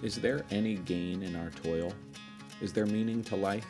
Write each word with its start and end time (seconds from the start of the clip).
Is 0.00 0.14
there 0.14 0.44
any 0.52 0.76
gain 0.76 1.24
in 1.24 1.34
our 1.34 1.50
toil? 1.50 1.92
Is 2.60 2.72
there 2.72 2.86
meaning 2.86 3.24
to 3.24 3.34
life? 3.34 3.66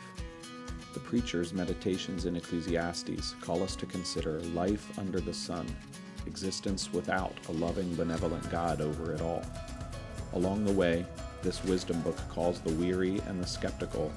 The 0.93 0.99
preacher's 0.99 1.53
meditations 1.53 2.25
in 2.25 2.35
Ecclesiastes 2.35 3.33
call 3.41 3.63
us 3.63 3.75
to 3.77 3.87
consider 3.87 4.39
life 4.53 4.99
under 4.99 5.19
the 5.19 5.33
sun, 5.33 5.65
existence 6.27 6.93
without 6.93 7.33
a 7.47 7.53
loving, 7.53 7.95
benevolent 7.95 8.47
God 8.51 8.79
over 8.79 9.11
it 9.11 9.21
all. 9.21 9.43
Along 10.33 10.65
the 10.65 10.71
way, 10.71 11.03
this 11.41 11.63
wisdom 11.63 11.99
book 12.01 12.17
calls 12.29 12.59
the 12.59 12.75
weary 12.75 13.19
and 13.27 13.41
the 13.41 13.47
skeptical 13.47 14.11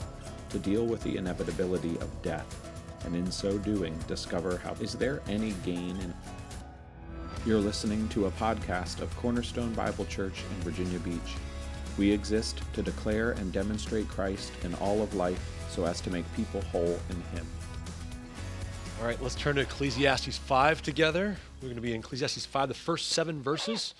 to 0.50 0.58
deal 0.58 0.84
with 0.84 1.02
the 1.04 1.16
inevitability 1.16 1.96
of 2.00 2.22
death, 2.22 2.70
and 3.06 3.16
in 3.16 3.32
so 3.32 3.56
doing, 3.56 3.98
discover 4.06 4.58
how 4.58 4.74
is 4.82 4.92
there 4.92 5.22
any 5.28 5.52
gain 5.64 5.96
in. 5.96 6.12
You're 7.46 7.58
listening 7.58 8.06
to 8.10 8.26
a 8.26 8.30
podcast 8.32 9.00
of 9.00 9.16
Cornerstone 9.16 9.72
Bible 9.72 10.04
Church 10.04 10.42
in 10.42 10.62
Virginia 10.62 10.98
Beach. 10.98 11.36
We 11.98 12.10
exist 12.10 12.62
to 12.72 12.82
declare 12.82 13.32
and 13.32 13.52
demonstrate 13.52 14.08
Christ 14.08 14.52
in 14.64 14.74
all 14.76 15.02
of 15.02 15.14
life 15.14 15.40
so 15.68 15.84
as 15.84 16.00
to 16.02 16.10
make 16.10 16.24
people 16.34 16.60
whole 16.62 16.98
in 17.10 17.16
Him. 17.36 17.46
All 19.00 19.06
right, 19.06 19.20
let's 19.20 19.34
turn 19.34 19.56
to 19.56 19.62
Ecclesiastes 19.62 20.38
5 20.38 20.82
together. 20.82 21.36
We're 21.60 21.68
going 21.68 21.76
to 21.76 21.82
be 21.82 21.92
in 21.92 22.00
Ecclesiastes 22.00 22.46
5, 22.46 22.68
the 22.68 22.74
first 22.74 23.08
seven 23.08 23.42
verses. 23.42 23.94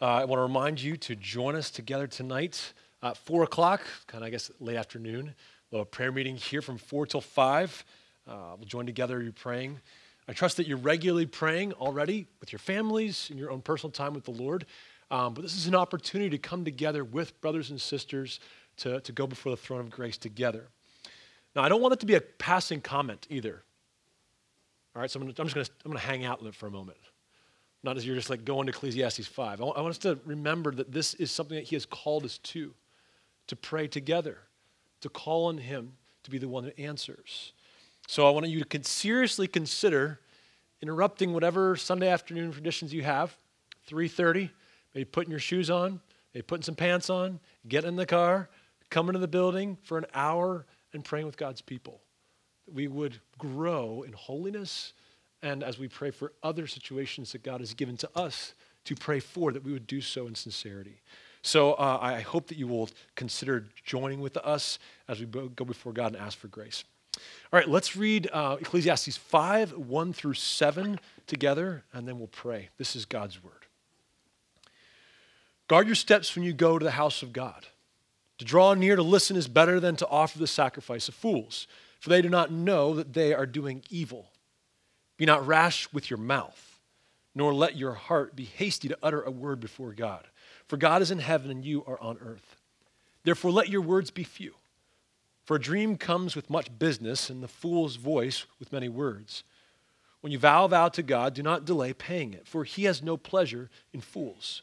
Uh, 0.00 0.06
I 0.06 0.24
want 0.24 0.38
to 0.38 0.42
remind 0.42 0.80
you 0.80 0.96
to 0.98 1.16
join 1.16 1.56
us 1.56 1.70
together 1.70 2.06
tonight 2.06 2.72
at 3.02 3.16
4 3.16 3.44
o'clock, 3.44 3.82
kind 4.06 4.22
of, 4.22 4.28
I 4.28 4.30
guess, 4.30 4.50
late 4.60 4.76
afternoon. 4.76 5.34
We'll 5.70 5.80
have 5.80 5.86
a 5.86 5.90
prayer 5.90 6.12
meeting 6.12 6.36
here 6.36 6.62
from 6.62 6.78
4 6.78 7.06
till 7.06 7.20
5. 7.20 7.84
Uh, 8.26 8.32
we'll 8.56 8.66
join 8.66 8.86
together, 8.86 9.22
you're 9.22 9.32
praying. 9.32 9.80
I 10.28 10.32
trust 10.32 10.58
that 10.58 10.68
you're 10.68 10.76
regularly 10.76 11.26
praying 11.26 11.72
already 11.72 12.26
with 12.40 12.52
your 12.52 12.58
families 12.58 13.28
in 13.30 13.38
your 13.38 13.50
own 13.50 13.62
personal 13.62 13.90
time 13.90 14.14
with 14.14 14.24
the 14.24 14.30
Lord. 14.30 14.66
Um, 15.10 15.34
but 15.34 15.42
this 15.42 15.56
is 15.56 15.66
an 15.66 15.74
opportunity 15.74 16.30
to 16.30 16.38
come 16.38 16.64
together 16.64 17.04
with 17.04 17.40
brothers 17.40 17.70
and 17.70 17.80
sisters 17.80 18.40
to, 18.78 19.00
to 19.00 19.12
go 19.12 19.26
before 19.26 19.50
the 19.50 19.56
throne 19.56 19.80
of 19.80 19.90
grace 19.90 20.16
together. 20.16 20.68
Now, 21.54 21.62
I 21.62 21.68
don't 21.68 21.82
want 21.82 21.94
it 21.94 22.00
to 22.00 22.06
be 22.06 22.14
a 22.14 22.20
passing 22.20 22.80
comment 22.80 23.26
either. 23.28 23.62
All 24.94 25.02
right, 25.02 25.10
so 25.10 25.20
I'm, 25.20 25.26
gonna, 25.26 25.34
I'm 25.38 25.46
just 25.46 25.54
going 25.54 25.66
to 25.66 25.72
I'm 25.84 25.90
gonna 25.90 26.00
hang 26.00 26.24
out 26.24 26.42
for 26.54 26.66
a 26.66 26.70
moment. 26.70 26.98
Not 27.82 27.96
as 27.96 28.06
you're 28.06 28.16
just 28.16 28.30
like 28.30 28.44
going 28.44 28.66
to 28.66 28.70
Ecclesiastes 28.70 29.26
5. 29.26 29.60
I 29.60 29.64
want, 29.64 29.78
I 29.78 29.80
want 29.80 29.90
us 29.92 29.98
to 29.98 30.18
remember 30.24 30.70
that 30.72 30.92
this 30.92 31.14
is 31.14 31.30
something 31.30 31.56
that 31.56 31.64
He 31.64 31.76
has 31.76 31.86
called 31.86 32.24
us 32.24 32.38
to, 32.38 32.74
to 33.46 33.56
pray 33.56 33.88
together, 33.88 34.38
to 35.00 35.08
call 35.08 35.46
on 35.46 35.58
Him 35.58 35.92
to 36.24 36.30
be 36.30 36.38
the 36.38 36.48
one 36.48 36.64
that 36.64 36.78
answers. 36.78 37.52
So 38.06 38.26
I 38.26 38.30
want 38.30 38.48
you 38.48 38.62
to 38.62 38.84
seriously 38.84 39.46
consider 39.46 40.20
interrupting 40.82 41.32
whatever 41.32 41.76
Sunday 41.76 42.08
afternoon 42.08 42.52
traditions 42.52 42.92
you 42.92 43.02
have, 43.02 43.36
3.30, 43.88 44.50
maybe 44.94 45.04
putting 45.04 45.30
your 45.30 45.40
shoes 45.40 45.70
on, 45.70 46.00
maybe 46.34 46.42
putting 46.42 46.62
some 46.62 46.74
pants 46.74 47.10
on, 47.10 47.40
getting 47.68 47.88
in 47.88 47.96
the 47.96 48.06
car, 48.06 48.48
coming 48.90 49.12
to 49.12 49.18
the 49.18 49.28
building 49.28 49.78
for 49.82 49.98
an 49.98 50.06
hour 50.14 50.66
and 50.92 51.04
praying 51.04 51.26
with 51.26 51.36
God's 51.36 51.60
people. 51.60 52.00
We 52.72 52.88
would 52.88 53.20
grow 53.38 54.02
in 54.02 54.12
holiness 54.12 54.92
and 55.42 55.62
as 55.62 55.78
we 55.78 55.88
pray 55.88 56.10
for 56.10 56.32
other 56.42 56.66
situations 56.66 57.32
that 57.32 57.42
God 57.42 57.60
has 57.60 57.74
given 57.74 57.96
to 57.98 58.10
us 58.14 58.54
to 58.84 58.94
pray 58.94 59.20
for, 59.20 59.52
that 59.52 59.64
we 59.64 59.72
would 59.72 59.86
do 59.86 60.00
so 60.00 60.26
in 60.26 60.34
sincerity. 60.34 61.00
So 61.42 61.72
uh, 61.74 61.98
I 62.00 62.20
hope 62.20 62.48
that 62.48 62.58
you 62.58 62.66
will 62.66 62.90
consider 63.14 63.66
joining 63.84 64.20
with 64.20 64.36
us 64.38 64.78
as 65.08 65.20
we 65.20 65.26
go 65.26 65.64
before 65.64 65.92
God 65.92 66.14
and 66.14 66.16
ask 66.16 66.36
for 66.36 66.48
grace. 66.48 66.84
All 67.52 67.58
right, 67.58 67.68
let's 67.68 67.96
read 67.96 68.28
uh, 68.32 68.56
Ecclesiastes 68.60 69.16
5 69.16 69.72
1 69.72 70.12
through 70.12 70.34
7 70.34 71.00
together, 71.26 71.84
and 71.92 72.06
then 72.06 72.18
we'll 72.18 72.28
pray. 72.28 72.68
This 72.76 72.94
is 72.94 73.04
God's 73.04 73.42
word. 73.42 73.59
Guard 75.70 75.86
your 75.86 75.94
steps 75.94 76.34
when 76.34 76.44
you 76.44 76.52
go 76.52 76.80
to 76.80 76.84
the 76.84 76.90
house 76.90 77.22
of 77.22 77.32
God. 77.32 77.64
To 78.38 78.44
draw 78.44 78.74
near 78.74 78.96
to 78.96 79.04
listen 79.04 79.36
is 79.36 79.46
better 79.46 79.78
than 79.78 79.94
to 79.94 80.08
offer 80.08 80.36
the 80.36 80.48
sacrifice 80.48 81.06
of 81.06 81.14
fools, 81.14 81.68
for 82.00 82.10
they 82.10 82.20
do 82.20 82.28
not 82.28 82.50
know 82.50 82.92
that 82.96 83.12
they 83.12 83.32
are 83.32 83.46
doing 83.46 83.84
evil. 83.88 84.32
Be 85.16 85.26
not 85.26 85.46
rash 85.46 85.86
with 85.92 86.10
your 86.10 86.18
mouth, 86.18 86.80
nor 87.36 87.54
let 87.54 87.76
your 87.76 87.92
heart 87.94 88.34
be 88.34 88.46
hasty 88.46 88.88
to 88.88 88.98
utter 89.00 89.22
a 89.22 89.30
word 89.30 89.60
before 89.60 89.92
God. 89.92 90.26
For 90.66 90.76
God 90.76 91.02
is 91.02 91.12
in 91.12 91.20
heaven 91.20 91.52
and 91.52 91.64
you 91.64 91.84
are 91.86 92.00
on 92.00 92.18
earth. 92.20 92.56
Therefore, 93.22 93.52
let 93.52 93.68
your 93.68 93.82
words 93.82 94.10
be 94.10 94.24
few. 94.24 94.54
For 95.44 95.54
a 95.54 95.60
dream 95.60 95.96
comes 95.96 96.34
with 96.34 96.50
much 96.50 96.76
business, 96.80 97.30
and 97.30 97.44
the 97.44 97.46
fool's 97.46 97.94
voice 97.94 98.44
with 98.58 98.72
many 98.72 98.88
words. 98.88 99.44
When 100.20 100.32
you 100.32 100.38
vow 100.40 100.64
a 100.64 100.68
vow 100.68 100.88
to 100.88 101.02
God, 101.04 101.32
do 101.32 101.44
not 101.44 101.64
delay 101.64 101.92
paying 101.92 102.34
it, 102.34 102.48
for 102.48 102.64
he 102.64 102.86
has 102.86 103.04
no 103.04 103.16
pleasure 103.16 103.70
in 103.92 104.00
fools. 104.00 104.62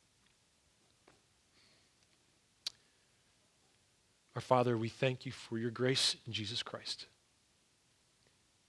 Our 4.41 4.57
Father, 4.57 4.75
we 4.75 4.89
thank 4.89 5.27
you 5.27 5.31
for 5.31 5.59
your 5.59 5.69
grace 5.69 6.15
in 6.25 6.33
Jesus 6.33 6.63
Christ. 6.63 7.05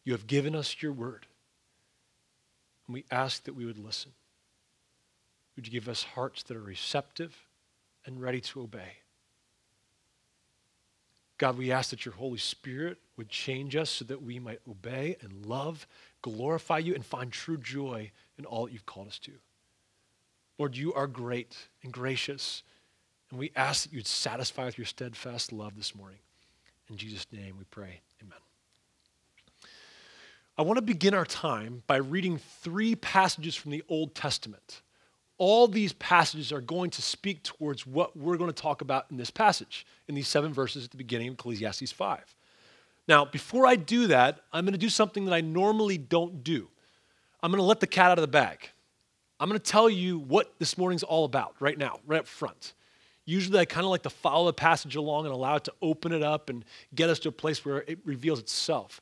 You 0.05 0.13
have 0.13 0.27
given 0.27 0.55
us 0.55 0.83
your 0.83 0.93
word, 0.93 1.27
and 2.87 2.93
we 2.93 3.07
ask 3.11 3.45
that 3.45 3.55
we 3.55 3.65
would 3.65 3.79
listen. 3.79 4.13
Would 5.57 5.67
you 5.67 5.73
give 5.73 5.89
us 5.89 6.03
hearts 6.03 6.43
that 6.43 6.59
are 6.59 6.63
receptive 6.63 7.35
and 8.05 8.21
ready 8.21 8.43
to 8.43 8.61
obey? 8.61 8.99
God, 11.39 11.57
we 11.57 11.73
ask 11.73 11.89
that 11.89 12.05
your 12.05 12.17
Holy 12.17 12.37
Spirit 12.37 12.99
would 13.17 13.31
change 13.31 13.75
us 13.75 13.89
so 13.89 14.05
that 14.05 14.23
we 14.23 14.39
might 14.39 14.61
obey 14.69 15.17
and 15.23 15.47
love, 15.47 15.87
glorify 16.21 16.81
you, 16.81 16.95
and 16.95 17.07
find 17.07 17.33
true 17.33 17.57
joy 17.57 18.11
in 18.37 18.45
all 18.45 18.67
that 18.67 18.73
you've 18.73 18.85
called 18.85 19.09
us 19.09 19.19
to. 19.21 19.33
Lord, 20.59 20.77
you 20.77 20.93
are 20.93 21.07
great 21.07 21.57
and 21.83 21.91
gracious, 21.91 22.63
and 23.33 23.41
we 23.41 23.51
ask 23.57 23.83
that 23.83 23.93
you'd 23.93 24.07
satisfy 24.07 24.67
with 24.67 24.79
your 24.79 24.85
steadfast 24.85 25.53
love 25.53 25.75
this 25.75 25.97
morning. 25.97 26.21
In 26.89 26.97
Jesus' 26.97 27.27
name 27.33 27.57
we 27.59 27.65
pray. 27.65 28.01
Amen. 28.23 28.39
I 30.57 30.63
want 30.63 30.77
to 30.77 30.83
begin 30.83 31.15
our 31.15 31.25
time 31.25 31.83
by 31.89 31.97
reading 31.97 32.39
three 32.61 32.95
passages 32.95 33.57
from 33.57 33.73
the 33.73 33.83
Old 33.89 34.15
Testament 34.15 34.83
all 35.45 35.67
these 35.67 35.93
passages 35.95 36.53
are 36.53 36.61
going 36.61 36.89
to 36.89 37.03
speak 37.03 37.43
towards 37.43 37.85
what 37.85 38.17
we're 38.17 38.37
going 38.37 38.49
to 38.49 38.63
talk 38.63 38.81
about 38.81 39.07
in 39.11 39.17
this 39.17 39.29
passage, 39.29 39.85
in 40.07 40.15
these 40.15 40.29
seven 40.29 40.53
verses 40.53 40.85
at 40.85 40.93
the 40.93 40.97
beginning 40.97 41.27
of 41.27 41.35
Ecclesiastes 41.35 41.91
5. 41.91 42.37
Now, 43.09 43.25
before 43.25 43.67
I 43.67 43.75
do 43.75 44.07
that, 44.07 44.39
I'm 44.53 44.65
going 44.65 44.75
to 44.75 44.79
do 44.79 44.89
something 44.89 45.25
that 45.25 45.35
I 45.35 45.41
normally 45.41 45.99
don't 45.99 46.45
do. 46.45 46.69
I'm 47.43 47.51
going 47.51 47.59
to 47.59 47.67
let 47.67 47.81
the 47.81 47.89
cat 47.89 48.13
out 48.13 48.19
of 48.19 48.23
the 48.23 48.29
bag. 48.29 48.71
I'm 49.41 49.49
going 49.49 49.59
to 49.59 49.71
tell 49.71 49.91
you 49.91 50.21
what 50.21 50.55
this 50.61 50.79
morning's 50.79 51.03
all 51.03 51.25
about 51.25 51.57
right 51.59 51.77
now, 51.77 51.99
right 52.07 52.21
up 52.21 52.29
front. 52.29 52.75
Usually, 53.25 53.59
I 53.59 53.65
kind 53.65 53.85
of 53.85 53.91
like 53.91 54.03
to 54.03 54.11
follow 54.11 54.47
the 54.47 54.53
passage 54.53 54.97
along 54.97 55.27
and 55.27 55.35
allow 55.35 55.57
it 55.57 55.65
to 55.65 55.73
open 55.81 56.13
it 56.13 56.23
up 56.23 56.51
and 56.51 56.65
get 56.95 57.09
us 57.09 57.19
to 57.21 57.29
a 57.29 57.33
place 57.33 57.65
where 57.65 57.85
it 57.87 58.01
reveals 58.05 58.41
itself. 58.41 59.01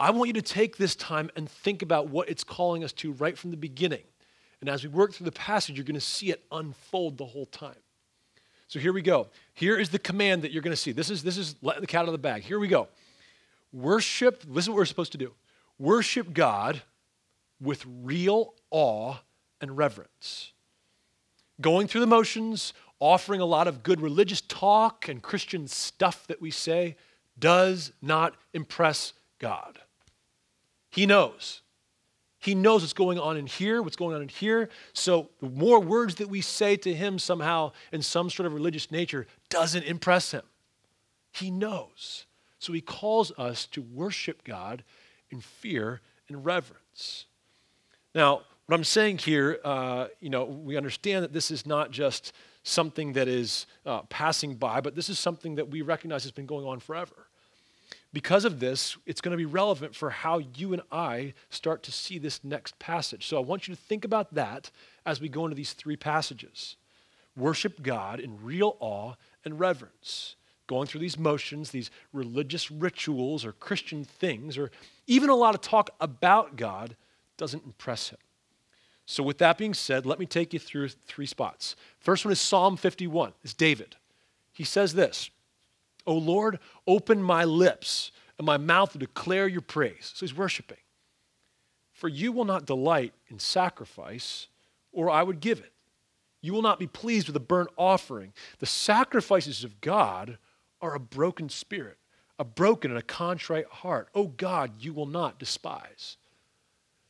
I 0.00 0.10
want 0.10 0.28
you 0.28 0.34
to 0.34 0.42
take 0.42 0.76
this 0.76 0.96
time 0.96 1.30
and 1.36 1.48
think 1.48 1.82
about 1.82 2.08
what 2.08 2.28
it's 2.28 2.42
calling 2.42 2.82
us 2.82 2.92
to 2.94 3.12
right 3.12 3.36
from 3.36 3.50
the 3.50 3.56
beginning. 3.56 4.02
And 4.60 4.68
as 4.68 4.82
we 4.82 4.88
work 4.88 5.12
through 5.12 5.26
the 5.26 5.32
passage, 5.32 5.76
you're 5.76 5.84
going 5.84 5.94
to 5.94 6.00
see 6.00 6.30
it 6.30 6.42
unfold 6.50 7.18
the 7.18 7.26
whole 7.26 7.46
time. 7.46 7.76
So 8.66 8.78
here 8.78 8.92
we 8.92 9.02
go. 9.02 9.28
Here 9.52 9.78
is 9.78 9.90
the 9.90 9.98
command 9.98 10.42
that 10.42 10.50
you're 10.50 10.62
going 10.62 10.72
to 10.72 10.76
see. 10.76 10.92
This 10.92 11.10
is, 11.10 11.22
this 11.22 11.36
is 11.36 11.54
letting 11.62 11.82
the 11.82 11.86
cat 11.86 12.02
out 12.02 12.08
of 12.08 12.12
the 12.12 12.18
bag. 12.18 12.42
Here 12.42 12.58
we 12.58 12.66
go. 12.66 12.88
Worship, 13.72 14.42
this 14.42 14.64
is 14.64 14.70
what 14.70 14.76
we're 14.76 14.84
supposed 14.86 15.12
to 15.12 15.18
do. 15.18 15.32
Worship 15.78 16.32
God 16.32 16.82
with 17.60 17.84
real 18.02 18.54
awe 18.70 19.16
and 19.60 19.76
reverence. 19.76 20.52
Going 21.60 21.86
through 21.86 22.00
the 22.00 22.06
motions, 22.06 22.72
offering 23.04 23.42
a 23.42 23.44
lot 23.44 23.68
of 23.68 23.82
good 23.82 24.00
religious 24.00 24.40
talk 24.40 25.08
and 25.08 25.20
Christian 25.20 25.68
stuff 25.68 26.26
that 26.26 26.40
we 26.40 26.50
say 26.50 26.96
does 27.38 27.92
not 28.00 28.34
impress 28.54 29.12
God. 29.38 29.78
He 30.88 31.04
knows. 31.04 31.60
He 32.38 32.54
knows 32.54 32.80
what's 32.80 32.94
going 32.94 33.18
on 33.18 33.36
in 33.36 33.46
here, 33.46 33.82
what's 33.82 33.96
going 33.96 34.16
on 34.16 34.22
in 34.22 34.28
here. 34.28 34.70
So 34.94 35.28
the 35.42 35.50
more 35.50 35.80
words 35.80 36.14
that 36.14 36.30
we 36.30 36.40
say 36.40 36.76
to 36.76 36.94
him 36.94 37.18
somehow 37.18 37.72
in 37.92 38.00
some 38.00 38.30
sort 38.30 38.46
of 38.46 38.54
religious 38.54 38.90
nature 38.90 39.26
doesn't 39.50 39.84
impress 39.84 40.30
him. 40.30 40.44
He 41.30 41.50
knows. 41.50 42.24
So 42.58 42.72
he 42.72 42.80
calls 42.80 43.32
us 43.32 43.66
to 43.66 43.82
worship 43.82 44.44
God 44.44 44.82
in 45.28 45.42
fear 45.42 46.00
and 46.26 46.42
reverence. 46.42 47.26
Now, 48.14 48.42
what 48.64 48.74
I'm 48.74 48.84
saying 48.84 49.18
here, 49.18 49.60
uh, 49.62 50.06
you 50.20 50.30
know, 50.30 50.44
we 50.44 50.78
understand 50.78 51.22
that 51.22 51.34
this 51.34 51.50
is 51.50 51.66
not 51.66 51.90
just 51.90 52.32
something 52.64 53.12
that 53.12 53.28
is 53.28 53.66
uh, 53.86 54.02
passing 54.08 54.56
by, 54.56 54.80
but 54.80 54.96
this 54.96 55.08
is 55.08 55.18
something 55.18 55.54
that 55.54 55.70
we 55.70 55.82
recognize 55.82 56.24
has 56.24 56.32
been 56.32 56.46
going 56.46 56.66
on 56.66 56.80
forever. 56.80 57.28
because 58.12 58.44
of 58.44 58.60
this, 58.60 58.96
it's 59.06 59.20
going 59.20 59.32
to 59.32 59.36
be 59.36 59.44
relevant 59.44 59.94
for 59.94 60.08
how 60.10 60.38
you 60.38 60.72
and 60.72 60.82
I 60.90 61.34
start 61.50 61.82
to 61.84 61.92
see 61.92 62.18
this 62.18 62.42
next 62.44 62.78
passage. 62.78 63.26
So 63.26 63.36
I 63.36 63.40
want 63.40 63.66
you 63.66 63.74
to 63.74 63.80
think 63.80 64.04
about 64.04 64.34
that 64.34 64.70
as 65.04 65.20
we 65.20 65.28
go 65.28 65.44
into 65.44 65.56
these 65.56 65.72
three 65.72 65.96
passages. 65.96 66.76
Worship 67.36 67.82
God 67.82 68.20
in 68.20 68.42
real 68.42 68.76
awe 68.78 69.14
and 69.44 69.58
reverence. 69.58 70.36
Going 70.68 70.86
through 70.86 71.00
these 71.00 71.18
motions, 71.18 71.70
these 71.70 71.90
religious 72.12 72.70
rituals 72.70 73.44
or 73.44 73.52
Christian 73.52 74.04
things, 74.04 74.56
or 74.56 74.70
even 75.06 75.28
a 75.28 75.34
lot 75.34 75.54
of 75.54 75.60
talk 75.60 75.90
about 76.00 76.56
God 76.56 76.96
doesn't 77.36 77.64
impress 77.66 78.10
him. 78.10 78.18
So, 79.06 79.22
with 79.22 79.38
that 79.38 79.58
being 79.58 79.74
said, 79.74 80.06
let 80.06 80.18
me 80.18 80.26
take 80.26 80.52
you 80.52 80.58
through 80.58 80.88
three 80.88 81.26
spots. 81.26 81.76
First 81.98 82.24
one 82.24 82.32
is 82.32 82.40
Psalm 82.40 82.76
51. 82.76 83.32
It's 83.42 83.52
David. 83.52 83.96
He 84.52 84.64
says 84.64 84.94
this 84.94 85.30
O 86.06 86.14
Lord, 86.14 86.58
open 86.86 87.22
my 87.22 87.44
lips, 87.44 88.12
and 88.38 88.46
my 88.46 88.56
mouth 88.56 88.92
to 88.92 88.98
declare 88.98 89.46
your 89.46 89.60
praise. 89.60 90.12
So 90.14 90.26
he's 90.26 90.36
worshiping. 90.36 90.78
For 91.92 92.08
you 92.08 92.32
will 92.32 92.44
not 92.44 92.66
delight 92.66 93.14
in 93.28 93.38
sacrifice, 93.38 94.48
or 94.92 95.08
I 95.10 95.22
would 95.22 95.40
give 95.40 95.60
it. 95.60 95.72
You 96.40 96.52
will 96.52 96.62
not 96.62 96.78
be 96.78 96.86
pleased 96.86 97.26
with 97.26 97.36
a 97.36 97.40
burnt 97.40 97.70
offering. 97.78 98.32
The 98.58 98.66
sacrifices 98.66 99.64
of 99.64 99.80
God 99.80 100.38
are 100.80 100.94
a 100.94 101.00
broken 101.00 101.48
spirit, 101.48 101.96
a 102.38 102.44
broken 102.44 102.90
and 102.90 102.98
a 102.98 103.02
contrite 103.02 103.66
heart. 103.66 104.08
Oh 104.14 104.26
God, 104.26 104.72
you 104.80 104.92
will 104.92 105.06
not 105.06 105.38
despise. 105.38 106.16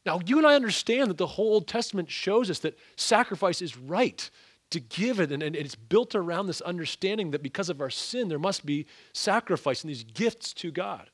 Now, 0.06 0.20
you 0.24 0.38
and 0.38 0.46
I 0.46 0.54
understand 0.54 1.10
that 1.10 1.16
the 1.16 1.26
whole 1.26 1.54
Old 1.54 1.66
Testament 1.66 2.10
shows 2.10 2.50
us 2.50 2.58
that 2.60 2.78
sacrifice 2.96 3.62
is 3.62 3.76
right 3.76 4.28
to 4.70 4.80
give 4.80 5.20
it. 5.20 5.32
And, 5.32 5.42
and 5.42 5.56
it's 5.56 5.74
built 5.74 6.14
around 6.14 6.46
this 6.46 6.60
understanding 6.60 7.30
that 7.30 7.42
because 7.42 7.68
of 7.68 7.80
our 7.80 7.90
sin, 7.90 8.28
there 8.28 8.38
must 8.38 8.66
be 8.66 8.86
sacrifice 9.12 9.82
and 9.82 9.90
these 9.90 10.04
gifts 10.04 10.52
to 10.54 10.70
God. 10.70 11.10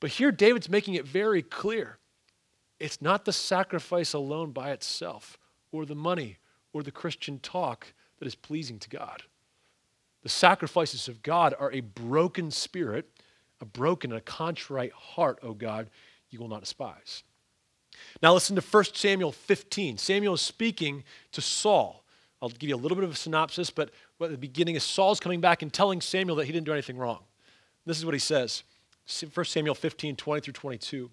But 0.00 0.10
here, 0.10 0.30
David's 0.30 0.68
making 0.68 0.94
it 0.94 1.06
very 1.06 1.42
clear 1.42 1.98
it's 2.78 3.00
not 3.00 3.24
the 3.24 3.32
sacrifice 3.32 4.12
alone 4.12 4.52
by 4.52 4.70
itself, 4.70 5.38
or 5.72 5.86
the 5.86 5.94
money, 5.94 6.36
or 6.74 6.82
the 6.82 6.90
Christian 6.90 7.38
talk 7.38 7.94
that 8.18 8.26
is 8.26 8.34
pleasing 8.34 8.78
to 8.80 8.90
God. 8.90 9.22
The 10.22 10.28
sacrifices 10.28 11.08
of 11.08 11.22
God 11.22 11.54
are 11.58 11.72
a 11.72 11.80
broken 11.80 12.50
spirit, 12.50 13.08
a 13.60 13.64
broken 13.64 14.12
and 14.12 14.18
a 14.18 14.22
contrite 14.22 14.92
heart, 14.92 15.38
O 15.42 15.54
God, 15.54 15.88
you 16.28 16.38
will 16.38 16.48
not 16.48 16.60
despise. 16.60 17.22
Now 18.22 18.34
listen 18.34 18.56
to 18.56 18.62
1 18.62 18.84
Samuel 18.94 19.32
15. 19.32 19.98
Samuel 19.98 20.34
is 20.34 20.40
speaking 20.40 21.04
to 21.32 21.40
Saul. 21.40 22.02
I'll 22.40 22.48
give 22.48 22.68
you 22.68 22.76
a 22.76 22.78
little 22.78 22.96
bit 22.96 23.04
of 23.04 23.12
a 23.12 23.16
synopsis, 23.16 23.70
but 23.70 23.90
at 24.20 24.30
the 24.30 24.38
beginning 24.38 24.74
is 24.74 24.84
Saul's 24.84 25.20
coming 25.20 25.40
back 25.40 25.62
and 25.62 25.72
telling 25.72 26.00
Samuel 26.00 26.36
that 26.36 26.46
he 26.46 26.52
didn't 26.52 26.66
do 26.66 26.72
anything 26.72 26.98
wrong. 26.98 27.20
This 27.86 27.98
is 27.98 28.04
what 28.04 28.14
he 28.14 28.20
says 28.20 28.62
1 29.34 29.44
Samuel 29.44 29.74
15, 29.74 30.16
20 30.16 30.40
through 30.40 30.52
22. 30.52 31.10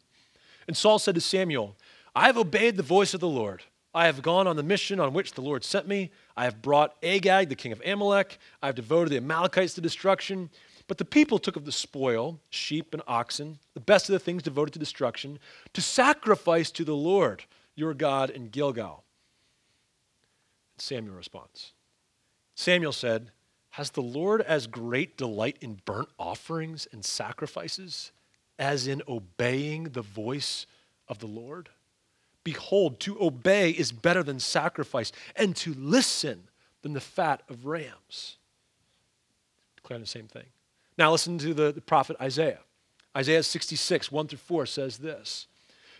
And 0.67 0.75
Saul 0.75 0.99
said 0.99 1.15
to 1.15 1.21
Samuel, 1.21 1.75
I 2.15 2.27
have 2.27 2.37
obeyed 2.37 2.77
the 2.77 2.83
voice 2.83 3.13
of 3.13 3.19
the 3.19 3.27
Lord. 3.27 3.63
I 3.93 4.05
have 4.07 4.21
gone 4.21 4.47
on 4.47 4.55
the 4.55 4.63
mission 4.63 4.99
on 4.99 5.13
which 5.13 5.33
the 5.33 5.41
Lord 5.41 5.63
sent 5.63 5.87
me. 5.87 6.11
I 6.35 6.45
have 6.45 6.61
brought 6.61 6.95
Agag, 7.03 7.49
the 7.49 7.55
king 7.55 7.71
of 7.71 7.81
Amalek. 7.85 8.39
I 8.61 8.67
have 8.67 8.75
devoted 8.75 9.11
the 9.11 9.17
Amalekites 9.17 9.75
to 9.75 9.81
destruction. 9.81 10.49
But 10.87 10.97
the 10.97 11.05
people 11.05 11.39
took 11.39 11.55
of 11.55 11.65
the 11.65 11.71
spoil, 11.71 12.39
sheep 12.49 12.93
and 12.93 13.01
oxen, 13.07 13.59
the 13.73 13.79
best 13.79 14.09
of 14.09 14.13
the 14.13 14.19
things 14.19 14.43
devoted 14.43 14.73
to 14.73 14.79
destruction, 14.79 15.39
to 15.73 15.81
sacrifice 15.81 16.71
to 16.71 16.83
the 16.83 16.95
Lord 16.95 17.45
your 17.75 17.93
God 17.93 18.29
in 18.29 18.49
Gilgal. 18.49 19.03
Samuel 20.77 21.15
responds. 21.15 21.71
Samuel 22.55 22.91
said, 22.91 23.31
Has 23.71 23.91
the 23.91 24.01
Lord 24.01 24.41
as 24.41 24.67
great 24.67 25.17
delight 25.17 25.57
in 25.61 25.81
burnt 25.85 26.09
offerings 26.19 26.87
and 26.91 27.03
sacrifices 27.05 28.11
as 28.59 28.87
in 28.87 29.01
obeying 29.07 29.85
the 29.85 30.01
voice 30.01 30.65
of 31.07 31.19
the 31.19 31.27
Lord? 31.27 31.69
Behold, 32.43 32.99
to 33.01 33.21
obey 33.23 33.71
is 33.71 33.91
better 33.91 34.21
than 34.21 34.39
sacrifice, 34.39 35.13
and 35.35 35.55
to 35.55 35.73
listen 35.73 36.49
than 36.81 36.91
the 36.91 36.99
fat 36.99 37.41
of 37.47 37.65
rams. 37.65 38.37
Declaring 39.77 40.01
the 40.01 40.07
same 40.07 40.27
thing. 40.27 40.45
Now 40.97 41.11
listen 41.11 41.37
to 41.39 41.53
the, 41.53 41.71
the 41.71 41.81
prophet 41.81 42.17
Isaiah. 42.21 42.59
Isaiah 43.15 43.43
66, 43.43 44.11
1 44.11 44.27
through 44.27 44.37
4 44.37 44.65
says 44.65 44.97
this 44.97 45.47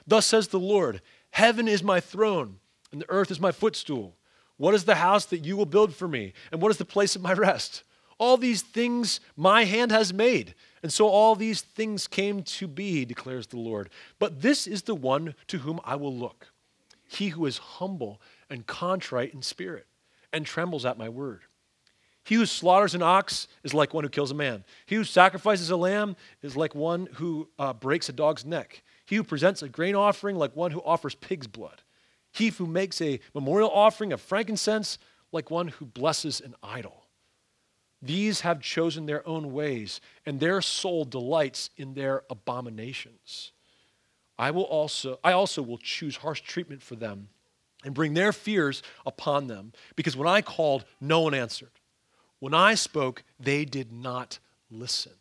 Thus 0.06 0.26
says 0.26 0.48
the 0.48 0.60
Lord, 0.60 1.02
Heaven 1.32 1.68
is 1.68 1.84
my 1.84 2.00
throne, 2.00 2.58
and 2.92 3.02
the 3.02 3.10
earth 3.10 3.32
is 3.32 3.40
my 3.40 3.52
footstool. 3.52 4.16
What 4.58 4.76
is 4.76 4.86
the 4.86 4.96
house 4.96 5.26
that 5.26 5.46
you 5.46 5.58
will 5.58 5.66
build 5.66 5.96
for 5.96 6.08
me? 6.08 6.34
And 6.52 6.62
what 6.62 6.72
is 6.72 6.78
the 6.78 6.86
place 6.86 7.16
of 7.16 7.22
my 7.22 7.34
rest? 7.34 7.84
All 8.20 8.38
these 8.38 8.62
things 8.62 9.20
my 9.36 9.66
hand 9.66 9.92
has 9.92 10.14
made. 10.14 10.54
And 10.84 10.94
so 10.94 11.08
all 11.08 11.36
these 11.36 11.62
things 11.62 12.08
came 12.08 12.44
to 12.44 12.68
be, 12.68 13.04
declares 13.04 13.48
the 13.48 13.58
Lord. 13.58 13.90
But 14.20 14.42
this 14.42 14.68
is 14.68 14.84
the 14.84 14.96
one 14.96 15.34
to 15.48 15.60
whom 15.60 15.80
I 15.84 15.96
will 15.96 16.16
look 16.16 16.54
he 17.14 17.30
who 17.30 17.46
is 17.46 17.58
humble 17.58 18.22
and 18.50 18.66
contrite 18.68 19.34
in 19.34 19.42
spirit 19.42 19.88
and 20.32 20.46
trembles 20.46 20.86
at 20.86 20.98
my 20.98 21.10
word. 21.10 21.42
He 22.24 22.36
who 22.36 22.46
slaughters 22.46 22.96
an 22.96 23.02
ox 23.02 23.48
is 23.64 23.74
like 23.74 23.94
one 23.94 24.04
who 24.04 24.10
kills 24.10 24.32
a 24.32 24.36
man. 24.36 24.64
He 24.86 24.96
who 24.96 25.04
sacrifices 25.04 25.70
a 25.70 25.76
lamb 25.76 26.16
is 26.42 26.56
like 26.56 26.74
one 26.74 27.08
who 27.14 27.50
uh, 27.60 27.74
breaks 27.74 28.08
a 28.08 28.14
dog's 28.14 28.46
neck. 28.46 28.82
He 29.06 29.18
who 29.18 29.24
presents 29.24 29.62
a 29.62 29.70
grain 29.70 29.96
offering 29.96 30.38
like 30.38 30.56
one 30.56 30.72
who 30.72 30.82
offers 30.82 31.16
pig's 31.16 31.48
blood. 31.48 31.82
He 32.32 32.48
who 32.48 32.66
makes 32.66 33.02
a 33.02 33.20
memorial 33.36 33.70
offering 33.70 34.14
of 34.14 34.22
frankincense 34.22 34.98
like 35.32 35.52
one 35.52 35.68
who 35.68 35.86
blesses 35.86 36.40
an 36.40 36.56
idol. 36.64 37.04
These 38.02 38.42
have 38.42 38.62
chosen 38.62 39.06
their 39.06 39.26
own 39.28 39.54
ways, 39.54 40.02
and 40.26 40.40
their 40.40 40.62
soul 40.62 41.06
delights 41.06 41.70
in 41.78 41.94
their 41.94 42.24
abominations. 42.30 43.54
I 44.38 44.52
will 44.52 44.64
also 44.64 45.20
I 45.24 45.32
also 45.32 45.62
will 45.62 45.78
choose 45.78 46.18
harsh 46.18 46.42
treatment 46.42 46.82
for 46.82 46.96
them 46.96 47.30
and 47.86 47.94
bring 47.94 48.14
their 48.14 48.34
fears 48.34 48.82
upon 49.06 49.48
them, 49.48 49.74
because 49.96 50.18
when 50.18 50.28
I 50.28 50.42
called, 50.42 50.86
no 51.00 51.22
one 51.22 51.34
answered. 51.34 51.72
When 52.44 52.54
I 52.54 52.76
spoke, 52.76 53.24
they 53.40 53.64
did 53.64 53.94
not 53.94 54.40
listen. 54.70 55.14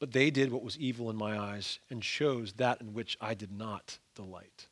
But 0.00 0.10
they 0.10 0.28
did 0.28 0.50
what 0.50 0.64
was 0.64 0.76
evil 0.76 1.08
in 1.08 1.14
my 1.14 1.38
eyes 1.38 1.78
and 1.88 2.02
chose 2.02 2.54
that 2.54 2.80
in 2.80 2.94
which 2.94 3.16
I 3.20 3.34
did 3.34 3.56
not 3.56 4.00
delight. 4.16 4.66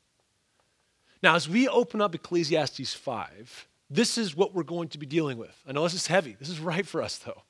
Now, 1.22 1.36
as 1.36 1.48
we 1.48 1.68
open 1.68 2.00
up 2.00 2.16
Ecclesiastes 2.16 2.92
5, 2.92 3.68
this 3.88 4.18
is 4.18 4.34
what 4.34 4.52
we're 4.52 4.64
going 4.64 4.88
to 4.88 4.98
be 4.98 5.06
dealing 5.06 5.38
with. 5.38 5.56
I 5.64 5.70
know 5.70 5.84
this 5.84 5.94
is 5.94 6.08
heavy. 6.08 6.34
This 6.40 6.48
is 6.48 6.58
right 6.58 6.84
for 6.84 7.00
us, 7.00 7.18
though. 7.18 7.42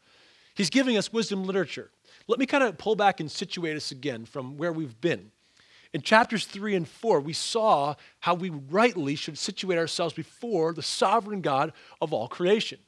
He's 0.52 0.68
giving 0.68 0.98
us 0.98 1.10
wisdom 1.10 1.44
literature. 1.44 1.90
Let 2.28 2.40
me 2.40 2.44
kind 2.44 2.62
of 2.62 2.76
pull 2.76 2.94
back 2.94 3.20
and 3.20 3.30
situate 3.30 3.74
us 3.74 3.90
again 3.90 4.26
from 4.26 4.58
where 4.58 4.70
we've 4.70 5.00
been. 5.00 5.30
In 5.94 6.02
chapters 6.02 6.44
3 6.44 6.76
and 6.76 6.86
4, 6.86 7.20
we 7.20 7.32
saw 7.32 7.94
how 8.18 8.34
we 8.34 8.50
rightly 8.50 9.14
should 9.14 9.38
situate 9.38 9.78
ourselves 9.78 10.12
before 10.12 10.74
the 10.74 10.82
sovereign 10.82 11.40
God 11.40 11.72
of 12.02 12.12
all 12.12 12.28
creation. 12.28 12.80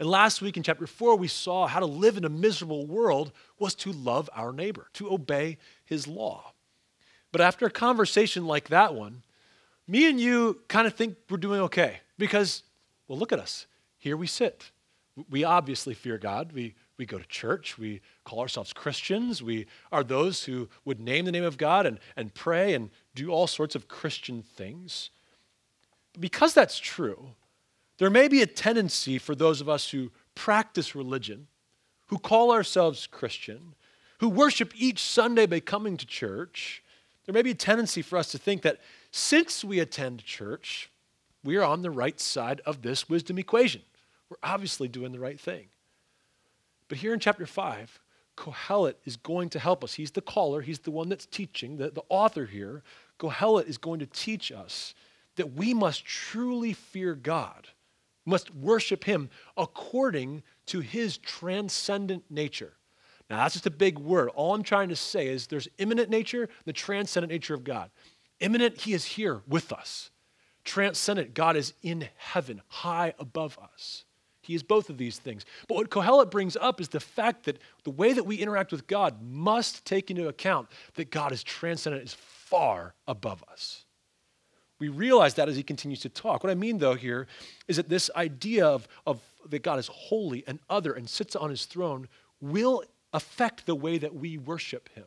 And 0.00 0.08
last 0.08 0.40
week 0.40 0.56
in 0.56 0.62
chapter 0.62 0.86
4, 0.86 1.16
we 1.16 1.28
saw 1.28 1.66
how 1.66 1.78
to 1.78 1.86
live 1.86 2.16
in 2.16 2.24
a 2.24 2.30
miserable 2.30 2.86
world 2.86 3.32
was 3.58 3.74
to 3.76 3.92
love 3.92 4.30
our 4.34 4.50
neighbor, 4.50 4.88
to 4.94 5.12
obey 5.12 5.58
his 5.84 6.08
law. 6.08 6.54
But 7.32 7.42
after 7.42 7.66
a 7.66 7.70
conversation 7.70 8.46
like 8.46 8.68
that 8.68 8.94
one, 8.94 9.22
me 9.86 10.08
and 10.08 10.18
you 10.18 10.62
kind 10.68 10.86
of 10.86 10.94
think 10.94 11.16
we're 11.28 11.36
doing 11.36 11.60
okay 11.60 12.00
because, 12.16 12.62
well, 13.08 13.18
look 13.18 13.30
at 13.30 13.38
us. 13.38 13.66
Here 13.98 14.16
we 14.16 14.26
sit. 14.26 14.70
We 15.28 15.44
obviously 15.44 15.92
fear 15.92 16.16
God. 16.16 16.52
We, 16.52 16.76
we 16.96 17.04
go 17.04 17.18
to 17.18 17.26
church. 17.26 17.76
We 17.76 18.00
call 18.24 18.40
ourselves 18.40 18.72
Christians. 18.72 19.42
We 19.42 19.66
are 19.92 20.02
those 20.02 20.44
who 20.44 20.70
would 20.86 20.98
name 20.98 21.26
the 21.26 21.32
name 21.32 21.44
of 21.44 21.58
God 21.58 21.84
and, 21.84 21.98
and 22.16 22.32
pray 22.32 22.72
and 22.72 22.88
do 23.14 23.28
all 23.28 23.46
sorts 23.46 23.74
of 23.74 23.86
Christian 23.86 24.42
things. 24.42 25.10
Because 26.18 26.54
that's 26.54 26.78
true, 26.78 27.32
there 28.00 28.08
may 28.08 28.28
be 28.28 28.40
a 28.40 28.46
tendency 28.46 29.18
for 29.18 29.34
those 29.34 29.60
of 29.60 29.68
us 29.68 29.90
who 29.90 30.10
practice 30.34 30.94
religion, 30.94 31.48
who 32.06 32.18
call 32.18 32.50
ourselves 32.50 33.06
Christian, 33.06 33.74
who 34.20 34.30
worship 34.30 34.72
each 34.74 35.00
Sunday 35.00 35.44
by 35.44 35.60
coming 35.60 35.98
to 35.98 36.06
church, 36.06 36.82
there 37.26 37.34
may 37.34 37.42
be 37.42 37.50
a 37.50 37.54
tendency 37.54 38.00
for 38.00 38.16
us 38.16 38.30
to 38.32 38.38
think 38.38 38.62
that 38.62 38.80
since 39.10 39.62
we 39.62 39.80
attend 39.80 40.24
church, 40.24 40.90
we 41.44 41.58
are 41.58 41.62
on 41.62 41.82
the 41.82 41.90
right 41.90 42.18
side 42.18 42.62
of 42.64 42.80
this 42.80 43.06
wisdom 43.06 43.38
equation. 43.38 43.82
We're 44.30 44.38
obviously 44.42 44.88
doing 44.88 45.12
the 45.12 45.20
right 45.20 45.38
thing. 45.38 45.66
But 46.88 46.96
here 46.96 47.12
in 47.12 47.20
chapter 47.20 47.44
5, 47.44 48.00
Kohelet 48.34 48.94
is 49.04 49.18
going 49.18 49.50
to 49.50 49.58
help 49.58 49.84
us. 49.84 49.92
He's 49.92 50.12
the 50.12 50.22
caller, 50.22 50.62
he's 50.62 50.78
the 50.78 50.90
one 50.90 51.10
that's 51.10 51.26
teaching, 51.26 51.76
the, 51.76 51.90
the 51.90 52.04
author 52.08 52.46
here. 52.46 52.82
Kohelet 53.18 53.68
is 53.68 53.76
going 53.76 54.00
to 54.00 54.06
teach 54.06 54.50
us 54.50 54.94
that 55.36 55.52
we 55.52 55.74
must 55.74 56.06
truly 56.06 56.72
fear 56.72 57.14
God, 57.14 57.68
must 58.26 58.54
worship 58.54 59.04
Him 59.04 59.30
according 59.56 60.42
to 60.66 60.80
His 60.80 61.18
transcendent 61.18 62.24
nature. 62.30 62.74
Now, 63.28 63.38
that's 63.38 63.54
just 63.54 63.66
a 63.66 63.70
big 63.70 63.98
word. 63.98 64.28
All 64.30 64.54
I'm 64.54 64.62
trying 64.62 64.88
to 64.88 64.96
say 64.96 65.28
is 65.28 65.46
there's 65.46 65.68
immanent 65.78 66.10
nature, 66.10 66.48
the 66.64 66.72
transcendent 66.72 67.32
nature 67.32 67.54
of 67.54 67.64
God. 67.64 67.90
Immanent, 68.40 68.80
He 68.80 68.92
is 68.92 69.04
here 69.04 69.42
with 69.46 69.72
us. 69.72 70.10
Transcendent, 70.64 71.34
God 71.34 71.56
is 71.56 71.72
in 71.82 72.08
heaven, 72.16 72.60
high 72.68 73.14
above 73.18 73.58
us. 73.62 74.04
He 74.42 74.54
is 74.54 74.62
both 74.62 74.90
of 74.90 74.98
these 74.98 75.18
things. 75.18 75.44
But 75.68 75.76
what 75.76 75.90
Kohelet 75.90 76.30
brings 76.30 76.56
up 76.56 76.80
is 76.80 76.88
the 76.88 77.00
fact 77.00 77.44
that 77.44 77.58
the 77.84 77.90
way 77.90 78.12
that 78.12 78.24
we 78.24 78.36
interact 78.36 78.72
with 78.72 78.86
God 78.86 79.22
must 79.22 79.84
take 79.84 80.10
into 80.10 80.28
account 80.28 80.68
that 80.94 81.10
God 81.10 81.32
is 81.32 81.42
transcendent, 81.42 82.04
is 82.04 82.14
far 82.14 82.94
above 83.06 83.44
us. 83.50 83.84
We 84.80 84.88
realize 84.88 85.34
that 85.34 85.48
as 85.48 85.56
he 85.56 85.62
continues 85.62 86.00
to 86.00 86.08
talk. 86.08 86.42
What 86.42 86.50
I 86.50 86.54
mean, 86.54 86.78
though, 86.78 86.94
here 86.94 87.26
is 87.68 87.76
that 87.76 87.88
this 87.88 88.10
idea 88.16 88.66
of, 88.66 88.88
of 89.06 89.20
that 89.48 89.62
God 89.62 89.78
is 89.78 89.86
holy 89.86 90.42
and 90.46 90.58
other 90.68 90.92
and 90.92 91.08
sits 91.08 91.36
on 91.36 91.50
his 91.50 91.66
throne 91.66 92.08
will 92.40 92.82
affect 93.12 93.66
the 93.66 93.74
way 93.74 93.98
that 93.98 94.14
we 94.14 94.38
worship 94.38 94.88
him 94.94 95.04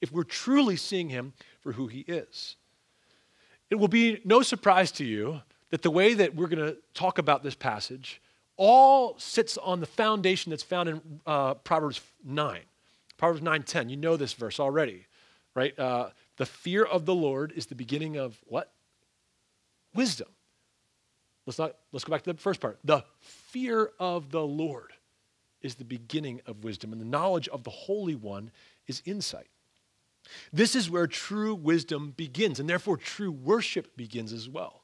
if 0.00 0.10
we're 0.10 0.24
truly 0.24 0.76
seeing 0.76 1.10
him 1.10 1.32
for 1.60 1.72
who 1.72 1.86
he 1.86 2.00
is. 2.00 2.56
It 3.68 3.76
will 3.76 3.88
be 3.88 4.20
no 4.24 4.42
surprise 4.42 4.90
to 4.92 5.04
you 5.04 5.42
that 5.70 5.82
the 5.82 5.90
way 5.90 6.14
that 6.14 6.34
we're 6.34 6.48
going 6.48 6.66
to 6.66 6.76
talk 6.94 7.18
about 7.18 7.42
this 7.42 7.54
passage 7.54 8.20
all 8.56 9.18
sits 9.18 9.56
on 9.58 9.80
the 9.80 9.86
foundation 9.86 10.50
that's 10.50 10.62
found 10.62 10.88
in 10.88 11.00
uh, 11.26 11.54
Proverbs 11.54 12.00
9. 12.24 12.60
Proverbs 13.16 13.42
9:10. 13.42 13.90
You 13.90 13.96
know 13.96 14.16
this 14.16 14.32
verse 14.32 14.58
already, 14.58 15.06
right? 15.54 15.78
Uh, 15.78 16.10
the 16.36 16.46
fear 16.46 16.84
of 16.84 17.04
the 17.04 17.14
Lord 17.14 17.52
is 17.54 17.66
the 17.66 17.74
beginning 17.74 18.16
of 18.16 18.38
what? 18.46 18.72
Wisdom. 19.94 20.28
Let's 21.46 21.58
not. 21.58 21.74
Let's 21.92 22.04
go 22.04 22.12
back 22.12 22.22
to 22.22 22.32
the 22.32 22.38
first 22.38 22.60
part. 22.60 22.78
The 22.84 23.04
fear 23.18 23.90
of 23.98 24.30
the 24.30 24.42
Lord 24.42 24.92
is 25.62 25.74
the 25.74 25.84
beginning 25.84 26.40
of 26.46 26.64
wisdom, 26.64 26.92
and 26.92 27.00
the 27.00 27.06
knowledge 27.06 27.48
of 27.48 27.64
the 27.64 27.70
Holy 27.70 28.14
One 28.14 28.50
is 28.86 29.02
insight. 29.04 29.48
This 30.52 30.74
is 30.74 30.90
where 30.90 31.06
true 31.06 31.54
wisdom 31.54 32.12
begins, 32.16 32.60
and 32.60 32.68
therefore 32.68 32.96
true 32.96 33.32
worship 33.32 33.96
begins 33.96 34.32
as 34.32 34.48
well. 34.48 34.82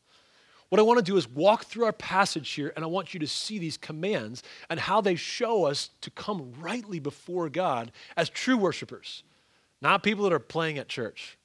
What 0.68 0.80
I 0.80 0.82
want 0.82 0.98
to 0.98 1.04
do 1.04 1.16
is 1.16 1.28
walk 1.28 1.64
through 1.64 1.84
our 1.84 1.92
passage 1.92 2.50
here, 2.50 2.72
and 2.74 2.84
I 2.84 2.88
want 2.88 3.14
you 3.14 3.20
to 3.20 3.26
see 3.26 3.58
these 3.58 3.76
commands 3.76 4.42
and 4.68 4.80
how 4.80 5.00
they 5.00 5.14
show 5.14 5.64
us 5.64 5.90
to 6.00 6.10
come 6.10 6.52
rightly 6.58 6.98
before 6.98 7.48
God 7.48 7.92
as 8.16 8.28
true 8.28 8.56
worshipers, 8.56 9.22
not 9.80 10.02
people 10.02 10.24
that 10.24 10.32
are 10.32 10.40
playing 10.40 10.78
at 10.78 10.88
church, 10.88 11.38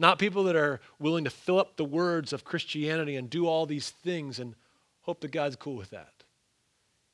not 0.00 0.18
people 0.18 0.44
that 0.44 0.56
are 0.56 0.80
willing 0.98 1.24
to 1.24 1.30
fill 1.30 1.60
up 1.60 1.76
the 1.76 1.84
words 1.84 2.32
of 2.32 2.44
Christianity 2.44 3.16
and 3.16 3.28
do 3.28 3.46
all 3.46 3.66
these 3.66 3.90
things 3.90 4.40
and 4.40 4.54
hope 5.02 5.20
that 5.20 5.30
God's 5.30 5.56
cool 5.56 5.76
with 5.76 5.90
that. 5.90 6.24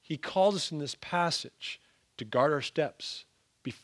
He 0.00 0.16
calls 0.16 0.54
us 0.54 0.70
in 0.70 0.78
this 0.78 0.96
passage 1.00 1.80
to 2.16 2.24
guard 2.24 2.52
our 2.52 2.62
steps 2.62 3.24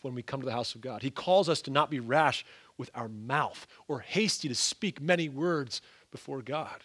when 0.03 0.15
we 0.15 0.23
come 0.23 0.41
to 0.41 0.47
the 0.47 0.53
house 0.53 0.77
of 0.77 0.81
God. 0.81 1.03
He 1.03 1.11
calls 1.11 1.49
us 1.49 1.61
to 1.63 1.71
not 1.73 1.91
be 1.91 1.99
rash 1.99 2.45
with 2.79 2.91
our 2.95 3.09
mouth 3.09 3.67
or 3.89 3.99
hasty 3.99 4.49
to 4.49 4.55
speak 4.55 5.01
many 5.01 5.29
words 5.29 5.83
before 6.13 6.41
God. 6.41 6.85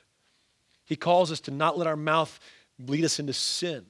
He 0.83 0.95
calls 0.95 1.31
us 1.31 1.39
to 1.41 1.51
not 1.51 1.77
let 1.77 1.85
our 1.85 1.95
mouth 1.95 2.39
lead 2.79 3.05
us 3.05 3.19
into 3.19 3.33
sin. 3.33 3.85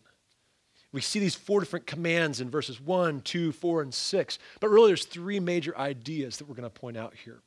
We 0.91 0.99
see 0.99 1.19
these 1.19 1.35
four 1.35 1.61
different 1.61 1.87
commands 1.87 2.41
in 2.41 2.49
verses 2.49 2.81
1, 2.81 3.21
2, 3.21 3.53
4, 3.53 3.81
and 3.83 3.93
6. 3.93 4.39
But 4.59 4.69
really, 4.69 4.89
there's 4.89 5.05
three 5.05 5.39
major 5.39 5.77
ideas 5.77 6.37
that 6.37 6.49
we're 6.49 6.55
going 6.55 6.63
to 6.63 6.69
point 6.69 6.97
out 6.97 7.13
here. 7.13 7.39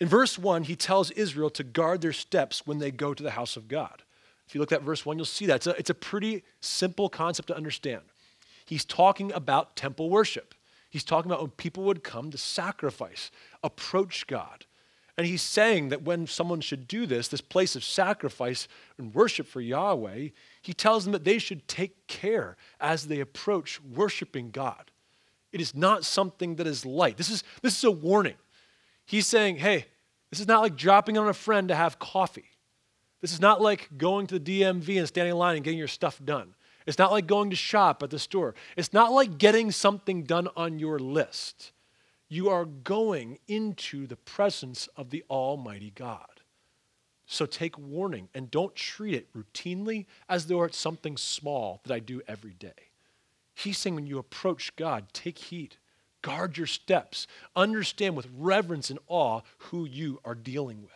In 0.00 0.08
verse 0.08 0.38
1, 0.38 0.64
he 0.64 0.76
tells 0.76 1.10
Israel 1.12 1.50
to 1.50 1.62
guard 1.64 2.00
their 2.00 2.12
steps 2.12 2.66
when 2.66 2.78
they 2.78 2.90
go 2.90 3.14
to 3.14 3.22
the 3.22 3.32
house 3.32 3.56
of 3.56 3.68
God. 3.68 4.02
If 4.46 4.54
you 4.54 4.60
look 4.60 4.72
at 4.72 4.82
verse 4.82 5.06
1, 5.06 5.16
you'll 5.16 5.24
see 5.24 5.46
that. 5.46 5.56
It's 5.56 5.66
a, 5.66 5.78
it's 5.78 5.90
a 5.90 5.94
pretty 5.94 6.42
simple 6.60 7.08
concept 7.08 7.48
to 7.48 7.56
understand. 7.56 8.02
He's 8.64 8.84
talking 8.84 9.32
about 9.32 9.76
temple 9.76 10.10
worship. 10.10 10.54
He's 10.90 11.04
talking 11.04 11.30
about 11.30 11.42
when 11.42 11.50
people 11.50 11.84
would 11.84 12.04
come 12.04 12.30
to 12.30 12.38
sacrifice, 12.38 13.30
approach 13.62 14.26
God. 14.26 14.66
And 15.16 15.26
he's 15.26 15.42
saying 15.42 15.90
that 15.90 16.02
when 16.02 16.26
someone 16.26 16.60
should 16.60 16.88
do 16.88 17.06
this, 17.06 17.28
this 17.28 17.40
place 17.40 17.76
of 17.76 17.84
sacrifice 17.84 18.66
and 18.98 19.14
worship 19.14 19.46
for 19.46 19.60
Yahweh, 19.60 20.28
he 20.60 20.74
tells 20.74 21.04
them 21.04 21.12
that 21.12 21.24
they 21.24 21.38
should 21.38 21.68
take 21.68 22.06
care 22.08 22.56
as 22.80 23.06
they 23.06 23.20
approach 23.20 23.80
worshiping 23.82 24.50
God. 24.50 24.90
It 25.52 25.60
is 25.60 25.74
not 25.74 26.04
something 26.04 26.56
that 26.56 26.66
is 26.66 26.84
light. 26.84 27.16
This 27.16 27.30
is, 27.30 27.44
this 27.62 27.78
is 27.78 27.84
a 27.84 27.90
warning. 27.90 28.34
He's 29.06 29.26
saying, 29.26 29.56
hey, 29.56 29.86
this 30.30 30.40
is 30.40 30.48
not 30.48 30.62
like 30.62 30.76
dropping 30.76 31.18
on 31.18 31.28
a 31.28 31.34
friend 31.34 31.68
to 31.68 31.74
have 31.74 31.98
coffee. 31.98 32.50
This 33.20 33.32
is 33.32 33.40
not 33.40 33.60
like 33.60 33.88
going 33.96 34.26
to 34.28 34.38
the 34.38 34.60
DMV 34.62 34.98
and 34.98 35.08
standing 35.08 35.32
in 35.32 35.38
line 35.38 35.56
and 35.56 35.64
getting 35.64 35.78
your 35.78 35.88
stuff 35.88 36.20
done. 36.24 36.54
It's 36.86 36.98
not 36.98 37.12
like 37.12 37.26
going 37.26 37.50
to 37.50 37.56
shop 37.56 38.02
at 38.02 38.10
the 38.10 38.18
store. 38.18 38.54
It's 38.76 38.92
not 38.92 39.12
like 39.12 39.38
getting 39.38 39.70
something 39.70 40.24
done 40.24 40.48
on 40.56 40.78
your 40.78 40.98
list. 40.98 41.72
You 42.28 42.50
are 42.50 42.64
going 42.64 43.38
into 43.48 44.06
the 44.06 44.16
presence 44.16 44.88
of 44.96 45.10
the 45.10 45.24
Almighty 45.30 45.92
God. 45.94 46.26
So 47.26 47.46
take 47.46 47.78
warning 47.78 48.28
and 48.34 48.50
don't 48.50 48.74
treat 48.74 49.14
it 49.14 49.32
routinely 49.32 50.06
as 50.28 50.46
though 50.46 50.62
it's 50.64 50.76
something 50.76 51.16
small 51.16 51.80
that 51.84 51.94
I 51.94 52.00
do 52.00 52.20
every 52.28 52.52
day. 52.52 52.90
He's 53.54 53.78
saying 53.78 53.94
when 53.94 54.06
you 54.06 54.18
approach 54.18 54.76
God, 54.76 55.06
take 55.12 55.38
heed, 55.38 55.76
guard 56.24 56.56
your 56.56 56.66
steps, 56.66 57.26
understand 57.54 58.16
with 58.16 58.26
reverence 58.34 58.88
and 58.88 58.98
awe 59.08 59.42
who 59.58 59.84
you 59.84 60.18
are 60.24 60.34
dealing 60.34 60.80
with. 60.82 60.90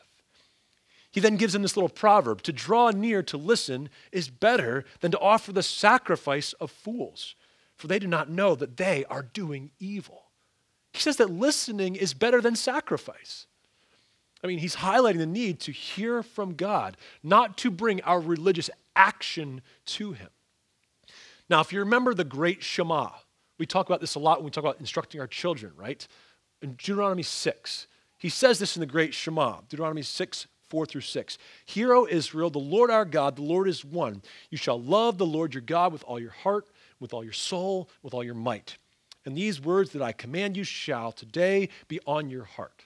He 1.11 1.21
then 1.21 1.37
gives 1.37 1.55
him 1.55 1.63
this 1.63 1.77
little 1.77 1.91
proverb 1.91 2.43
to 2.43 2.53
draw 2.53 2.91
near 2.91 3.23
to 3.25 3.37
listen 3.37 3.91
is 4.11 4.31
better 4.31 4.85
than 5.01 5.11
to 5.11 5.19
offer 5.19 5.53
the 5.53 5.63
sacrifice 5.63 6.55
of 6.55 6.71
fools, 6.71 7.35
for 7.77 7.89
they 7.89 7.99
do 7.99 8.07
not 8.07 8.31
know 8.31 8.55
that 8.55 8.79
they 8.79 9.05
are 9.11 9.23
doing 9.23 9.71
evil. 9.79 10.25
He 10.93 11.01
says 11.01 11.19
that 11.19 11.31
listening 11.31 11.95
is 11.95 12.15
better 12.15 12.41
than 12.41 12.57
sacrifice. 12.57 13.47
I 14.43 14.47
mean, 14.47 14.59
he's 14.59 14.77
highlighting 14.77 15.19
the 15.19 15.27
need 15.27 15.61
to 15.61 15.73
hear 15.73 16.23
from 16.23 16.55
God, 16.55 16.97
not 17.23 17.59
to 17.59 17.71
bring 17.71 18.01
our 18.03 18.21
religious 18.21 18.71
action 18.97 19.61
to 19.87 20.13
him. 20.13 20.31
Now, 21.51 21.61
if 21.61 21.73
you 21.73 21.81
remember 21.81 22.15
the 22.15 22.25
great 22.25 22.63
Shema, 22.63 23.11
we 23.59 23.67
talk 23.67 23.87
about 23.87 24.01
this 24.01 24.15
a 24.15 24.19
lot 24.19 24.39
when 24.39 24.47
we 24.47 24.51
talk 24.51 24.65
about 24.65 24.81
instructing 24.81 25.21
our 25.21 25.27
children, 25.27 25.73
right? 25.77 26.07
In 26.63 26.73
Deuteronomy 26.73 27.23
6, 27.23 27.87
he 28.19 28.29
says 28.29 28.59
this 28.59 28.77
in 28.77 28.81
the 28.81 28.87
great 28.87 29.15
Shema, 29.15 29.61
Deuteronomy 29.69 30.03
6, 30.03 30.47
4 30.69 30.87
through 30.87 31.01
6. 31.01 31.39
Hear, 31.65 31.95
O 31.95 32.07
Israel, 32.09 32.51
the 32.51 32.59
Lord 32.59 32.91
our 32.91 33.05
God, 33.05 33.37
the 33.37 33.43
Lord 33.43 33.69
is 33.69 33.85
one. 33.85 34.23
You 34.51 34.59
shall 34.59 34.81
love 34.81 35.19
the 35.19 35.27
Lord 35.27 35.55
your 35.55 35.63
God 35.63 35.93
with 35.93 36.05
all 36.05 36.21
your 36.21 36.31
heart, 36.31 36.69
with 37.01 37.13
all 37.13 37.25
your 37.25 37.33
soul, 37.33 37.89
with 38.03 38.15
all 38.15 38.25
your 38.25 38.35
might. 38.35 38.77
And 39.25 39.37
these 39.37 39.61
words 39.61 39.91
that 39.91 40.03
I 40.03 40.13
command 40.13 40.57
you 40.57 40.65
shall 40.65 41.13
today 41.13 41.69
be 41.87 42.01
on 42.07 42.31
your 42.31 42.45
heart. 42.45 42.85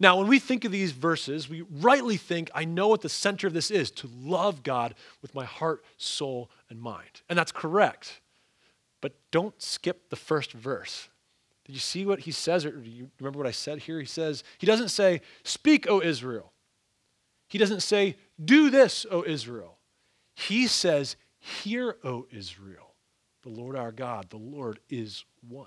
Now, 0.00 0.16
when 0.18 0.26
we 0.26 0.40
think 0.40 0.64
of 0.64 0.72
these 0.72 0.90
verses, 0.92 1.48
we 1.48 1.62
rightly 1.70 2.16
think, 2.16 2.50
I 2.54 2.64
know 2.64 2.88
what 2.88 3.02
the 3.02 3.08
center 3.08 3.46
of 3.46 3.52
this 3.52 3.70
is 3.70 3.90
to 3.92 4.10
love 4.20 4.64
God 4.64 4.94
with 5.20 5.34
my 5.34 5.44
heart, 5.44 5.84
soul, 5.96 6.50
and 6.68 6.80
mind. 6.80 7.20
And 7.28 7.38
that's 7.38 7.52
correct. 7.52 8.20
But 9.02 9.12
don't 9.30 9.60
skip 9.60 10.08
the 10.08 10.16
first 10.16 10.52
verse. 10.52 11.10
Did 11.66 11.74
you 11.74 11.80
see 11.80 12.06
what 12.06 12.20
he 12.20 12.30
says? 12.30 12.64
Or 12.64 12.70
do 12.70 12.88
you 12.88 13.10
remember 13.20 13.38
what 13.38 13.46
I 13.46 13.52
said 13.52 13.80
here? 13.80 14.00
He 14.00 14.06
says, 14.06 14.42
He 14.56 14.66
doesn't 14.66 14.88
say, 14.88 15.20
Speak, 15.44 15.86
O 15.90 16.00
Israel. 16.00 16.52
He 17.48 17.58
doesn't 17.58 17.82
say, 17.82 18.16
Do 18.42 18.70
this, 18.70 19.04
O 19.10 19.22
Israel. 19.26 19.76
He 20.34 20.66
says, 20.66 21.16
Hear, 21.38 21.96
O 22.02 22.26
Israel. 22.30 22.94
The 23.42 23.50
Lord 23.50 23.76
our 23.76 23.92
God, 23.92 24.30
the 24.30 24.38
Lord 24.38 24.80
is 24.88 25.24
one. 25.46 25.66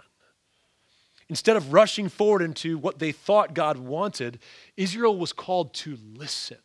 Instead 1.28 1.58
of 1.58 1.74
rushing 1.74 2.08
forward 2.08 2.42
into 2.42 2.78
what 2.78 3.00
they 3.00 3.12
thought 3.12 3.54
God 3.54 3.78
wanted, 3.78 4.40
Israel 4.78 5.18
was 5.18 5.34
called 5.34 5.74
to 5.76 5.98
listen, 6.16 6.58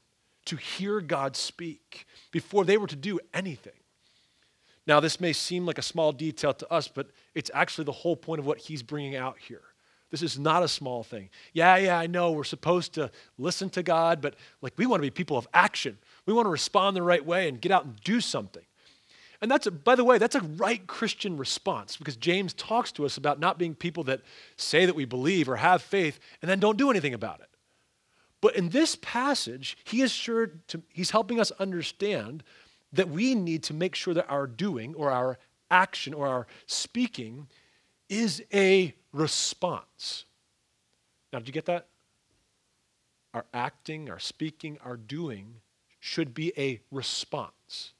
to 0.45 0.57
hear 0.57 1.00
God 1.00 1.35
speak 1.35 2.07
before 2.31 2.65
they 2.65 2.77
were 2.77 2.87
to 2.87 2.97
do 2.97 3.19
anything. 3.35 3.80
Now, 4.87 5.01
this 5.01 5.21
may 5.21 5.33
seem 5.33 5.67
like 5.67 5.79
a 5.79 5.83
small 5.83 6.13
detail 6.13 6.53
to 6.55 6.73
us, 6.73 6.89
but 6.89 7.11
it's 7.35 7.51
actually 7.55 7.85
the 7.85 7.93
whole 7.93 8.17
point 8.17 8.41
of 8.41 8.47
what 8.47 8.59
he's 8.59 8.83
bringing 8.83 9.17
out 9.17 9.39
here. 9.39 9.63
This 10.11 10.23
is 10.23 10.39
not 10.39 10.63
a 10.63 10.69
small 10.69 11.05
thing. 11.05 11.31
Yeah, 11.53 11.77
yeah, 11.77 11.99
I 11.99 12.09
know 12.09 12.33
we're 12.33 12.43
supposed 12.45 12.95
to 12.95 13.11
listen 13.39 13.71
to 13.71 13.83
God, 13.83 14.21
but 14.21 14.35
like 14.61 14.73
we 14.77 14.87
want 14.87 15.01
to 15.01 15.07
be 15.07 15.11
people 15.11 15.39
of 15.39 15.47
action. 15.55 15.99
We 16.27 16.33
want 16.33 16.47
to 16.47 16.51
respond 16.51 16.97
the 16.97 17.03
right 17.03 17.25
way 17.25 17.49
and 17.49 17.61
get 17.61 17.71
out 17.71 17.85
and 17.85 17.97
do 18.01 18.21
something. 18.21 18.65
And 19.41 19.51
that's, 19.51 19.67
a, 19.67 19.71
by 19.71 19.95
the 19.95 20.05
way, 20.05 20.19
that's 20.19 20.35
a 20.35 20.41
right 20.41 20.85
Christian 20.87 21.37
response 21.37 21.97
because 21.97 22.17
James 22.17 22.53
talks 22.55 22.93
to 22.93 23.07
us 23.07 23.17
about 23.17 23.41
not 23.41 23.57
being 23.57 23.75
people 23.75 24.05
that 24.05 24.21
say 24.57 24.85
that 24.85 24.95
we 24.95 25.05
believe 25.05 25.49
or 25.49 25.57
have 25.57 25.81
faith 25.81 26.19
and 26.43 26.51
then 26.51 26.61
don't 26.61 26.77
do 26.77 26.91
anything 26.91 27.15
about 27.15 27.41
it. 27.41 27.47
But 28.43 28.57
in 28.57 28.71
this 28.71 28.97
passage, 29.01 29.79
he 29.85 30.03
is 30.03 30.11
sure 30.11 30.49
to, 30.69 30.83
he's 30.93 31.11
helping 31.11 31.41
us 31.41 31.53
understand 31.53 32.43
that 32.93 33.09
we 33.09 33.35
need 33.35 33.63
to 33.65 33.75
make 33.75 33.95
sure 33.95 34.15
that 34.15 34.29
our 34.29 34.47
doing 34.47 34.95
or 34.95 35.11
our 35.11 35.39
action 35.71 36.13
or 36.13 36.27
our 36.27 36.47
speaking 36.67 37.47
is 38.09 38.43
a 38.53 38.95
response. 39.13 40.25
Now, 41.33 41.39
did 41.39 41.49
you 41.49 41.55
get 41.55 41.67
that? 41.67 41.87
Our 43.33 43.45
acting, 43.55 44.11
our 44.11 44.19
speaking, 44.19 44.79
our 44.85 44.97
doing 44.97 45.55
should 46.01 46.35
be 46.35 46.53
a 46.57 46.81
response. 46.91 47.93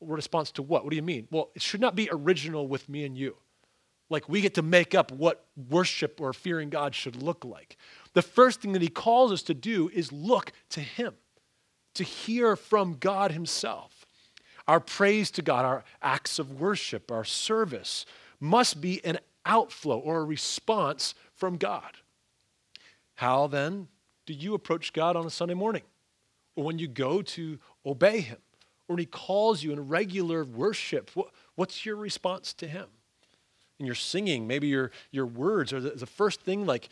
Response 0.00 0.50
to 0.52 0.62
what? 0.62 0.84
What 0.84 0.90
do 0.90 0.96
you 0.96 1.02
mean? 1.02 1.26
Well, 1.30 1.50
it 1.54 1.62
should 1.62 1.80
not 1.80 1.96
be 1.96 2.08
original 2.12 2.68
with 2.68 2.88
me 2.88 3.04
and 3.04 3.16
you. 3.16 3.36
Like 4.10 4.28
we 4.28 4.40
get 4.40 4.54
to 4.54 4.62
make 4.62 4.94
up 4.94 5.10
what 5.10 5.46
worship 5.70 6.20
or 6.20 6.32
fearing 6.32 6.70
God 6.70 6.94
should 6.94 7.22
look 7.22 7.44
like. 7.44 7.76
The 8.12 8.22
first 8.22 8.60
thing 8.60 8.72
that 8.72 8.82
he 8.82 8.88
calls 8.88 9.32
us 9.32 9.42
to 9.44 9.54
do 9.54 9.88
is 9.88 10.12
look 10.12 10.52
to 10.70 10.80
him, 10.80 11.14
to 11.94 12.04
hear 12.04 12.54
from 12.54 12.96
God 13.00 13.32
himself. 13.32 14.01
Our 14.68 14.80
praise 14.80 15.30
to 15.32 15.42
God, 15.42 15.64
our 15.64 15.84
acts 16.00 16.38
of 16.38 16.60
worship, 16.60 17.10
our 17.10 17.24
service 17.24 18.06
must 18.40 18.80
be 18.80 19.04
an 19.04 19.18
outflow 19.44 19.98
or 19.98 20.20
a 20.20 20.24
response 20.24 21.14
from 21.34 21.56
God. 21.56 21.98
How 23.14 23.46
then 23.46 23.88
do 24.26 24.32
you 24.32 24.54
approach 24.54 24.92
God 24.92 25.16
on 25.16 25.26
a 25.26 25.30
Sunday 25.30 25.54
morning? 25.54 25.82
Or 26.56 26.64
when 26.64 26.78
you 26.78 26.88
go 26.88 27.22
to 27.22 27.58
obey 27.84 28.20
Him? 28.20 28.38
Or 28.88 28.94
when 28.94 28.98
He 28.98 29.06
calls 29.06 29.62
you 29.62 29.72
in 29.72 29.88
regular 29.88 30.44
worship? 30.44 31.10
What's 31.54 31.84
your 31.84 31.96
response 31.96 32.52
to 32.54 32.66
Him? 32.66 32.86
And 33.78 33.86
you're 33.86 33.94
singing, 33.94 34.46
maybe 34.46 34.68
your, 34.68 34.90
your 35.10 35.26
words 35.26 35.72
are 35.72 35.80
the, 35.80 35.90
the 35.90 36.06
first 36.06 36.40
thing 36.40 36.66
like 36.66 36.88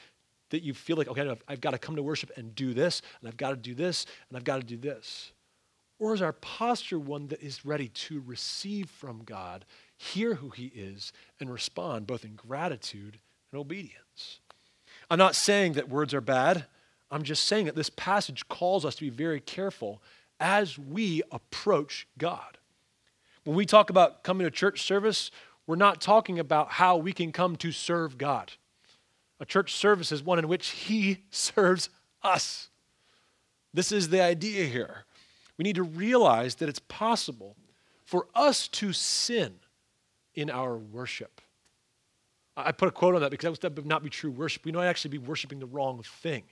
that 0.51 0.63
you 0.63 0.75
feel 0.75 0.97
like, 0.97 1.09
okay, 1.09 1.29
I've, 1.29 1.45
I've 1.47 1.61
got 1.61 1.71
to 1.71 1.79
come 1.79 1.97
to 1.97 2.03
worship 2.03 2.33
and 2.37 2.55
do 2.55 2.75
this, 2.75 3.03
and 3.21 3.29
I've 3.29 3.37
got 3.37 3.51
to 3.51 3.57
do 3.57 3.75
this, 3.75 4.07
and 4.29 4.37
I've 4.37 4.45
got 4.45 4.57
to 4.57 4.67
do 4.67 4.77
this. 4.77 5.33
Or 6.01 6.15
is 6.15 6.23
our 6.23 6.33
posture 6.33 6.99
one 6.99 7.29
that 7.29 7.43
is 7.43 7.67
ready 7.67 7.89
to 7.89 8.23
receive 8.27 8.89
from 8.89 9.23
God, 9.25 9.67
hear 9.97 10.35
who 10.35 10.49
He 10.49 10.73
is, 10.75 11.13
and 11.39 11.53
respond 11.53 12.07
both 12.07 12.25
in 12.25 12.35
gratitude 12.35 13.19
and 13.53 13.61
obedience? 13.61 14.41
I'm 15.11 15.19
not 15.19 15.37
saying 15.37 15.75
that 15.75 15.91
words 15.91 16.15
are 16.15 16.23
bad. 16.23 16.65
I'm 17.11 17.23
just 17.23 17.45
saying 17.45 17.67
that 17.67 17.77
this 17.77 17.91
passage 17.91 18.49
calls 18.49 18.87
us 18.87 18.95
to 18.95 19.03
be 19.03 19.11
very 19.11 19.41
careful 19.41 20.01
as 20.41 20.79
we 20.79 21.23
approach 21.31 22.09
God. 22.17 22.57
When 23.45 23.55
we 23.55 23.67
talk 23.67 23.91
about 23.91 24.25
coming 24.25 24.47
to 24.47 24.51
church 24.51 24.83
service, 24.83 25.31
we're 25.67 25.77
not 25.77 26.01
talking 26.01 26.39
about 26.39 26.73
how 26.73 26.97
we 26.97 27.13
can 27.13 27.31
come 27.31 27.57
to 27.57 27.73
serve 27.73 28.17
God. 28.17 28.53
A 29.39 29.45
church 29.45 29.75
service 29.75 30.13
is 30.13 30.23
one 30.23 30.39
in 30.39 30.49
which 30.49 30.69
He 30.69 31.25
serves 31.31 31.91
us. 32.23 32.69
This 33.75 33.93
is 33.93 34.09
the 34.09 34.23
idea 34.23 34.65
here. 34.65 35.05
We 35.61 35.65
need 35.65 35.77
to 35.77 35.83
realize 35.83 36.55
that 36.55 36.71
it's 36.71 36.79
possible 36.79 37.55
for 38.07 38.29
us 38.35 38.67
to 38.69 38.95
sin 38.95 39.57
in 40.35 40.49
our 40.49 40.79
worship. 40.79 41.43
I 42.57 42.73
put 42.73 42.89
a 42.89 42.91
quote 42.91 43.15
on 43.15 43.21
that 43.21 43.31
because 43.31 43.59
that 43.59 43.77
would 43.77 43.85
not 43.85 44.03
be 44.03 44.09
true 44.09 44.31
worship. 44.31 44.65
We 44.65 44.73
might 44.73 44.87
actually 44.87 45.11
be 45.11 45.19
worshiping 45.19 45.59
the 45.59 45.67
wrong 45.67 46.03
thing. 46.03 46.45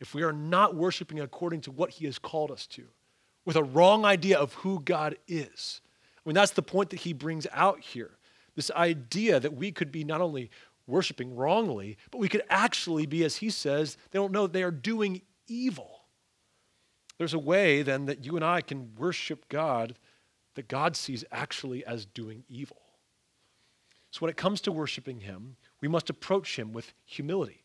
If 0.00 0.14
we 0.14 0.24
are 0.24 0.32
not 0.32 0.74
worshiping 0.74 1.20
according 1.20 1.60
to 1.60 1.70
what 1.70 1.90
He 1.90 2.06
has 2.06 2.18
called 2.18 2.50
us 2.50 2.66
to, 2.70 2.82
with 3.44 3.54
a 3.54 3.62
wrong 3.62 4.04
idea 4.04 4.36
of 4.36 4.52
who 4.54 4.80
God 4.80 5.14
is. 5.28 5.80
I 6.16 6.28
mean, 6.28 6.34
that's 6.34 6.50
the 6.50 6.60
point 6.60 6.90
that 6.90 6.98
He 6.98 7.12
brings 7.12 7.46
out 7.52 7.78
here. 7.78 8.18
This 8.56 8.72
idea 8.72 9.38
that 9.38 9.54
we 9.54 9.70
could 9.70 9.92
be 9.92 10.02
not 10.02 10.20
only 10.20 10.50
worshiping 10.88 11.36
wrongly, 11.36 11.98
but 12.10 12.18
we 12.18 12.28
could 12.28 12.42
actually 12.50 13.06
be, 13.06 13.22
as 13.22 13.36
He 13.36 13.48
says, 13.48 13.96
they 14.10 14.18
don't 14.18 14.32
know 14.32 14.48
they 14.48 14.64
are 14.64 14.72
doing 14.72 15.22
evil. 15.46 15.95
There's 17.18 17.34
a 17.34 17.38
way 17.38 17.82
then 17.82 18.06
that 18.06 18.24
you 18.24 18.36
and 18.36 18.44
I 18.44 18.60
can 18.60 18.94
worship 18.96 19.48
God 19.48 19.96
that 20.54 20.68
God 20.68 20.96
sees 20.96 21.24
actually 21.30 21.84
as 21.84 22.06
doing 22.06 22.44
evil. 22.48 22.78
So 24.10 24.20
when 24.20 24.30
it 24.30 24.36
comes 24.36 24.60
to 24.62 24.72
worshiping 24.72 25.20
Him, 25.20 25.56
we 25.80 25.88
must 25.88 26.10
approach 26.10 26.58
Him 26.58 26.72
with 26.72 26.94
humility, 27.04 27.64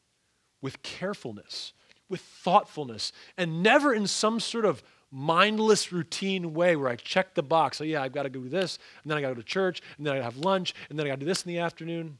with 0.61 0.81
carefulness, 0.83 1.73
with 2.09 2.21
thoughtfulness, 2.21 3.13
and 3.37 3.63
never 3.63 3.93
in 3.93 4.07
some 4.07 4.39
sort 4.39 4.65
of 4.65 4.83
mindless 5.11 5.91
routine 5.91 6.53
way 6.53 6.75
where 6.75 6.89
I 6.89 6.95
check 6.95 7.35
the 7.35 7.43
box. 7.43 7.79
Oh, 7.79 7.85
yeah, 7.85 8.01
I've 8.01 8.13
got 8.13 8.23
to 8.23 8.29
do 8.29 8.47
this, 8.49 8.79
and 9.03 9.09
then 9.09 9.17
I 9.17 9.21
got 9.21 9.29
to 9.29 9.35
go 9.35 9.41
to 9.41 9.47
church, 9.47 9.81
and 9.97 10.05
then 10.05 10.13
I 10.13 10.17
got 10.17 10.29
to 10.29 10.35
have 10.35 10.43
lunch, 10.43 10.73
and 10.89 10.97
then 10.97 11.05
I 11.05 11.09
got 11.09 11.15
to 11.15 11.21
do 11.21 11.25
this 11.25 11.43
in 11.43 11.49
the 11.49 11.59
afternoon. 11.59 12.17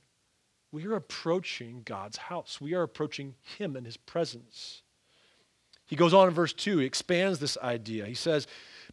We 0.72 0.86
are 0.86 0.96
approaching 0.96 1.82
God's 1.84 2.18
house. 2.18 2.62
We 2.62 2.74
are 2.74 2.84
approaching 2.84 3.36
Him 3.58 3.76
and 3.76 3.86
His 3.86 3.98
presence. 3.98 4.84
He 5.92 5.98
goes 5.98 6.14
on 6.14 6.30
in 6.30 6.34
verse 6.34 6.54
2, 6.54 6.78
he 6.78 6.86
expands 6.86 7.40
this 7.40 7.58
idea. 7.58 8.06
He 8.06 8.14
says, 8.14 8.48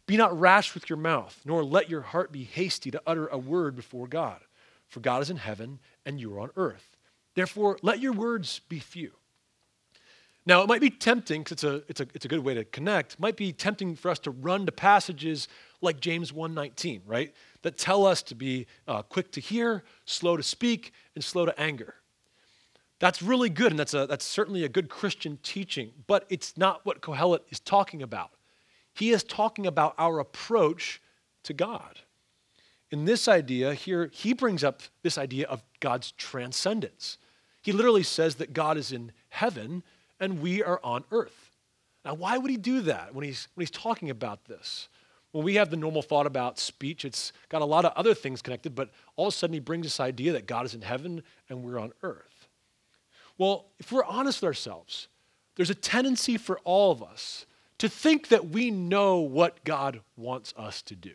Be 0.05 0.17
not 0.17 0.37
rash 0.37 0.73
with 0.73 0.89
your 0.89 0.97
mouth, 0.97 1.39
nor 1.45 1.63
let 1.63 1.89
your 1.89 2.01
heart 2.01 2.29
be 2.29 2.43
hasty 2.43 2.91
to 2.91 3.01
utter 3.07 3.27
a 3.27 3.37
word 3.37 3.77
before 3.77 4.05
God. 4.05 4.41
For 4.89 4.99
God 4.99 5.21
is 5.21 5.29
in 5.29 5.37
heaven, 5.37 5.79
and 6.05 6.19
you 6.19 6.35
are 6.35 6.41
on 6.41 6.49
earth. 6.57 6.97
Therefore, 7.35 7.79
let 7.81 8.01
your 8.01 8.11
words 8.11 8.59
be 8.67 8.79
few. 8.79 9.13
Now, 10.45 10.61
it 10.61 10.67
might 10.67 10.81
be 10.81 10.89
tempting, 10.89 11.43
because 11.43 11.53
it's 11.53 11.63
a, 11.63 11.83
it's, 11.87 12.01
a, 12.01 12.07
it's 12.13 12.25
a 12.25 12.27
good 12.27 12.43
way 12.43 12.53
to 12.53 12.65
connect, 12.65 13.17
might 13.17 13.37
be 13.37 13.53
tempting 13.53 13.95
for 13.95 14.11
us 14.11 14.19
to 14.19 14.31
run 14.31 14.65
to 14.65 14.73
passages 14.73 15.47
like 15.79 16.01
James 16.01 16.33
1.19, 16.33 17.03
right? 17.05 17.33
That 17.61 17.77
tell 17.77 18.05
us 18.05 18.21
to 18.23 18.35
be 18.35 18.67
uh, 18.89 19.03
quick 19.03 19.31
to 19.31 19.39
hear, 19.39 19.85
slow 20.03 20.35
to 20.35 20.43
speak, 20.43 20.91
and 21.15 21.23
slow 21.23 21.45
to 21.45 21.57
anger. 21.57 21.95
That's 22.99 23.21
really 23.21 23.49
good, 23.49 23.71
and 23.71 23.79
that's, 23.79 23.93
a, 23.93 24.05
that's 24.05 24.25
certainly 24.25 24.63
a 24.63 24.69
good 24.69 24.89
Christian 24.89 25.39
teaching, 25.41 25.91
but 26.05 26.25
it's 26.29 26.57
not 26.57 26.85
what 26.85 27.01
Kohelet 27.01 27.39
is 27.49 27.59
talking 27.59 28.01
about. 28.01 28.31
He 28.93 29.11
is 29.11 29.23
talking 29.23 29.65
about 29.65 29.95
our 29.97 30.19
approach 30.19 31.01
to 31.43 31.53
God. 31.53 31.99
In 32.91 33.05
this 33.05 33.27
idea 33.27 33.73
here, 33.73 34.09
he 34.11 34.33
brings 34.33 34.63
up 34.63 34.81
this 35.03 35.17
idea 35.17 35.47
of 35.47 35.63
God's 35.79 36.11
transcendence. 36.13 37.17
He 37.61 37.71
literally 37.71 38.03
says 38.03 38.35
that 38.35 38.53
God 38.53 38.77
is 38.77 38.91
in 38.91 39.11
heaven 39.29 39.83
and 40.19 40.41
we 40.41 40.63
are 40.63 40.79
on 40.83 41.03
earth. 41.11 41.51
Now, 42.03 42.15
why 42.15 42.37
would 42.37 42.49
he 42.49 42.57
do 42.57 42.81
that 42.81 43.13
when 43.13 43.23
he's, 43.23 43.47
when 43.53 43.61
he's 43.61 43.71
talking 43.71 44.09
about 44.09 44.45
this? 44.45 44.89
When 45.31 45.45
we 45.45 45.55
have 45.55 45.69
the 45.69 45.77
normal 45.77 46.01
thought 46.01 46.25
about 46.25 46.57
speech, 46.57 47.05
it's 47.05 47.31
got 47.49 47.61
a 47.61 47.65
lot 47.65 47.85
of 47.85 47.93
other 47.95 48.15
things 48.15 48.41
connected, 48.41 48.73
but 48.73 48.89
all 49.15 49.27
of 49.27 49.33
a 49.33 49.37
sudden 49.37 49.53
he 49.53 49.59
brings 49.59 49.85
this 49.85 49.99
idea 49.99 50.33
that 50.33 50.47
God 50.47 50.65
is 50.65 50.73
in 50.73 50.81
heaven 50.81 51.21
and 51.49 51.63
we're 51.63 51.79
on 51.79 51.93
earth. 52.01 52.28
Well, 53.39 53.65
if 53.79 53.91
we're 53.91 54.05
honest 54.05 54.41
with 54.41 54.47
ourselves, 54.47 55.07
there's 55.55 55.71
a 55.71 55.75
tendency 55.75 56.37
for 56.37 56.59
all 56.59 56.91
of 56.91 57.01
us 57.01 57.47
to 57.79 57.89
think 57.89 58.27
that 58.27 58.49
we 58.49 58.69
know 58.69 59.19
what 59.19 59.63
God 59.63 60.01
wants 60.15 60.53
us 60.55 60.83
to 60.83 60.95
do. 60.95 61.13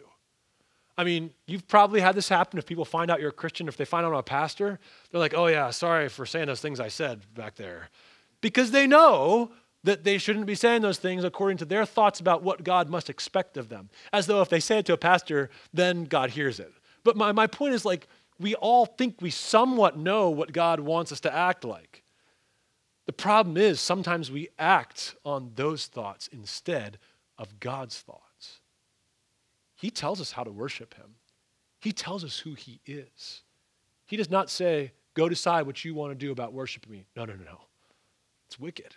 I 0.96 1.04
mean, 1.04 1.30
you've 1.46 1.68
probably 1.68 2.00
had 2.00 2.14
this 2.14 2.28
happen 2.28 2.58
if 2.58 2.66
people 2.66 2.84
find 2.84 3.10
out 3.10 3.20
you're 3.20 3.30
a 3.30 3.32
Christian, 3.32 3.68
if 3.68 3.76
they 3.76 3.84
find 3.84 4.06
out 4.06 4.12
I'm 4.12 4.18
a 4.18 4.22
pastor, 4.22 4.78
they're 5.10 5.20
like, 5.20 5.34
oh, 5.37 5.48
yeah, 5.48 5.70
sorry 5.70 6.08
for 6.08 6.24
saying 6.24 6.46
those 6.46 6.60
things 6.60 6.80
I 6.80 6.88
said 6.88 7.22
back 7.34 7.56
there. 7.56 7.90
Because 8.40 8.70
they 8.70 8.87
know 8.87 9.50
that 9.82 10.04
they 10.04 10.16
shouldn't 10.16 10.46
be 10.46 10.54
saying 10.54 10.80
those 10.80 10.98
things 10.98 11.24
according 11.24 11.58
to 11.58 11.64
their 11.66 11.84
thoughts 11.84 12.20
about 12.20 12.42
what 12.42 12.64
God 12.64 12.88
must 12.88 13.10
expect 13.10 13.56
of 13.56 13.68
them. 13.68 13.90
As 14.12 14.26
though 14.26 14.40
if 14.40 14.48
they 14.48 14.60
say 14.60 14.78
it 14.78 14.87
to 14.87 14.94
a 14.94 14.98
pastor, 14.98 15.50
then 15.74 16.04
God 16.04 16.30
hears 16.30 16.58
it. 16.58 16.72
But 17.02 17.16
my, 17.16 17.32
my 17.32 17.48
point 17.48 17.74
is 17.74 17.84
like, 17.84 18.08
we 18.38 18.54
all 18.54 18.87
think 18.87 19.16
we 19.20 19.30
somewhat 19.30 19.98
know 19.98 20.30
what 20.30 20.52
God 20.52 20.80
wants 20.80 21.12
us 21.12 21.20
to 21.20 21.34
act 21.34 21.64
like. 21.64 22.03
The 23.06 23.12
problem 23.12 23.56
is 23.56 23.80
sometimes 23.80 24.30
we 24.30 24.48
act 24.58 25.14
on 25.24 25.52
those 25.56 25.86
thoughts 25.86 26.28
instead 26.32 26.98
of 27.38 27.60
God's 27.60 28.00
thoughts. 28.00 28.60
He 29.74 29.90
tells 29.90 30.20
us 30.20 30.32
how 30.32 30.44
to 30.44 30.50
worship 30.50 30.94
Him, 30.94 31.16
He 31.80 31.92
tells 31.92 32.24
us 32.24 32.38
who 32.38 32.54
He 32.54 32.80
is. 32.86 33.42
He 34.06 34.16
does 34.16 34.30
not 34.30 34.50
say, 34.50 34.92
Go 35.14 35.28
decide 35.28 35.66
what 35.66 35.84
you 35.84 35.94
want 35.94 36.10
to 36.10 36.26
do 36.26 36.32
about 36.32 36.52
worshiping 36.52 36.90
me. 36.90 37.04
No, 37.14 37.24
no, 37.24 37.34
no, 37.34 37.44
no. 37.44 37.60
It's 38.46 38.58
wicked. 38.58 38.96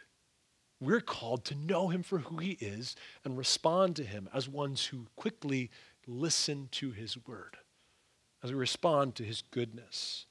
We're 0.80 1.02
called 1.02 1.46
to 1.46 1.56
know 1.56 1.90
Him 1.90 2.04
for 2.04 2.20
who 2.20 2.38
He 2.38 2.52
is 2.60 2.96
and 3.24 3.38
respond 3.38 3.96
to 3.98 4.04
Him 4.04 4.30
as 4.34 4.50
ones 4.50 4.86
who 4.86 5.08
quickly 5.16 5.70
listen 6.08 6.70
to 6.72 6.92
His 6.92 7.18
word, 7.28 7.58
as 8.44 8.52
we 8.52 8.58
respond 8.58 9.16
to 9.16 9.24
His 9.24 9.44
goodness. 9.52 10.26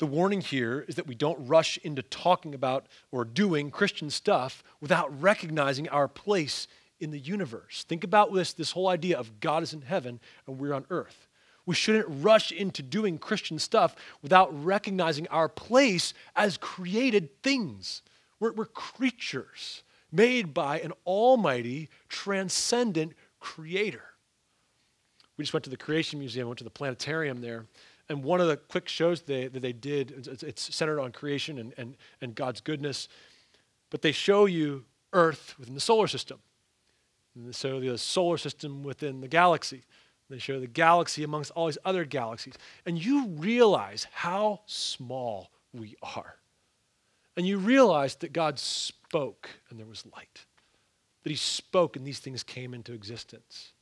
The 0.00 0.06
warning 0.06 0.40
here 0.40 0.86
is 0.88 0.94
that 0.94 1.06
we 1.06 1.14
don't 1.14 1.46
rush 1.46 1.76
into 1.82 2.02
talking 2.02 2.54
about 2.54 2.86
or 3.12 3.22
doing 3.22 3.70
Christian 3.70 4.08
stuff 4.08 4.64
without 4.80 5.20
recognizing 5.20 5.90
our 5.90 6.08
place 6.08 6.66
in 7.00 7.10
the 7.10 7.18
universe. 7.18 7.84
Think 7.86 8.02
about 8.02 8.32
this, 8.32 8.54
this 8.54 8.70
whole 8.70 8.88
idea 8.88 9.18
of 9.18 9.40
God 9.40 9.62
is 9.62 9.74
in 9.74 9.82
heaven 9.82 10.18
and 10.46 10.58
we're 10.58 10.72
on 10.72 10.86
earth. 10.88 11.28
We 11.66 11.74
shouldn't 11.74 12.06
rush 12.08 12.50
into 12.50 12.82
doing 12.82 13.18
Christian 13.18 13.58
stuff 13.58 13.94
without 14.22 14.48
recognizing 14.64 15.28
our 15.28 15.50
place 15.50 16.14
as 16.34 16.56
created 16.56 17.42
things. 17.42 18.00
We're, 18.40 18.52
we're 18.52 18.64
creatures 18.64 19.82
made 20.10 20.54
by 20.54 20.80
an 20.80 20.94
almighty, 21.04 21.90
transcendent 22.08 23.12
creator. 23.38 24.04
We 25.36 25.44
just 25.44 25.52
went 25.52 25.64
to 25.64 25.70
the 25.70 25.76
Creation 25.76 26.18
Museum, 26.18 26.48
went 26.48 26.58
to 26.58 26.64
the 26.64 26.70
planetarium 26.70 27.42
there, 27.42 27.66
and 28.10 28.24
one 28.24 28.40
of 28.40 28.48
the 28.48 28.56
quick 28.56 28.88
shows 28.88 29.22
they, 29.22 29.46
that 29.46 29.60
they 29.60 29.72
did, 29.72 30.10
it's, 30.10 30.42
it's 30.42 30.74
centered 30.74 30.98
on 31.00 31.12
creation 31.12 31.58
and, 31.58 31.72
and, 31.78 31.96
and 32.20 32.34
God's 32.34 32.60
goodness, 32.60 33.08
but 33.88 34.02
they 34.02 34.10
show 34.10 34.46
you 34.46 34.84
Earth 35.12 35.54
within 35.58 35.74
the 35.74 35.80
solar 35.80 36.08
system. 36.08 36.40
And 37.36 37.54
show 37.54 37.78
the 37.78 37.96
solar 37.96 38.36
system 38.36 38.82
within 38.82 39.20
the 39.20 39.28
galaxy. 39.28 39.84
They 40.28 40.38
show 40.38 40.58
the 40.58 40.66
galaxy 40.66 41.22
amongst 41.22 41.52
all 41.52 41.66
these 41.66 41.78
other 41.84 42.04
galaxies. 42.04 42.54
And 42.84 43.02
you 43.02 43.28
realize 43.28 44.08
how 44.12 44.62
small 44.66 45.50
we 45.72 45.94
are. 46.02 46.34
And 47.36 47.46
you 47.46 47.58
realize 47.58 48.16
that 48.16 48.32
God 48.32 48.58
spoke 48.58 49.50
and 49.70 49.78
there 49.78 49.86
was 49.86 50.04
light. 50.16 50.46
That 51.22 51.30
He 51.30 51.36
spoke 51.36 51.94
and 51.94 52.04
these 52.04 52.18
things 52.18 52.42
came 52.42 52.74
into 52.74 52.92
existence. 52.92 53.72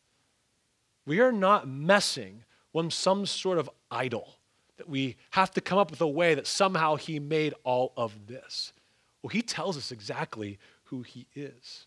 We 1.06 1.20
are 1.20 1.32
not 1.32 1.66
messing 1.66 2.44
with 2.74 2.92
some 2.92 3.24
sort 3.24 3.56
of 3.56 3.70
idol, 3.90 4.36
that 4.76 4.88
we 4.88 5.16
have 5.30 5.50
to 5.52 5.60
come 5.60 5.78
up 5.78 5.90
with 5.90 6.00
a 6.00 6.08
way 6.08 6.34
that 6.34 6.46
somehow 6.46 6.96
he 6.96 7.18
made 7.18 7.54
all 7.64 7.92
of 7.96 8.26
this. 8.26 8.72
Well, 9.22 9.30
he 9.30 9.42
tells 9.42 9.76
us 9.76 9.90
exactly 9.90 10.58
who 10.84 11.02
he 11.02 11.26
is. 11.34 11.86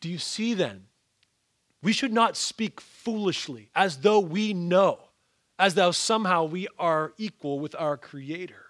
Do 0.00 0.08
you 0.08 0.18
see 0.18 0.54
then 0.54 0.86
We 1.82 1.92
should 1.92 2.12
not 2.12 2.36
speak 2.36 2.80
foolishly 2.80 3.70
as 3.74 3.98
though 3.98 4.20
we 4.20 4.52
know, 4.52 4.98
as 5.58 5.74
though 5.74 5.92
somehow 5.92 6.44
we 6.44 6.66
are 6.78 7.12
equal 7.18 7.60
with 7.60 7.74
our 7.78 7.96
Creator. 7.96 8.64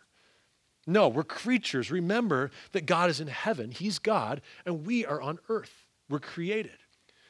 No, 0.87 1.09
we're 1.09 1.25
creatures. 1.25 1.91
Remember 1.91 2.51
that 2.73 2.87
God 2.87 3.11
is 3.11 3.21
in 3.21 3.29
heaven, 3.29 3.71
He's 3.71 3.99
God, 3.99 4.41
and 4.65 4.87
we 4.87 5.05
are 5.05 5.21
on 5.21 5.39
earth. 5.49 5.87
We're 6.09 6.19
created. 6.19 6.79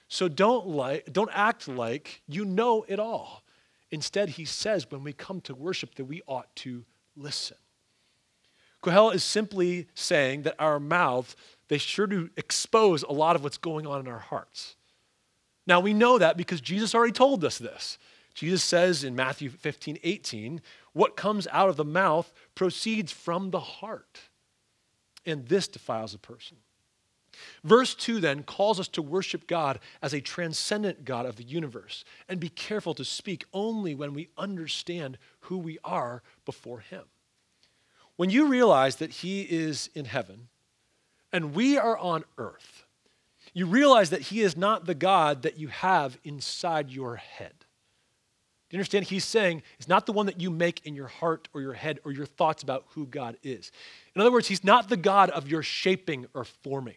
So 0.08 0.28
don't, 0.28 0.66
like, 0.66 1.12
don't 1.12 1.30
act 1.32 1.68
like 1.68 2.22
you 2.26 2.44
know 2.44 2.84
it 2.88 2.98
all. 2.98 3.42
Instead, 3.90 4.30
he 4.30 4.44
says 4.44 4.90
when 4.90 5.02
we 5.02 5.12
come 5.12 5.40
to 5.42 5.54
worship 5.54 5.94
that 5.94 6.04
we 6.04 6.22
ought 6.26 6.54
to 6.56 6.84
listen. 7.16 7.56
Kohel 8.82 9.14
is 9.14 9.24
simply 9.24 9.88
saying 9.94 10.42
that 10.42 10.54
our 10.58 10.78
mouth, 10.78 11.34
they 11.68 11.78
sure 11.78 12.06
do 12.06 12.30
expose 12.36 13.02
a 13.02 13.12
lot 13.12 13.34
of 13.34 13.42
what's 13.42 13.58
going 13.58 13.86
on 13.86 14.00
in 14.00 14.08
our 14.08 14.18
hearts. 14.18 14.76
Now 15.66 15.80
we 15.80 15.92
know 15.94 16.18
that 16.18 16.36
because 16.36 16.60
Jesus 16.60 16.94
already 16.94 17.12
told 17.12 17.44
us 17.44 17.58
this. 17.58 17.98
Jesus 18.34 18.62
says 18.62 19.02
in 19.02 19.16
Matthew 19.16 19.50
15, 19.50 19.98
18, 20.04 20.60
what 20.92 21.16
comes 21.16 21.48
out 21.50 21.68
of 21.68 21.76
the 21.76 21.84
mouth 21.84 22.32
proceeds 22.54 23.10
from 23.10 23.50
the 23.50 23.58
heart, 23.58 24.20
and 25.26 25.46
this 25.48 25.66
defiles 25.66 26.14
a 26.14 26.18
person. 26.18 26.56
Verse 27.64 27.94
2 27.94 28.20
then 28.20 28.42
calls 28.42 28.80
us 28.80 28.88
to 28.88 29.02
worship 29.02 29.46
God 29.46 29.78
as 30.02 30.12
a 30.12 30.20
transcendent 30.20 31.04
God 31.04 31.26
of 31.26 31.36
the 31.36 31.44
universe 31.44 32.04
and 32.28 32.40
be 32.40 32.48
careful 32.48 32.94
to 32.94 33.04
speak 33.04 33.44
only 33.52 33.94
when 33.94 34.14
we 34.14 34.28
understand 34.36 35.18
who 35.40 35.58
we 35.58 35.78
are 35.84 36.22
before 36.44 36.80
Him. 36.80 37.04
When 38.16 38.30
you 38.30 38.48
realize 38.48 38.96
that 38.96 39.10
He 39.10 39.42
is 39.42 39.90
in 39.94 40.04
heaven 40.04 40.48
and 41.32 41.54
we 41.54 41.78
are 41.78 41.96
on 41.98 42.24
earth, 42.36 42.84
you 43.54 43.66
realize 43.66 44.10
that 44.10 44.22
He 44.22 44.40
is 44.40 44.56
not 44.56 44.86
the 44.86 44.94
God 44.94 45.42
that 45.42 45.58
you 45.58 45.68
have 45.68 46.18
inside 46.24 46.90
your 46.90 47.16
head. 47.16 47.54
Do 48.68 48.76
you 48.76 48.80
understand? 48.80 49.06
He's 49.06 49.24
saying 49.24 49.62
it's 49.78 49.88
not 49.88 50.04
the 50.04 50.12
one 50.12 50.26
that 50.26 50.40
you 50.40 50.50
make 50.50 50.84
in 50.84 50.94
your 50.94 51.06
heart 51.06 51.48
or 51.54 51.62
your 51.62 51.72
head 51.72 52.00
or 52.04 52.12
your 52.12 52.26
thoughts 52.26 52.62
about 52.62 52.84
who 52.90 53.06
God 53.06 53.38
is. 53.42 53.72
In 54.14 54.20
other 54.20 54.30
words, 54.30 54.46
He's 54.46 54.62
not 54.62 54.90
the 54.90 54.96
God 54.96 55.30
of 55.30 55.48
your 55.48 55.62
shaping 55.62 56.26
or 56.34 56.44
forming. 56.44 56.96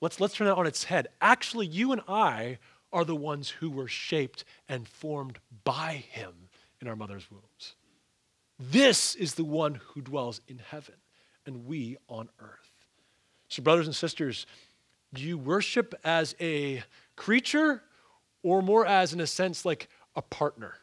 Let's, 0.00 0.20
let's 0.20 0.34
turn 0.34 0.46
that 0.46 0.56
on 0.56 0.66
its 0.66 0.84
head. 0.84 1.08
Actually, 1.20 1.66
you 1.66 1.92
and 1.92 2.02
I 2.06 2.58
are 2.92 3.04
the 3.04 3.16
ones 3.16 3.50
who 3.50 3.70
were 3.70 3.88
shaped 3.88 4.44
and 4.68 4.86
formed 4.86 5.38
by 5.64 6.04
him 6.10 6.32
in 6.80 6.88
our 6.88 6.96
mother's 6.96 7.30
wombs. 7.30 7.74
This 8.58 9.14
is 9.14 9.34
the 9.34 9.44
one 9.44 9.80
who 9.88 10.00
dwells 10.00 10.40
in 10.48 10.58
heaven, 10.58 10.94
and 11.44 11.66
we 11.66 11.96
on 12.08 12.28
earth. 12.40 12.72
So, 13.48 13.62
brothers 13.62 13.86
and 13.86 13.94
sisters, 13.94 14.46
do 15.14 15.22
you 15.22 15.38
worship 15.38 15.94
as 16.04 16.34
a 16.40 16.82
creature 17.16 17.82
or 18.42 18.62
more 18.62 18.86
as, 18.86 19.12
in 19.12 19.20
a 19.20 19.26
sense, 19.26 19.64
like 19.64 19.88
a 20.14 20.22
partner? 20.22 20.74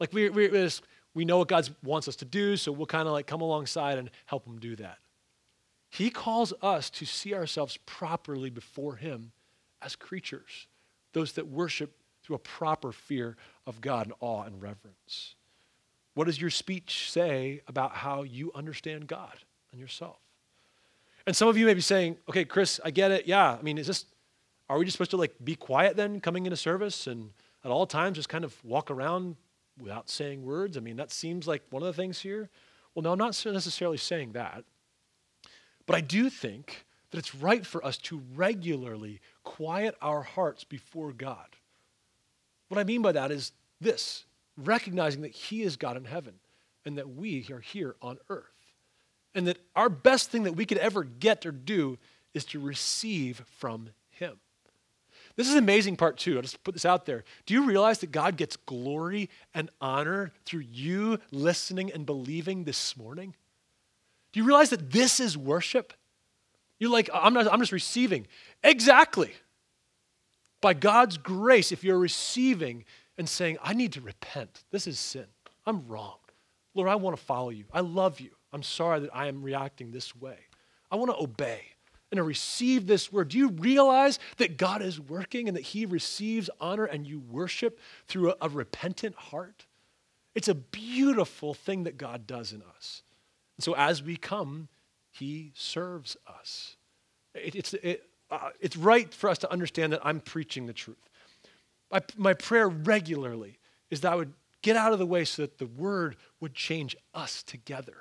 Like 0.00 0.12
we, 0.12 0.28
we, 0.28 0.70
we 1.14 1.24
know 1.24 1.38
what 1.38 1.48
God 1.48 1.68
wants 1.82 2.08
us 2.08 2.16
to 2.16 2.24
do, 2.24 2.56
so 2.56 2.72
we'll 2.72 2.86
kind 2.86 3.06
of 3.06 3.12
like 3.12 3.26
come 3.26 3.40
alongside 3.40 3.98
and 3.98 4.10
help 4.26 4.46
him 4.46 4.58
do 4.58 4.76
that. 4.76 4.98
He 5.90 6.10
calls 6.10 6.52
us 6.62 6.90
to 6.90 7.06
see 7.06 7.34
ourselves 7.34 7.78
properly 7.86 8.50
before 8.50 8.96
Him 8.96 9.32
as 9.80 9.96
creatures, 9.96 10.66
those 11.12 11.32
that 11.32 11.48
worship 11.48 11.92
through 12.22 12.36
a 12.36 12.40
proper 12.40 12.92
fear 12.92 13.36
of 13.66 13.80
God 13.80 14.06
and 14.06 14.14
awe 14.20 14.42
and 14.42 14.60
reverence. 14.60 15.34
What 16.14 16.26
does 16.26 16.40
your 16.40 16.50
speech 16.50 17.10
say 17.10 17.62
about 17.68 17.92
how 17.92 18.22
you 18.22 18.50
understand 18.54 19.06
God 19.06 19.38
and 19.70 19.80
yourself? 19.80 20.18
And 21.26 21.36
some 21.36 21.48
of 21.48 21.56
you 21.56 21.64
may 21.64 21.74
be 21.74 21.80
saying, 21.80 22.16
okay, 22.28 22.44
Chris, 22.44 22.80
I 22.84 22.90
get 22.90 23.10
it. 23.10 23.26
Yeah. 23.26 23.56
I 23.58 23.62
mean, 23.62 23.78
is 23.78 23.86
this, 23.86 24.06
are 24.68 24.78
we 24.78 24.84
just 24.84 24.96
supposed 24.96 25.12
to 25.12 25.16
like 25.16 25.34
be 25.44 25.54
quiet 25.54 25.96
then 25.96 26.20
coming 26.20 26.44
into 26.44 26.56
service 26.56 27.06
and 27.06 27.30
at 27.64 27.70
all 27.70 27.86
times 27.86 28.16
just 28.16 28.28
kind 28.28 28.44
of 28.44 28.56
walk 28.64 28.90
around 28.90 29.36
without 29.80 30.08
saying 30.08 30.44
words? 30.44 30.76
I 30.76 30.80
mean, 30.80 30.96
that 30.96 31.12
seems 31.12 31.46
like 31.46 31.62
one 31.70 31.82
of 31.82 31.86
the 31.86 31.92
things 31.92 32.20
here. 32.20 32.50
Well, 32.94 33.02
no, 33.02 33.12
I'm 33.12 33.18
not 33.18 33.40
necessarily 33.46 33.98
saying 33.98 34.32
that. 34.32 34.64
But 35.88 35.96
I 35.96 36.02
do 36.02 36.28
think 36.28 36.84
that 37.10 37.18
it's 37.18 37.34
right 37.34 37.64
for 37.64 37.82
us 37.82 37.96
to 37.96 38.20
regularly 38.36 39.20
quiet 39.42 39.96
our 40.02 40.22
hearts 40.22 40.62
before 40.62 41.14
God. 41.14 41.46
What 42.68 42.78
I 42.78 42.84
mean 42.84 43.00
by 43.00 43.12
that 43.12 43.30
is 43.30 43.52
this 43.80 44.26
recognizing 44.58 45.22
that 45.22 45.32
He 45.32 45.62
is 45.62 45.76
God 45.76 45.96
in 45.96 46.04
heaven 46.04 46.34
and 46.84 46.98
that 46.98 47.16
we 47.16 47.46
are 47.50 47.60
here 47.60 47.96
on 48.02 48.18
earth. 48.28 48.44
And 49.34 49.46
that 49.46 49.58
our 49.74 49.88
best 49.88 50.30
thing 50.30 50.42
that 50.42 50.56
we 50.56 50.66
could 50.66 50.76
ever 50.76 51.04
get 51.04 51.46
or 51.46 51.52
do 51.52 51.96
is 52.34 52.44
to 52.46 52.60
receive 52.60 53.42
from 53.56 53.88
Him. 54.10 54.38
This 55.36 55.48
is 55.48 55.54
amazing 55.54 55.96
part, 55.96 56.18
too. 56.18 56.36
I'll 56.36 56.42
just 56.42 56.62
put 56.64 56.74
this 56.74 56.84
out 56.84 57.06
there. 57.06 57.24
Do 57.46 57.54
you 57.54 57.64
realize 57.64 58.00
that 58.00 58.12
God 58.12 58.36
gets 58.36 58.56
glory 58.56 59.30
and 59.54 59.70
honor 59.80 60.32
through 60.44 60.64
you 60.70 61.18
listening 61.30 61.90
and 61.90 62.04
believing 62.04 62.64
this 62.64 62.94
morning? 62.94 63.34
Do 64.38 64.42
you 64.44 64.46
realize 64.46 64.70
that 64.70 64.92
this 64.92 65.18
is 65.18 65.36
worship? 65.36 65.92
You're 66.78 66.92
like, 66.92 67.10
I'm, 67.12 67.34
not, 67.34 67.52
I'm 67.52 67.58
just 67.58 67.72
receiving. 67.72 68.28
Exactly. 68.62 69.32
By 70.60 70.74
God's 70.74 71.18
grace, 71.18 71.72
if 71.72 71.82
you're 71.82 71.98
receiving 71.98 72.84
and 73.16 73.28
saying, 73.28 73.58
I 73.60 73.74
need 73.74 73.94
to 73.94 74.00
repent, 74.00 74.62
this 74.70 74.86
is 74.86 74.96
sin, 75.00 75.24
I'm 75.66 75.88
wrong. 75.88 76.18
Lord, 76.76 76.88
I 76.88 76.94
want 76.94 77.16
to 77.16 77.22
follow 77.24 77.50
you. 77.50 77.64
I 77.72 77.80
love 77.80 78.20
you. 78.20 78.30
I'm 78.52 78.62
sorry 78.62 79.00
that 79.00 79.10
I 79.12 79.26
am 79.26 79.42
reacting 79.42 79.90
this 79.90 80.14
way. 80.14 80.38
I 80.88 80.94
want 80.94 81.10
to 81.10 81.20
obey 81.20 81.62
and 82.12 82.18
to 82.18 82.22
receive 82.22 82.86
this 82.86 83.12
word. 83.12 83.30
Do 83.30 83.38
you 83.38 83.48
realize 83.48 84.20
that 84.36 84.56
God 84.56 84.82
is 84.82 85.00
working 85.00 85.48
and 85.48 85.56
that 85.56 85.64
He 85.64 85.84
receives 85.84 86.48
honor 86.60 86.84
and 86.84 87.08
you 87.08 87.18
worship 87.18 87.80
through 88.06 88.30
a, 88.30 88.34
a 88.42 88.48
repentant 88.48 89.16
heart? 89.16 89.66
It's 90.36 90.46
a 90.46 90.54
beautiful 90.54 91.54
thing 91.54 91.82
that 91.82 91.98
God 91.98 92.24
does 92.24 92.52
in 92.52 92.62
us. 92.76 93.02
And 93.58 93.64
so 93.64 93.74
as 93.74 94.02
we 94.02 94.16
come, 94.16 94.68
he 95.10 95.52
serves 95.54 96.16
us. 96.26 96.76
It, 97.34 97.56
it's, 97.56 97.74
it, 97.74 98.04
uh, 98.30 98.50
it's 98.60 98.76
right 98.76 99.12
for 99.12 99.28
us 99.28 99.38
to 99.38 99.52
understand 99.52 99.92
that 99.92 100.00
I'm 100.04 100.20
preaching 100.20 100.66
the 100.66 100.72
truth. 100.72 100.96
My, 101.90 102.00
my 102.16 102.34
prayer 102.34 102.68
regularly 102.68 103.58
is 103.90 104.00
that 104.02 104.12
I 104.12 104.14
would 104.14 104.32
get 104.62 104.76
out 104.76 104.92
of 104.92 105.00
the 105.00 105.06
way 105.06 105.24
so 105.24 105.42
that 105.42 105.58
the 105.58 105.66
word 105.66 106.16
would 106.40 106.54
change 106.54 106.96
us 107.14 107.42
together, 107.42 107.96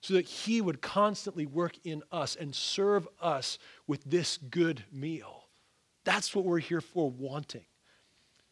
so 0.00 0.14
that 0.14 0.26
he 0.26 0.60
would 0.60 0.80
constantly 0.80 1.46
work 1.46 1.74
in 1.84 2.04
us 2.12 2.36
and 2.36 2.54
serve 2.54 3.08
us 3.20 3.58
with 3.88 4.04
this 4.04 4.36
good 4.36 4.84
meal. 4.92 5.44
That's 6.04 6.34
what 6.34 6.44
we're 6.44 6.58
here 6.60 6.80
for, 6.80 7.10
wanting. 7.10 7.64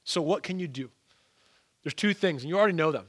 So, 0.02 0.20
what 0.22 0.42
can 0.42 0.58
you 0.58 0.66
do? 0.66 0.90
There's 1.82 1.94
two 1.94 2.14
things, 2.14 2.42
and 2.42 2.48
you 2.48 2.58
already 2.58 2.74
know 2.74 2.92
them. 2.92 3.06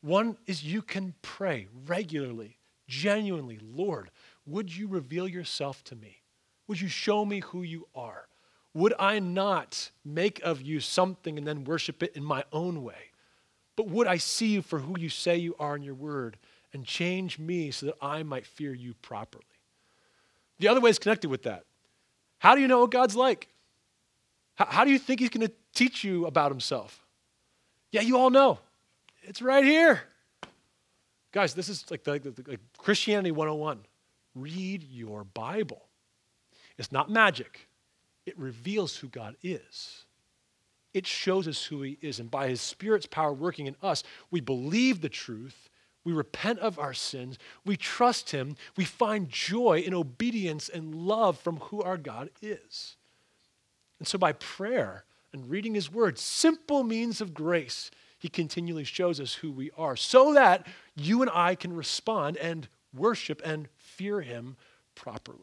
One 0.00 0.36
is 0.46 0.64
you 0.64 0.82
can 0.82 1.14
pray 1.22 1.68
regularly 1.86 2.58
genuinely, 2.92 3.58
Lord, 3.62 4.10
would 4.44 4.76
you 4.76 4.86
reveal 4.86 5.26
yourself 5.26 5.82
to 5.84 5.96
me? 5.96 6.20
Would 6.68 6.80
you 6.80 6.88
show 6.88 7.24
me 7.24 7.40
who 7.40 7.62
you 7.62 7.88
are? 7.94 8.28
Would 8.74 8.92
I 8.98 9.18
not 9.18 9.90
make 10.04 10.40
of 10.42 10.60
you 10.60 10.78
something 10.78 11.38
and 11.38 11.46
then 11.46 11.64
worship 11.64 12.02
it 12.02 12.14
in 12.14 12.22
my 12.22 12.44
own 12.52 12.82
way? 12.82 13.10
But 13.76 13.88
would 13.88 14.06
I 14.06 14.18
see 14.18 14.48
you 14.48 14.62
for 14.62 14.78
who 14.78 14.98
you 14.98 15.08
say 15.08 15.38
you 15.38 15.56
are 15.58 15.74
in 15.74 15.82
your 15.82 15.94
word 15.94 16.36
and 16.74 16.84
change 16.84 17.38
me 17.38 17.70
so 17.70 17.86
that 17.86 17.94
I 18.02 18.22
might 18.22 18.46
fear 18.46 18.74
you 18.74 18.92
properly? 19.00 19.44
The 20.58 20.68
other 20.68 20.80
way 20.80 20.90
is 20.90 20.98
connected 20.98 21.30
with 21.30 21.44
that. 21.44 21.64
How 22.38 22.54
do 22.54 22.60
you 22.60 22.68
know 22.68 22.80
what 22.80 22.90
God's 22.90 23.16
like? 23.16 23.48
How, 24.54 24.66
how 24.66 24.84
do 24.84 24.90
you 24.90 24.98
think 24.98 25.20
He's 25.20 25.30
going 25.30 25.46
to 25.46 25.52
teach 25.74 26.04
you 26.04 26.26
about 26.26 26.50
Himself? 26.50 27.04
Yeah, 27.90 28.02
you 28.02 28.18
all 28.18 28.30
know. 28.30 28.58
It's 29.22 29.40
right 29.40 29.64
here. 29.64 30.02
Guys, 31.32 31.54
this 31.54 31.68
is 31.68 31.90
like, 31.90 32.04
the, 32.04 32.18
the, 32.18 32.44
like 32.46 32.60
Christianity 32.76 33.30
101. 33.30 33.80
Read 34.34 34.84
your 34.84 35.24
Bible. 35.24 35.82
It's 36.78 36.92
not 36.92 37.10
magic, 37.10 37.68
it 38.26 38.38
reveals 38.38 38.96
who 38.96 39.08
God 39.08 39.36
is. 39.42 40.04
It 40.94 41.06
shows 41.06 41.48
us 41.48 41.64
who 41.64 41.82
He 41.82 41.98
is. 42.02 42.20
And 42.20 42.30
by 42.30 42.48
His 42.48 42.60
Spirit's 42.60 43.06
power 43.06 43.32
working 43.32 43.66
in 43.66 43.76
us, 43.82 44.02
we 44.30 44.40
believe 44.40 45.00
the 45.00 45.08
truth. 45.08 45.70
We 46.04 46.12
repent 46.12 46.58
of 46.58 46.78
our 46.78 46.92
sins. 46.92 47.38
We 47.64 47.76
trust 47.76 48.30
Him. 48.30 48.56
We 48.76 48.84
find 48.84 49.28
joy 49.28 49.82
in 49.86 49.94
obedience 49.94 50.68
and 50.68 50.94
love 50.94 51.38
from 51.38 51.58
who 51.58 51.80
our 51.82 51.96
God 51.96 52.28
is. 52.42 52.96
And 53.98 54.06
so, 54.06 54.18
by 54.18 54.32
prayer 54.32 55.04
and 55.32 55.48
reading 55.48 55.74
His 55.74 55.90
Word, 55.90 56.18
simple 56.18 56.82
means 56.82 57.20
of 57.20 57.32
grace, 57.32 57.90
he 58.22 58.28
continually 58.28 58.84
shows 58.84 59.18
us 59.18 59.34
who 59.34 59.50
we 59.50 59.72
are 59.76 59.96
so 59.96 60.34
that 60.34 60.64
you 60.94 61.22
and 61.22 61.30
I 61.34 61.56
can 61.56 61.74
respond 61.74 62.36
and 62.36 62.68
worship 62.94 63.42
and 63.44 63.66
fear 63.78 64.20
Him 64.20 64.56
properly. 64.94 65.40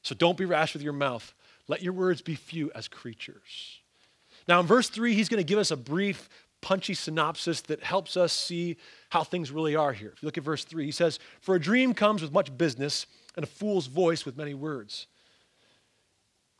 So 0.00 0.14
don't 0.14 0.38
be 0.38 0.46
rash 0.46 0.72
with 0.72 0.82
your 0.82 0.94
mouth. 0.94 1.34
Let 1.66 1.82
your 1.82 1.92
words 1.92 2.22
be 2.22 2.36
few 2.36 2.72
as 2.74 2.88
creatures. 2.88 3.80
Now, 4.48 4.60
in 4.60 4.66
verse 4.66 4.88
3, 4.88 5.12
he's 5.12 5.28
going 5.28 5.42
to 5.42 5.46
give 5.46 5.58
us 5.58 5.70
a 5.70 5.76
brief, 5.76 6.30
punchy 6.62 6.94
synopsis 6.94 7.60
that 7.60 7.82
helps 7.82 8.16
us 8.16 8.32
see 8.32 8.78
how 9.10 9.22
things 9.22 9.50
really 9.50 9.76
are 9.76 9.92
here. 9.92 10.14
If 10.16 10.22
you 10.22 10.26
look 10.26 10.38
at 10.38 10.44
verse 10.44 10.64
3, 10.64 10.86
he 10.86 10.90
says, 10.90 11.18
For 11.42 11.54
a 11.54 11.60
dream 11.60 11.92
comes 11.92 12.22
with 12.22 12.32
much 12.32 12.56
business, 12.56 13.04
and 13.36 13.44
a 13.44 13.46
fool's 13.46 13.88
voice 13.88 14.24
with 14.24 14.38
many 14.38 14.54
words. 14.54 15.06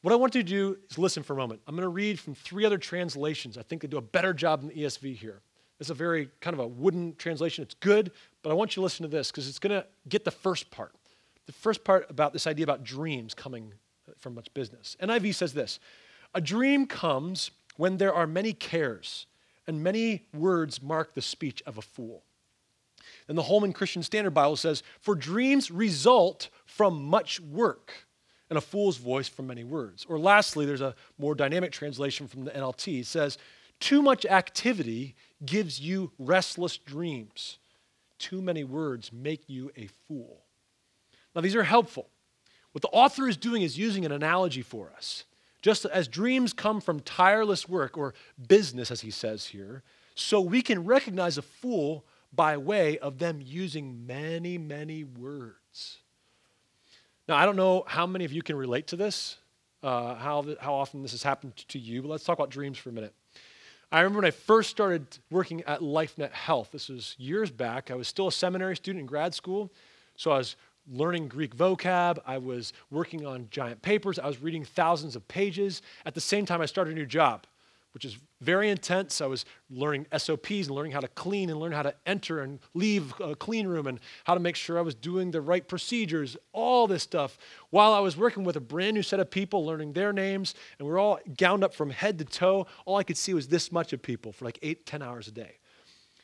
What 0.02 0.12
I 0.12 0.16
want 0.16 0.34
you 0.34 0.42
to 0.42 0.48
do 0.48 0.76
is 0.88 0.98
listen 0.98 1.22
for 1.22 1.32
a 1.32 1.36
moment. 1.36 1.60
I'm 1.66 1.74
going 1.74 1.82
to 1.82 1.88
read 1.88 2.20
from 2.20 2.34
three 2.34 2.64
other 2.64 2.78
translations. 2.78 3.58
I 3.58 3.62
think 3.62 3.82
they 3.82 3.88
do 3.88 3.96
a 3.96 4.02
better 4.02 4.32
job 4.32 4.60
than 4.60 4.68
the 4.68 4.76
ESV 4.76 5.16
here. 5.16 5.40
It's 5.80 5.90
a 5.90 5.94
very 5.94 6.28
kind 6.40 6.54
of 6.54 6.60
a 6.60 6.66
wooden 6.66 7.16
translation. 7.16 7.62
It's 7.62 7.74
good, 7.74 8.12
but 8.42 8.50
I 8.50 8.54
want 8.54 8.72
you 8.72 8.80
to 8.80 8.82
listen 8.82 9.02
to 9.02 9.08
this 9.08 9.30
because 9.30 9.48
it's 9.48 9.58
going 9.58 9.80
to 9.80 9.86
get 10.08 10.24
the 10.24 10.30
first 10.30 10.70
part. 10.70 10.94
The 11.46 11.52
first 11.52 11.82
part 11.82 12.06
about 12.10 12.32
this 12.32 12.46
idea 12.46 12.64
about 12.64 12.84
dreams 12.84 13.34
coming 13.34 13.72
uh, 14.08 14.12
from 14.18 14.34
much 14.34 14.52
business. 14.54 14.96
NIV 15.02 15.34
says 15.34 15.52
this 15.52 15.80
A 16.34 16.40
dream 16.40 16.86
comes 16.86 17.50
when 17.76 17.96
there 17.96 18.12
are 18.12 18.26
many 18.26 18.52
cares, 18.52 19.26
and 19.66 19.82
many 19.82 20.26
words 20.32 20.82
mark 20.82 21.14
the 21.14 21.22
speech 21.22 21.62
of 21.66 21.78
a 21.78 21.82
fool. 21.82 22.22
And 23.28 23.36
the 23.36 23.42
Holman 23.42 23.72
Christian 23.72 24.02
Standard 24.02 24.32
Bible 24.32 24.56
says, 24.56 24.82
For 25.00 25.14
dreams 25.14 25.70
result 25.70 26.50
from 26.66 27.02
much 27.04 27.40
work 27.40 28.07
and 28.50 28.56
a 28.56 28.62
fool's 28.62 28.96
voice 28.96 29.28
from 29.28 29.46
many 29.46 29.64
words. 29.64 30.06
Or 30.08 30.18
lastly, 30.18 30.64
there's 30.66 30.80
a 30.80 30.94
more 31.18 31.34
dynamic 31.34 31.72
translation 31.72 32.26
from 32.26 32.44
the 32.44 32.50
NLT. 32.50 33.00
It 33.00 33.06
says, 33.06 33.38
Too 33.80 34.02
much 34.02 34.24
activity 34.26 35.14
gives 35.44 35.80
you 35.80 36.12
restless 36.18 36.76
dreams. 36.76 37.58
Too 38.18 38.40
many 38.42 38.64
words 38.64 39.12
make 39.12 39.48
you 39.48 39.70
a 39.76 39.88
fool. 40.06 40.42
Now, 41.34 41.42
these 41.42 41.54
are 41.54 41.64
helpful. 41.64 42.08
What 42.72 42.82
the 42.82 42.88
author 42.88 43.28
is 43.28 43.36
doing 43.36 43.62
is 43.62 43.78
using 43.78 44.04
an 44.04 44.12
analogy 44.12 44.62
for 44.62 44.92
us. 44.96 45.24
Just 45.62 45.84
as 45.86 46.08
dreams 46.08 46.52
come 46.52 46.80
from 46.80 47.00
tireless 47.00 47.68
work 47.68 47.98
or 47.98 48.14
business, 48.46 48.90
as 48.90 49.00
he 49.00 49.10
says 49.10 49.46
here, 49.46 49.82
so 50.14 50.40
we 50.40 50.62
can 50.62 50.84
recognize 50.84 51.38
a 51.38 51.42
fool 51.42 52.04
by 52.32 52.56
way 52.56 52.98
of 52.98 53.18
them 53.18 53.40
using 53.42 54.06
many, 54.06 54.58
many 54.58 55.04
words. 55.04 55.98
Now, 57.28 57.36
I 57.36 57.44
don't 57.44 57.56
know 57.56 57.84
how 57.86 58.06
many 58.06 58.24
of 58.24 58.32
you 58.32 58.40
can 58.40 58.56
relate 58.56 58.86
to 58.88 58.96
this, 58.96 59.36
uh, 59.82 60.14
how, 60.14 60.46
how 60.60 60.74
often 60.74 61.02
this 61.02 61.10
has 61.10 61.22
happened 61.22 61.56
to 61.68 61.78
you, 61.78 62.00
but 62.00 62.08
let's 62.08 62.24
talk 62.24 62.38
about 62.38 62.48
dreams 62.48 62.78
for 62.78 62.88
a 62.88 62.92
minute. 62.92 63.14
I 63.92 64.00
remember 64.00 64.20
when 64.20 64.26
I 64.26 64.30
first 64.30 64.70
started 64.70 65.18
working 65.30 65.62
at 65.64 65.80
LifeNet 65.80 66.32
Health, 66.32 66.70
this 66.72 66.88
was 66.88 67.14
years 67.18 67.50
back. 67.50 67.90
I 67.90 67.94
was 67.94 68.08
still 68.08 68.28
a 68.28 68.32
seminary 68.32 68.76
student 68.76 69.00
in 69.00 69.06
grad 69.06 69.34
school, 69.34 69.70
so 70.16 70.30
I 70.30 70.38
was 70.38 70.56
learning 70.90 71.28
Greek 71.28 71.54
vocab. 71.54 72.18
I 72.26 72.38
was 72.38 72.72
working 72.90 73.26
on 73.26 73.48
giant 73.50 73.82
papers. 73.82 74.18
I 74.18 74.26
was 74.26 74.40
reading 74.40 74.64
thousands 74.64 75.14
of 75.14 75.28
pages. 75.28 75.82
At 76.06 76.14
the 76.14 76.20
same 76.22 76.46
time, 76.46 76.62
I 76.62 76.66
started 76.66 76.92
a 76.92 76.94
new 76.94 77.06
job 77.06 77.46
which 77.92 78.04
is 78.04 78.18
very 78.40 78.70
intense. 78.70 79.20
I 79.20 79.26
was 79.26 79.44
learning 79.70 80.06
SOPs 80.16 80.50
and 80.50 80.70
learning 80.70 80.92
how 80.92 81.00
to 81.00 81.08
clean 81.08 81.50
and 81.50 81.58
learn 81.58 81.72
how 81.72 81.82
to 81.82 81.94
enter 82.06 82.40
and 82.40 82.60
leave 82.74 83.12
a 83.20 83.34
clean 83.34 83.66
room 83.66 83.86
and 83.86 83.98
how 84.24 84.34
to 84.34 84.40
make 84.40 84.56
sure 84.56 84.78
I 84.78 84.82
was 84.82 84.94
doing 84.94 85.30
the 85.30 85.40
right 85.40 85.66
procedures, 85.66 86.36
all 86.52 86.86
this 86.86 87.02
stuff, 87.02 87.38
while 87.70 87.92
I 87.92 88.00
was 88.00 88.16
working 88.16 88.44
with 88.44 88.56
a 88.56 88.60
brand 88.60 88.94
new 88.94 89.02
set 89.02 89.20
of 89.20 89.30
people, 89.30 89.64
learning 89.64 89.92
their 89.92 90.12
names, 90.12 90.54
and 90.78 90.86
we 90.86 90.92
are 90.92 90.98
all 90.98 91.18
gowned 91.36 91.64
up 91.64 91.74
from 91.74 91.90
head 91.90 92.18
to 92.18 92.24
toe. 92.24 92.66
All 92.84 92.96
I 92.96 93.02
could 93.02 93.16
see 93.16 93.34
was 93.34 93.48
this 93.48 93.72
much 93.72 93.92
of 93.92 94.02
people 94.02 94.32
for 94.32 94.44
like 94.44 94.58
eight, 94.62 94.86
ten 94.86 95.02
hours 95.02 95.28
a 95.28 95.32
day. 95.32 95.58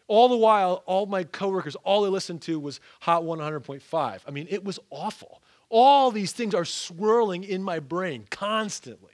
All 0.07 0.29
the 0.29 0.37
while, 0.37 0.83
all 0.87 1.07
my 1.07 1.25
coworkers, 1.25 1.77
all 1.77 2.03
they 2.03 2.11
listened 2.11 2.43
to 2.43 2.61
was 2.61 2.79
Hot 3.01 3.23
100.5. 3.23 4.21
I 4.27 4.31
mean, 4.31 4.47
it 4.51 4.63
was 4.63 4.79
awful. 4.91 5.43
All 5.71 6.11
these 6.11 6.33
things 6.33 6.55
are 6.55 6.67
swirling 6.67 7.43
in 7.43 7.63
my 7.63 7.79
brain 7.79 8.27
constantly. 8.31 9.14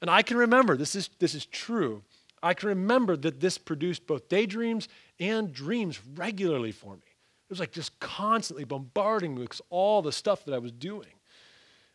And 0.00 0.10
I 0.10 0.22
can 0.22 0.36
remember, 0.36 0.76
this 0.76 0.94
is, 0.94 1.08
this 1.18 1.34
is 1.34 1.46
true, 1.46 2.02
I 2.42 2.52
can 2.52 2.68
remember 2.68 3.16
that 3.16 3.40
this 3.40 3.56
produced 3.56 4.06
both 4.06 4.28
daydreams 4.28 4.88
and 5.18 5.52
dreams 5.52 5.98
regularly 6.14 6.72
for 6.72 6.94
me. 6.94 7.02
It 7.06 7.50
was 7.50 7.60
like 7.60 7.72
just 7.72 7.98
constantly 8.00 8.64
bombarding 8.64 9.34
me 9.34 9.42
with 9.42 9.60
all 9.70 10.02
the 10.02 10.12
stuff 10.12 10.44
that 10.44 10.54
I 10.54 10.58
was 10.58 10.72
doing. 10.72 11.08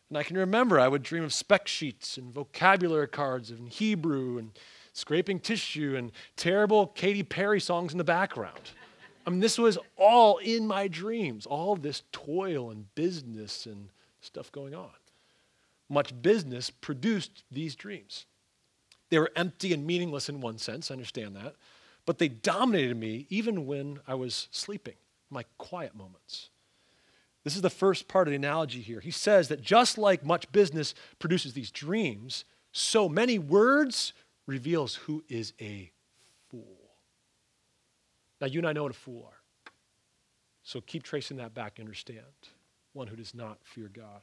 And 0.08 0.18
I 0.18 0.24
can 0.24 0.36
remember 0.36 0.80
I 0.80 0.88
would 0.88 1.04
dream 1.04 1.22
of 1.22 1.32
spec 1.32 1.68
sheets 1.68 2.18
and 2.18 2.34
vocabulary 2.34 3.06
cards 3.06 3.52
in 3.52 3.66
Hebrew 3.66 4.38
and 4.38 4.50
scraping 4.92 5.38
tissue 5.38 5.94
and 5.96 6.10
terrible 6.36 6.88
Katy 6.88 7.22
Perry 7.22 7.60
songs 7.60 7.92
in 7.92 7.98
the 7.98 8.04
background. 8.04 8.72
I 9.24 9.30
mean, 9.30 9.38
this 9.38 9.56
was 9.56 9.78
all 9.96 10.38
in 10.38 10.66
my 10.66 10.88
dreams, 10.88 11.46
all 11.46 11.76
this 11.76 12.02
toil 12.10 12.70
and 12.70 12.92
business 12.96 13.66
and 13.66 13.90
stuff 14.20 14.50
going 14.50 14.74
on 14.74 14.90
much 15.90 16.22
business 16.22 16.70
produced 16.70 17.42
these 17.50 17.74
dreams. 17.74 18.24
They 19.10 19.18
were 19.18 19.32
empty 19.36 19.72
and 19.74 19.86
meaningless 19.86 20.28
in 20.28 20.40
one 20.40 20.56
sense, 20.56 20.90
I 20.90 20.94
understand 20.94 21.36
that, 21.36 21.56
but 22.06 22.18
they 22.18 22.28
dominated 22.28 22.96
me 22.96 23.26
even 23.28 23.66
when 23.66 23.98
I 24.06 24.14
was 24.14 24.48
sleeping, 24.52 24.94
my 25.28 25.44
quiet 25.58 25.94
moments. 25.94 26.50
This 27.42 27.56
is 27.56 27.62
the 27.62 27.70
first 27.70 28.06
part 28.06 28.28
of 28.28 28.30
the 28.30 28.36
analogy 28.36 28.80
here. 28.80 29.00
He 29.00 29.10
says 29.10 29.48
that 29.48 29.62
just 29.62 29.98
like 29.98 30.24
much 30.24 30.50
business 30.52 30.94
produces 31.18 31.54
these 31.54 31.70
dreams, 31.70 32.44
so 32.72 33.08
many 33.08 33.38
words 33.38 34.12
reveals 34.46 34.94
who 34.94 35.24
is 35.28 35.52
a 35.60 35.90
fool. 36.50 36.76
Now 38.40 38.46
you 38.46 38.60
and 38.60 38.68
I 38.68 38.72
know 38.72 38.84
what 38.84 38.92
a 38.92 38.94
fool 38.94 39.26
are. 39.26 39.72
So 40.62 40.80
keep 40.80 41.02
tracing 41.02 41.38
that 41.38 41.54
back 41.54 41.78
and 41.78 41.86
understand. 41.86 42.24
One 42.92 43.06
who 43.06 43.16
does 43.16 43.34
not 43.34 43.58
fear 43.64 43.90
God. 43.92 44.20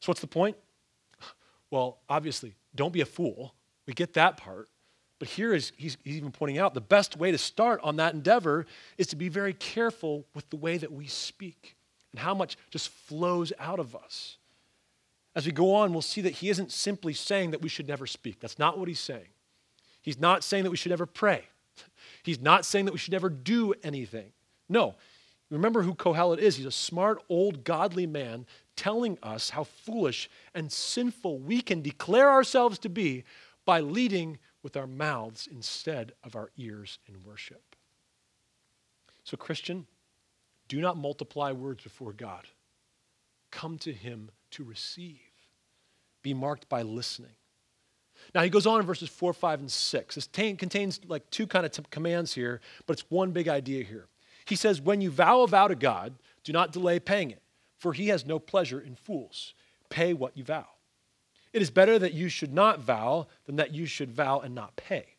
So 0.00 0.10
what's 0.10 0.20
the 0.20 0.26
point? 0.26 0.56
Well, 1.70 1.98
obviously, 2.08 2.54
don't 2.74 2.92
be 2.92 3.00
a 3.00 3.06
fool. 3.06 3.54
We 3.86 3.94
get 3.94 4.14
that 4.14 4.36
part. 4.36 4.68
But 5.18 5.28
here 5.28 5.52
is 5.52 5.72
he's, 5.76 5.98
he's 6.02 6.16
even 6.16 6.32
pointing 6.32 6.58
out 6.58 6.74
the 6.74 6.80
best 6.80 7.16
way 7.16 7.30
to 7.30 7.38
start 7.38 7.80
on 7.82 7.96
that 7.96 8.14
endeavor 8.14 8.66
is 8.96 9.06
to 9.08 9.16
be 9.16 9.28
very 9.28 9.52
careful 9.52 10.24
with 10.34 10.48
the 10.50 10.56
way 10.56 10.78
that 10.78 10.90
we 10.90 11.06
speak 11.06 11.76
and 12.12 12.20
how 12.20 12.34
much 12.34 12.56
just 12.70 12.88
flows 12.88 13.52
out 13.58 13.78
of 13.78 13.94
us. 13.94 14.38
As 15.34 15.46
we 15.46 15.52
go 15.52 15.74
on, 15.74 15.92
we'll 15.92 16.02
see 16.02 16.22
that 16.22 16.32
he 16.32 16.48
isn't 16.48 16.72
simply 16.72 17.12
saying 17.12 17.52
that 17.52 17.62
we 17.62 17.68
should 17.68 17.86
never 17.86 18.06
speak. 18.06 18.40
That's 18.40 18.58
not 18.58 18.78
what 18.78 18.88
he's 18.88 18.98
saying. 18.98 19.28
He's 20.02 20.18
not 20.18 20.42
saying 20.42 20.64
that 20.64 20.70
we 20.70 20.76
should 20.76 20.90
never 20.90 21.06
pray. 21.06 21.44
He's 22.22 22.40
not 22.40 22.64
saying 22.64 22.86
that 22.86 22.92
we 22.92 22.98
should 22.98 23.12
never 23.12 23.28
do 23.28 23.74
anything. 23.82 24.32
No. 24.68 24.94
Remember 25.50 25.82
who 25.82 25.94
Kohelet 25.94 26.38
is. 26.38 26.56
He's 26.56 26.66
a 26.66 26.70
smart, 26.70 27.22
old, 27.28 27.64
godly 27.64 28.06
man 28.06 28.46
telling 28.76 29.18
us 29.22 29.50
how 29.50 29.64
foolish 29.64 30.30
and 30.54 30.70
sinful 30.70 31.40
we 31.40 31.60
can 31.60 31.82
declare 31.82 32.30
ourselves 32.30 32.78
to 32.78 32.88
be 32.88 33.24
by 33.64 33.80
leading 33.80 34.38
with 34.62 34.76
our 34.76 34.86
mouths 34.86 35.48
instead 35.50 36.12
of 36.22 36.36
our 36.36 36.50
ears 36.56 36.98
in 37.06 37.22
worship. 37.24 37.76
So, 39.24 39.36
Christian, 39.36 39.86
do 40.68 40.80
not 40.80 40.96
multiply 40.96 41.52
words 41.52 41.82
before 41.82 42.12
God. 42.12 42.46
Come 43.50 43.76
to 43.78 43.92
Him 43.92 44.30
to 44.52 44.64
receive. 44.64 45.18
Be 46.22 46.32
marked 46.32 46.68
by 46.68 46.82
listening. 46.82 47.32
Now, 48.34 48.42
he 48.42 48.50
goes 48.50 48.66
on 48.66 48.80
in 48.80 48.86
verses 48.86 49.08
4, 49.08 49.32
5, 49.32 49.60
and 49.60 49.70
6. 49.70 50.14
This 50.14 50.26
t- 50.26 50.54
contains 50.54 51.00
like 51.06 51.28
two 51.30 51.46
kind 51.46 51.64
of 51.64 51.72
t- 51.72 51.82
commands 51.90 52.34
here, 52.34 52.60
but 52.86 52.92
it's 52.92 53.10
one 53.10 53.32
big 53.32 53.48
idea 53.48 53.82
here. 53.82 54.06
He 54.44 54.56
says, 54.56 54.80
When 54.80 55.00
you 55.00 55.10
vow 55.10 55.42
a 55.42 55.46
vow 55.46 55.68
to 55.68 55.74
God, 55.74 56.14
do 56.44 56.52
not 56.52 56.72
delay 56.72 56.98
paying 56.98 57.30
it 57.30 57.42
for 57.80 57.94
he 57.94 58.08
has 58.08 58.26
no 58.26 58.38
pleasure 58.38 58.78
in 58.78 58.94
fools. 58.94 59.54
Pay 59.88 60.12
what 60.12 60.36
you 60.36 60.44
vow. 60.44 60.66
It 61.52 61.62
is 61.62 61.70
better 61.70 61.98
that 61.98 62.12
you 62.12 62.28
should 62.28 62.52
not 62.52 62.78
vow 62.78 63.26
than 63.46 63.56
that 63.56 63.74
you 63.74 63.86
should 63.86 64.12
vow 64.12 64.38
and 64.38 64.54
not 64.54 64.76
pay. 64.76 65.16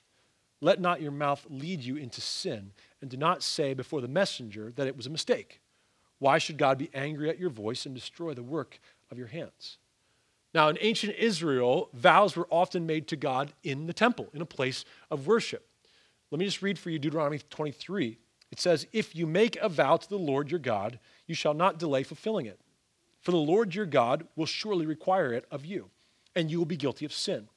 Let 0.62 0.80
not 0.80 1.02
your 1.02 1.12
mouth 1.12 1.46
lead 1.50 1.82
you 1.82 1.98
into 1.98 2.22
sin, 2.22 2.72
and 3.02 3.10
do 3.10 3.18
not 3.18 3.42
say 3.42 3.74
before 3.74 4.00
the 4.00 4.08
messenger 4.08 4.72
that 4.76 4.88
it 4.88 4.96
was 4.96 5.08
a 5.08 5.10
mistake. 5.10 5.60
Why 6.20 6.38
should 6.38 6.58
God 6.58 6.78
be 6.78 6.92
angry 6.94 7.30
at 7.32 7.40
your 7.40 7.50
voice 7.50 7.88
and 7.88 7.96
destroy 7.96 8.36
the 8.36 8.44
work 8.44 8.80
of 9.10 9.18
your 9.18 9.28
hands? 9.28 9.80
Now, 10.54 10.70
in 10.70 10.78
ancient 10.80 11.16
Israel, 11.16 11.90
vows 11.94 12.36
were 12.36 12.48
often 12.52 12.86
made 12.86 13.08
to 13.08 13.16
God 13.16 13.54
in 13.64 13.88
the 13.88 13.94
temple, 13.94 14.30
in 14.34 14.42
a 14.42 14.46
place 14.46 14.86
of 15.10 15.26
worship. 15.26 15.68
Let 16.30 16.38
me 16.38 16.46
just 16.46 16.62
read 16.62 16.78
for 16.78 16.92
you 16.92 17.00
Deuteronomy 17.00 17.40
23. 17.50 18.20
It 18.52 18.60
says, 18.60 18.86
If 18.92 19.16
you 19.16 19.26
make 19.26 19.56
a 19.58 19.70
vow 19.70 19.98
to 19.98 20.10
the 20.10 20.18
Lord 20.18 20.52
your 20.52 20.60
God, 20.60 21.00
you 21.26 21.36
shall 21.36 21.54
not 21.54 21.80
delay 21.80 22.04
fulfilling 22.04 22.46
it. 22.46 22.60
For 23.22 23.32
the 23.32 23.38
Lord 23.38 23.74
your 23.74 23.86
God 23.86 24.28
will 24.36 24.46
surely 24.46 24.86
require 24.86 25.32
it 25.34 25.46
of 25.52 25.66
you, 25.66 25.90
and 26.36 26.52
you 26.52 26.58
will 26.58 26.66
be 26.66 26.78
guilty 26.78 27.06
of 27.06 27.14
sin. 27.14 27.48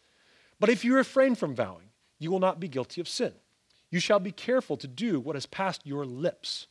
But 0.60 0.68
if 0.68 0.84
you 0.84 0.94
refrain 0.94 1.34
from 1.34 1.54
vowing, 1.54 1.88
you 2.18 2.30
will 2.30 2.38
not 2.38 2.60
be 2.60 2.68
guilty 2.68 3.00
of 3.00 3.08
sin. 3.08 3.32
You 3.90 4.00
shall 4.00 4.20
be 4.20 4.32
careful 4.32 4.76
to 4.78 4.86
do 4.86 5.20
what 5.20 5.36
has 5.36 5.46
passed 5.46 5.86
your 5.86 6.04
lips, 6.04 6.66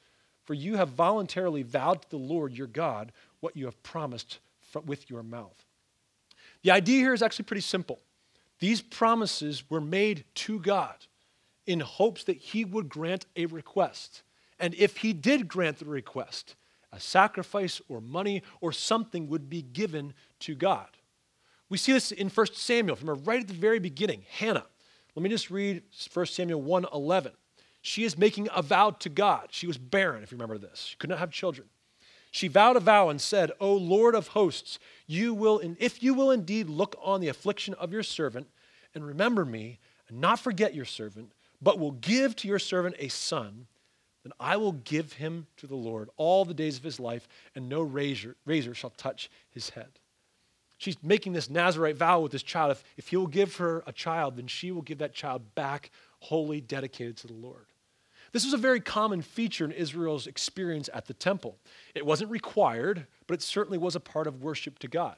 for 0.46 0.54
you 0.54 0.76
have 0.76 0.90
voluntarily 0.90 1.64
vowed 1.64 2.02
to 2.02 2.10
the 2.10 2.18
Lord 2.18 2.54
your 2.54 2.68
God 2.68 3.12
what 3.40 3.58
you 3.58 3.66
have 3.66 3.82
promised 3.84 4.40
with 4.86 5.10
your 5.10 5.24
mouth. 5.24 5.66
The 6.64 6.72
idea 6.72 7.00
here 7.00 7.14
is 7.14 7.22
actually 7.22 7.46
pretty 7.46 7.62
simple. 7.62 8.00
These 8.60 8.82
promises 8.82 9.70
were 9.70 9.82
made 9.82 10.24
to 10.36 10.60
God 10.60 10.96
in 11.66 11.80
hopes 11.80 12.24
that 12.26 12.38
he 12.38 12.66
would 12.66 12.90
grant 12.90 13.26
a 13.36 13.46
request. 13.46 14.24
And 14.60 14.74
if 14.76 14.98
he 14.98 15.14
did 15.14 15.48
grant 15.48 15.80
the 15.80 15.86
request, 15.86 16.56
a 16.92 17.00
sacrifice 17.00 17.82
or 17.90 18.02
money 18.02 18.44
or 18.62 18.72
something 18.72 19.28
would 19.28 19.50
be 19.50 19.62
given 19.62 20.14
to 20.40 20.56
God. 20.56 20.88
We 21.70 21.78
see 21.78 21.92
this 21.92 22.12
in 22.12 22.30
1 22.30 22.48
Samuel, 22.54 22.96
from 22.96 23.10
right 23.24 23.42
at 23.42 23.48
the 23.48 23.54
very 23.54 23.80
beginning. 23.80 24.24
Hannah. 24.30 24.66
Let 25.16 25.24
me 25.24 25.30
just 25.30 25.50
read 25.50 25.84
1 26.12 26.26
Samuel 26.28 26.62
1 26.62 26.86
11. 26.94 27.32
She 27.82 28.04
is 28.04 28.18
making 28.18 28.48
a 28.56 28.62
vow 28.62 28.92
to 28.92 29.10
God. 29.10 29.48
She 29.52 29.68
was 29.68 29.78
barren, 29.78 30.24
if 30.24 30.32
you 30.32 30.38
remember 30.38 30.58
this. 30.58 30.86
She 30.90 30.96
could 30.98 31.10
not 31.10 31.20
have 31.20 31.32
children. 31.32 31.68
She 32.32 32.48
vowed 32.48 32.78
a 32.78 32.80
vow 32.80 33.10
and 33.10 33.22
said, 33.22 33.52
O 33.60 33.74
Lord 33.74 34.16
of 34.16 34.30
hosts, 34.30 34.80
you 35.06 35.34
will, 35.34 35.62
if 35.80 36.02
you 36.02 36.14
will 36.14 36.32
indeed 36.32 36.70
look 36.70 36.96
on 37.02 37.22
the 37.22 37.28
affliction 37.28 37.74
of 37.76 37.92
your 37.92 38.02
servant 38.02 38.48
and 38.96 39.06
remember 39.06 39.46
me, 39.46 39.80
and 40.08 40.20
not 40.20 40.40
forget 40.40 40.74
your 40.74 40.86
servant, 40.86 41.32
but 41.64 41.80
will 41.80 41.92
give 41.92 42.36
to 42.38 42.48
your 42.48 42.60
servant 42.60 42.96
a 43.00 43.08
son, 43.08 43.68
then 44.24 44.34
I 44.40 44.58
will 44.58 44.74
give 44.74 45.14
him 45.14 45.48
to 45.58 45.68
the 45.68 45.76
Lord 45.76 46.10
all 46.18 46.46
the 46.46 46.54
days 46.54 46.78
of 46.78 46.84
his 46.84 47.00
life, 47.00 47.28
and 47.56 47.70
no 47.70 47.82
razor, 47.82 48.36
razor 48.46 48.74
shall 48.74 48.90
touch 48.92 49.30
his 49.50 49.70
head. 49.72 50.00
She's 50.78 51.02
making 51.02 51.34
this 51.34 51.50
Nazarite 51.50 51.96
vow 51.96 52.20
with 52.20 52.32
this 52.32 52.44
child. 52.44 52.72
If, 52.72 52.84
if 52.98 53.08
he 53.08 53.18
will 53.18 53.28
give 53.28 53.56
her 53.58 53.84
a 53.88 53.94
child, 53.94 54.36
then 54.36 54.48
she 54.48 54.72
will 54.72 54.82
give 54.82 54.98
that 54.98 55.14
child 55.14 55.56
back 55.56 55.92
wholly 56.20 56.60
dedicated 56.60 57.16
to 57.18 57.28
the 57.28 57.34
Lord. 57.34 57.68
This 58.34 58.44
was 58.44 58.54
a 58.54 58.58
very 58.58 58.80
common 58.80 59.22
feature 59.22 59.64
in 59.64 59.72
Israel's 59.72 60.28
experience 60.28 60.90
at 60.94 61.06
the 61.06 61.14
temple. 61.14 61.58
It 61.94 62.06
wasn't 62.06 62.32
required, 62.32 63.06
but 63.28 63.36
it 63.36 63.42
certainly 63.42 63.78
was 63.78 63.96
a 63.96 64.00
part 64.00 64.28
of 64.28 64.42
worship 64.42 64.80
to 64.80 64.88
God. 64.88 65.18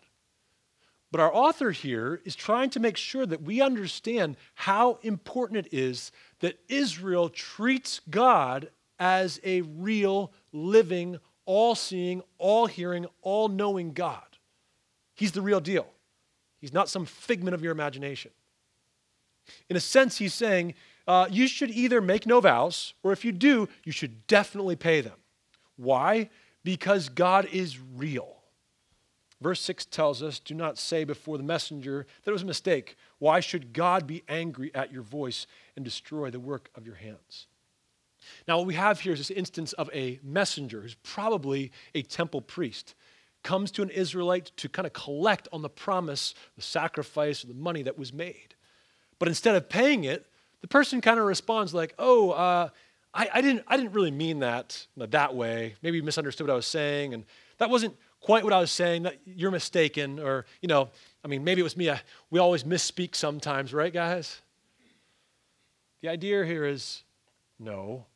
But 1.15 1.21
our 1.21 1.33
author 1.33 1.71
here 1.71 2.19
is 2.25 2.35
trying 2.35 2.71
to 2.71 2.79
make 2.81 2.97
sure 2.97 3.25
that 3.25 3.41
we 3.41 3.61
understand 3.61 4.35
how 4.53 4.99
important 5.01 5.65
it 5.65 5.73
is 5.73 6.11
that 6.41 6.59
Israel 6.67 7.29
treats 7.29 8.01
God 8.09 8.69
as 8.99 9.39
a 9.45 9.61
real, 9.61 10.33
living, 10.51 11.19
all 11.45 11.73
seeing, 11.73 12.21
all 12.37 12.65
hearing, 12.65 13.05
all 13.21 13.47
knowing 13.47 13.93
God. 13.93 14.25
He's 15.13 15.31
the 15.31 15.41
real 15.41 15.61
deal. 15.61 15.87
He's 16.59 16.73
not 16.73 16.89
some 16.89 17.05
figment 17.05 17.53
of 17.55 17.63
your 17.63 17.71
imagination. 17.71 18.31
In 19.69 19.77
a 19.77 19.79
sense, 19.79 20.17
he's 20.17 20.33
saying 20.33 20.73
uh, 21.07 21.29
you 21.31 21.47
should 21.47 21.71
either 21.71 22.01
make 22.01 22.27
no 22.27 22.41
vows, 22.41 22.93
or 23.03 23.13
if 23.13 23.23
you 23.23 23.31
do, 23.31 23.69
you 23.85 23.93
should 23.93 24.27
definitely 24.27 24.75
pay 24.75 24.99
them. 24.99 25.15
Why? 25.77 26.29
Because 26.65 27.07
God 27.07 27.47
is 27.53 27.79
real. 27.95 28.34
Verse 29.45 29.61
6 29.61 29.85
tells 29.85 30.23
us 30.23 30.39
do 30.39 30.55
not 30.55 30.79
say 30.79 31.03
before 31.03 31.37
the 31.37 31.43
messenger 31.43 32.07
that 32.23 32.31
it 32.31 32.33
was 32.33 32.41
a 32.41 32.47
mistake. 32.47 32.95
Why 33.19 33.41
should 33.41 33.73
God 33.73 34.07
be 34.07 34.23
angry 34.27 34.73
at 34.73 34.91
your 34.91 35.03
voice 35.03 35.45
and 35.75 35.85
destroy 35.85 36.31
the 36.31 36.39
work 36.39 36.71
of 36.73 36.87
your 36.87 36.95
hands? 36.95 37.45
Now, 38.47 38.57
what 38.57 38.65
we 38.65 38.73
have 38.73 39.01
here 39.01 39.13
is 39.13 39.19
this 39.19 39.29
instance 39.29 39.73
of 39.73 39.87
a 39.93 40.19
messenger 40.23 40.81
who's 40.81 40.95
probably 40.95 41.71
a 41.93 42.01
temple 42.01 42.41
priest 42.41 42.95
comes 43.43 43.69
to 43.73 43.83
an 43.83 43.91
Israelite 43.91 44.51
to 44.57 44.67
kind 44.67 44.87
of 44.87 44.93
collect 44.93 45.47
on 45.53 45.61
the 45.61 45.69
promise, 45.69 46.33
the 46.55 46.63
sacrifice, 46.63 47.43
the 47.43 47.53
money 47.53 47.83
that 47.83 47.99
was 47.99 48.11
made. 48.11 48.55
But 49.19 49.27
instead 49.27 49.55
of 49.55 49.69
paying 49.69 50.05
it, 50.05 50.25
the 50.61 50.67
person 50.67 51.01
kind 51.01 51.19
of 51.19 51.27
responds 51.27 51.71
like, 51.71 51.93
oh, 51.99 52.31
uh, 52.31 52.69
I, 53.13 53.29
I, 53.31 53.41
didn't, 53.41 53.63
I 53.67 53.77
didn't 53.77 53.93
really 53.93 54.09
mean 54.09 54.39
that 54.39 54.87
that 54.97 55.35
way. 55.35 55.75
Maybe 55.83 55.97
you 55.97 56.03
misunderstood 56.03 56.47
what 56.47 56.53
I 56.53 56.55
was 56.55 56.65
saying, 56.65 57.13
and 57.13 57.25
that 57.59 57.69
wasn't 57.69 57.95
quite 58.25 58.43
what 58.43 58.53
I 58.53 58.59
was 58.59 58.71
saying. 58.71 59.07
You're 59.23 59.51
mistaken, 59.51 60.19
or 60.19 60.47
you 60.59 60.67
know, 60.67 60.89
I 61.23 61.27
mean, 61.27 61.43
maybe 61.43 61.61
it 61.61 61.63
was 61.63 61.77
me. 61.77 61.91
I, 61.91 62.01
we 62.31 62.39
always 62.39 62.63
misspeak 62.63 63.15
sometimes, 63.15 63.71
right, 63.71 63.93
guys? 63.93 64.41
The 66.01 66.09
idea 66.09 66.43
here 66.43 66.65
is, 66.65 67.03
no, 67.59 68.07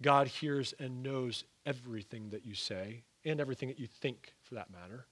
God 0.00 0.26
hears 0.26 0.72
and 0.78 1.02
knows 1.02 1.44
everything 1.66 2.30
that 2.30 2.46
you 2.46 2.54
say 2.54 3.02
and 3.26 3.40
everything 3.40 3.68
that 3.68 3.78
you 3.78 3.86
think, 3.86 4.32
for 4.40 4.54
that 4.54 4.70
matter. 4.70 5.04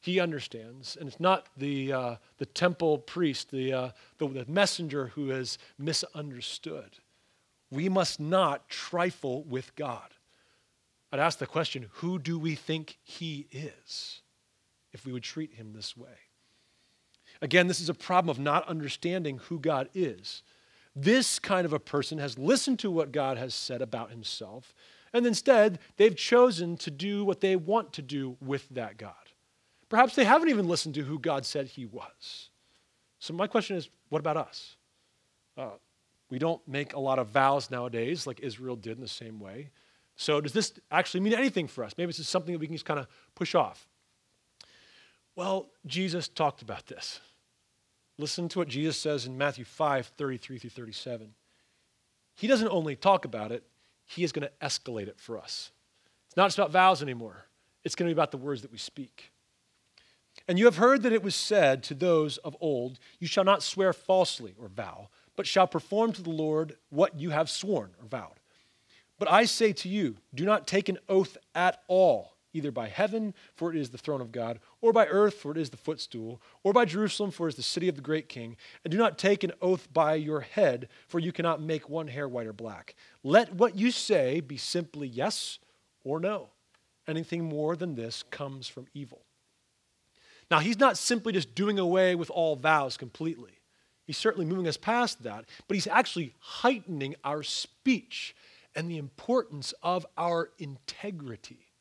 He 0.00 0.20
understands. 0.20 0.98
And 1.00 1.08
it's 1.08 1.18
not 1.18 1.48
the, 1.56 1.92
uh, 1.92 2.16
the 2.36 2.46
temple 2.46 2.98
priest, 2.98 3.50
the, 3.50 3.72
uh, 3.72 3.90
the, 4.18 4.28
the 4.28 4.44
messenger 4.46 5.06
who 5.14 5.30
has 5.30 5.56
misunderstood. 5.78 6.98
We 7.70 7.88
must 7.88 8.20
not 8.20 8.68
trifle 8.68 9.44
with 9.44 9.74
God. 9.76 10.10
I'd 11.10 11.20
ask 11.20 11.38
the 11.38 11.46
question 11.46 11.86
who 11.94 12.18
do 12.18 12.38
we 12.38 12.54
think 12.54 12.98
he 13.02 13.46
is 13.50 14.22
if 14.92 15.06
we 15.06 15.12
would 15.12 15.22
treat 15.22 15.54
him 15.54 15.72
this 15.72 15.96
way? 15.96 16.08
Again, 17.40 17.66
this 17.68 17.80
is 17.80 17.88
a 17.88 17.94
problem 17.94 18.30
of 18.30 18.38
not 18.38 18.68
understanding 18.68 19.38
who 19.38 19.58
God 19.58 19.88
is. 19.94 20.42
This 20.96 21.38
kind 21.38 21.64
of 21.64 21.72
a 21.72 21.78
person 21.78 22.18
has 22.18 22.38
listened 22.38 22.78
to 22.80 22.90
what 22.90 23.12
God 23.12 23.38
has 23.38 23.54
said 23.54 23.80
about 23.80 24.10
himself, 24.10 24.74
and 25.12 25.26
instead 25.26 25.78
they've 25.96 26.16
chosen 26.16 26.76
to 26.78 26.90
do 26.90 27.24
what 27.24 27.40
they 27.40 27.54
want 27.54 27.92
to 27.94 28.02
do 28.02 28.36
with 28.40 28.68
that 28.70 28.96
God. 28.96 29.12
Perhaps 29.88 30.16
they 30.16 30.24
haven't 30.24 30.48
even 30.48 30.68
listened 30.68 30.94
to 30.96 31.02
who 31.02 31.18
God 31.18 31.46
said 31.46 31.68
he 31.68 31.86
was. 31.86 32.50
So, 33.20 33.32
my 33.32 33.46
question 33.46 33.76
is 33.76 33.88
what 34.08 34.18
about 34.18 34.36
us? 34.36 34.76
Uh, 35.56 35.70
we 36.30 36.38
don't 36.38 36.66
make 36.68 36.94
a 36.94 37.00
lot 37.00 37.18
of 37.18 37.28
vows 37.28 37.70
nowadays 37.70 38.26
like 38.26 38.40
Israel 38.40 38.76
did 38.76 38.96
in 38.96 39.00
the 39.00 39.08
same 39.08 39.40
way. 39.40 39.70
So, 40.20 40.40
does 40.40 40.52
this 40.52 40.72
actually 40.90 41.20
mean 41.20 41.32
anything 41.32 41.68
for 41.68 41.84
us? 41.84 41.94
Maybe 41.96 42.08
this 42.08 42.18
is 42.18 42.28
something 42.28 42.52
that 42.52 42.58
we 42.58 42.66
can 42.66 42.74
just 42.74 42.84
kind 42.84 42.98
of 42.98 43.06
push 43.36 43.54
off. 43.54 43.86
Well, 45.36 45.68
Jesus 45.86 46.26
talked 46.26 46.60
about 46.60 46.88
this. 46.88 47.20
Listen 48.18 48.48
to 48.48 48.58
what 48.58 48.66
Jesus 48.66 48.98
says 48.98 49.26
in 49.26 49.38
Matthew 49.38 49.64
5 49.64 50.08
33 50.08 50.58
through 50.58 50.70
37. 50.70 51.34
He 52.34 52.48
doesn't 52.48 52.68
only 52.68 52.96
talk 52.96 53.24
about 53.24 53.52
it, 53.52 53.62
he 54.06 54.24
is 54.24 54.32
going 54.32 54.46
to 54.46 54.66
escalate 54.66 55.06
it 55.06 55.20
for 55.20 55.38
us. 55.38 55.70
It's 56.26 56.36
not 56.36 56.48
just 56.48 56.58
about 56.58 56.72
vows 56.72 57.00
anymore, 57.00 57.46
it's 57.84 57.94
going 57.94 58.08
to 58.08 58.12
be 58.12 58.18
about 58.18 58.32
the 58.32 58.38
words 58.38 58.62
that 58.62 58.72
we 58.72 58.78
speak. 58.78 59.30
And 60.48 60.58
you 60.58 60.64
have 60.64 60.78
heard 60.78 61.02
that 61.02 61.12
it 61.12 61.22
was 61.22 61.36
said 61.36 61.84
to 61.84 61.94
those 61.94 62.38
of 62.38 62.56
old, 62.60 62.98
You 63.20 63.28
shall 63.28 63.44
not 63.44 63.62
swear 63.62 63.92
falsely 63.92 64.56
or 64.58 64.66
vow, 64.66 65.10
but 65.36 65.46
shall 65.46 65.68
perform 65.68 66.12
to 66.14 66.22
the 66.22 66.30
Lord 66.30 66.76
what 66.90 67.20
you 67.20 67.30
have 67.30 67.48
sworn 67.48 67.90
or 68.00 68.08
vowed. 68.08 68.40
But 69.18 69.30
I 69.30 69.44
say 69.44 69.72
to 69.74 69.88
you, 69.88 70.16
do 70.34 70.44
not 70.44 70.66
take 70.66 70.88
an 70.88 70.98
oath 71.08 71.36
at 71.54 71.82
all, 71.88 72.36
either 72.52 72.70
by 72.70 72.88
heaven, 72.88 73.34
for 73.54 73.70
it 73.70 73.76
is 73.76 73.90
the 73.90 73.98
throne 73.98 74.20
of 74.20 74.32
God, 74.32 74.60
or 74.80 74.92
by 74.92 75.06
earth, 75.06 75.34
for 75.34 75.50
it 75.50 75.58
is 75.58 75.70
the 75.70 75.76
footstool, 75.76 76.40
or 76.62 76.72
by 76.72 76.84
Jerusalem, 76.84 77.30
for 77.30 77.46
it 77.46 77.50
is 77.50 77.56
the 77.56 77.62
city 77.62 77.88
of 77.88 77.96
the 77.96 78.00
great 78.00 78.28
king. 78.28 78.56
And 78.84 78.92
do 78.92 78.98
not 78.98 79.18
take 79.18 79.42
an 79.42 79.52
oath 79.60 79.92
by 79.92 80.14
your 80.14 80.40
head, 80.40 80.88
for 81.08 81.18
you 81.18 81.32
cannot 81.32 81.60
make 81.60 81.88
one 81.88 82.08
hair 82.08 82.28
white 82.28 82.46
or 82.46 82.52
black. 82.52 82.94
Let 83.22 83.54
what 83.54 83.76
you 83.76 83.90
say 83.90 84.40
be 84.40 84.56
simply 84.56 85.08
yes 85.08 85.58
or 86.04 86.20
no. 86.20 86.50
Anything 87.06 87.44
more 87.44 87.74
than 87.74 87.94
this 87.94 88.22
comes 88.22 88.68
from 88.68 88.86
evil. 88.94 89.22
Now, 90.50 90.60
he's 90.60 90.78
not 90.78 90.96
simply 90.96 91.32
just 91.32 91.54
doing 91.54 91.78
away 91.78 92.14
with 92.14 92.30
all 92.30 92.56
vows 92.56 92.96
completely. 92.96 93.52
He's 94.06 94.16
certainly 94.16 94.46
moving 94.46 94.66
us 94.66 94.78
past 94.78 95.22
that, 95.24 95.44
but 95.66 95.74
he's 95.74 95.86
actually 95.86 96.34
heightening 96.38 97.14
our 97.24 97.42
speech 97.42 98.34
and 98.78 98.88
the 98.88 98.96
importance 98.96 99.74
of 99.82 100.06
our 100.16 100.50
integrity. 100.60 101.72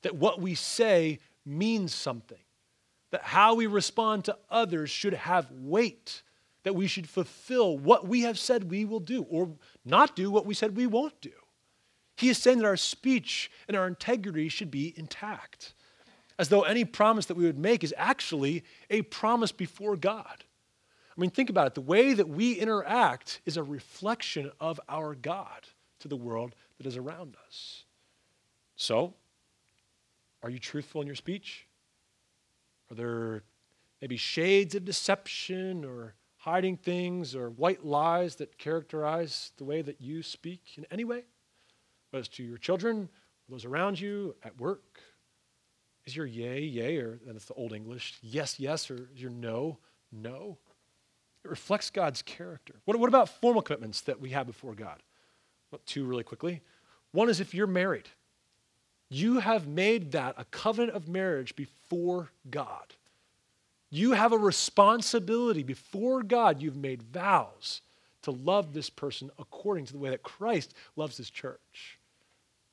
That 0.00 0.16
what 0.16 0.40
we 0.40 0.54
say 0.54 1.18
means 1.44 1.94
something, 1.94 2.38
that 3.10 3.20
how 3.20 3.54
we 3.56 3.66
respond 3.66 4.24
to 4.24 4.38
others 4.50 4.88
should 4.88 5.12
have 5.12 5.50
weight, 5.50 6.22
that 6.62 6.74
we 6.74 6.86
should 6.86 7.06
fulfill 7.06 7.76
what 7.76 8.08
we 8.08 8.22
have 8.22 8.38
said 8.38 8.70
we 8.70 8.86
will 8.86 9.00
do 9.00 9.24
or 9.28 9.50
not 9.84 10.16
do 10.16 10.30
what 10.30 10.46
we 10.46 10.54
said 10.54 10.78
we 10.78 10.86
won't 10.86 11.20
do. 11.20 11.30
He 12.16 12.30
is 12.30 12.38
saying 12.38 12.56
that 12.60 12.64
our 12.64 12.78
speech 12.78 13.50
and 13.68 13.76
our 13.76 13.86
integrity 13.86 14.48
should 14.48 14.70
be 14.70 14.94
intact 14.96 15.74
as 16.38 16.48
though 16.48 16.62
any 16.62 16.86
promise 16.86 17.26
that 17.26 17.36
we 17.36 17.44
would 17.44 17.58
make 17.58 17.84
is 17.84 17.92
actually 17.98 18.64
a 18.88 19.02
promise 19.02 19.52
before 19.52 19.94
God. 19.94 20.44
I 21.14 21.20
mean, 21.20 21.28
think 21.28 21.50
about 21.50 21.66
it. 21.66 21.74
The 21.74 21.82
way 21.82 22.14
that 22.14 22.30
we 22.30 22.54
interact 22.54 23.42
is 23.44 23.58
a 23.58 23.62
reflection 23.62 24.50
of 24.58 24.80
our 24.88 25.14
God 25.14 25.68
to 26.04 26.08
the 26.08 26.16
world 26.16 26.54
that 26.76 26.86
is 26.86 26.98
around 26.98 27.34
us. 27.46 27.84
So, 28.76 29.14
are 30.42 30.50
you 30.50 30.58
truthful 30.58 31.00
in 31.00 31.06
your 31.06 31.16
speech? 31.16 31.66
Are 32.90 32.94
there 32.94 33.42
maybe 34.02 34.18
shades 34.18 34.74
of 34.74 34.84
deception 34.84 35.82
or 35.82 36.14
hiding 36.36 36.76
things 36.76 37.34
or 37.34 37.48
white 37.48 37.86
lies 37.86 38.36
that 38.36 38.58
characterize 38.58 39.52
the 39.56 39.64
way 39.64 39.80
that 39.80 40.02
you 40.02 40.22
speak 40.22 40.60
in 40.76 40.84
any 40.90 41.04
way? 41.04 41.22
Whether 42.10 42.20
it's 42.20 42.36
to 42.36 42.42
your 42.42 42.58
children, 42.58 43.08
those 43.48 43.64
around 43.64 43.98
you, 43.98 44.36
at 44.42 44.60
work, 44.60 45.00
is 46.04 46.14
your 46.14 46.26
yay, 46.26 46.60
yay, 46.60 46.98
or 46.98 47.18
that's 47.26 47.46
the 47.46 47.54
old 47.54 47.72
English, 47.72 48.18
yes, 48.20 48.60
yes, 48.60 48.90
or 48.90 49.08
is 49.14 49.22
your 49.22 49.30
no, 49.30 49.78
no? 50.12 50.58
It 51.46 51.50
reflects 51.50 51.88
God's 51.88 52.20
character. 52.20 52.74
What, 52.84 52.98
what 52.98 53.08
about 53.08 53.30
formal 53.30 53.62
commitments 53.62 54.02
that 54.02 54.20
we 54.20 54.30
have 54.30 54.46
before 54.46 54.74
God? 54.74 55.02
Two 55.86 56.04
really 56.04 56.24
quickly. 56.24 56.60
One 57.12 57.28
is 57.28 57.40
if 57.40 57.54
you're 57.54 57.66
married, 57.66 58.08
you 59.08 59.38
have 59.38 59.68
made 59.68 60.12
that 60.12 60.34
a 60.36 60.44
covenant 60.46 60.96
of 60.96 61.08
marriage 61.08 61.54
before 61.54 62.30
God. 62.50 62.94
You 63.90 64.12
have 64.12 64.32
a 64.32 64.38
responsibility 64.38 65.62
before 65.62 66.22
God. 66.22 66.60
You've 66.60 66.76
made 66.76 67.02
vows 67.02 67.80
to 68.22 68.32
love 68.32 68.72
this 68.72 68.90
person 68.90 69.30
according 69.38 69.86
to 69.86 69.92
the 69.92 69.98
way 69.98 70.10
that 70.10 70.22
Christ 70.22 70.74
loves 70.96 71.16
his 71.16 71.30
church. 71.30 71.98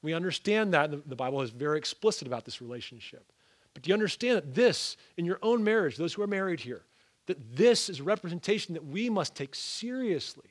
We 0.01 0.13
understand 0.13 0.73
that, 0.73 1.07
the 1.07 1.15
Bible 1.15 1.41
is 1.41 1.51
very 1.51 1.77
explicit 1.77 2.27
about 2.27 2.45
this 2.45 2.61
relationship. 2.61 3.23
But 3.73 3.83
do 3.83 3.89
you 3.89 3.93
understand 3.93 4.37
that 4.37 4.55
this, 4.55 4.97
in 5.17 5.25
your 5.25 5.39
own 5.41 5.63
marriage, 5.63 5.97
those 5.97 6.13
who 6.13 6.23
are 6.23 6.27
married 6.27 6.59
here, 6.59 6.81
that 7.27 7.55
this 7.55 7.89
is 7.89 7.99
a 7.99 8.03
representation 8.03 8.73
that 8.73 8.85
we 8.85 9.09
must 9.09 9.35
take 9.35 9.53
seriously? 9.53 10.49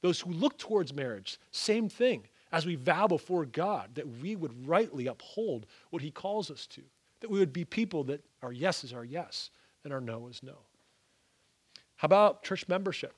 Those 0.00 0.20
who 0.20 0.30
look 0.30 0.58
towards 0.58 0.94
marriage, 0.94 1.38
same 1.50 1.88
thing. 1.88 2.24
as 2.50 2.64
we 2.64 2.76
vow 2.76 3.06
before 3.06 3.44
God 3.44 3.90
that 3.94 4.08
we 4.22 4.34
would 4.34 4.66
rightly 4.66 5.06
uphold 5.06 5.66
what 5.90 6.02
He 6.02 6.10
calls 6.10 6.50
us 6.50 6.66
to, 6.68 6.82
that 7.20 7.30
we 7.30 7.38
would 7.38 7.52
be 7.52 7.64
people 7.64 8.04
that 8.04 8.24
our 8.42 8.52
yes 8.52 8.84
is 8.84 8.92
our 8.92 9.04
yes 9.04 9.50
and 9.84 9.92
our 9.92 10.00
no 10.00 10.28
is 10.28 10.42
no. 10.42 10.56
How 11.96 12.06
about 12.06 12.42
church 12.42 12.68
membership? 12.68 13.12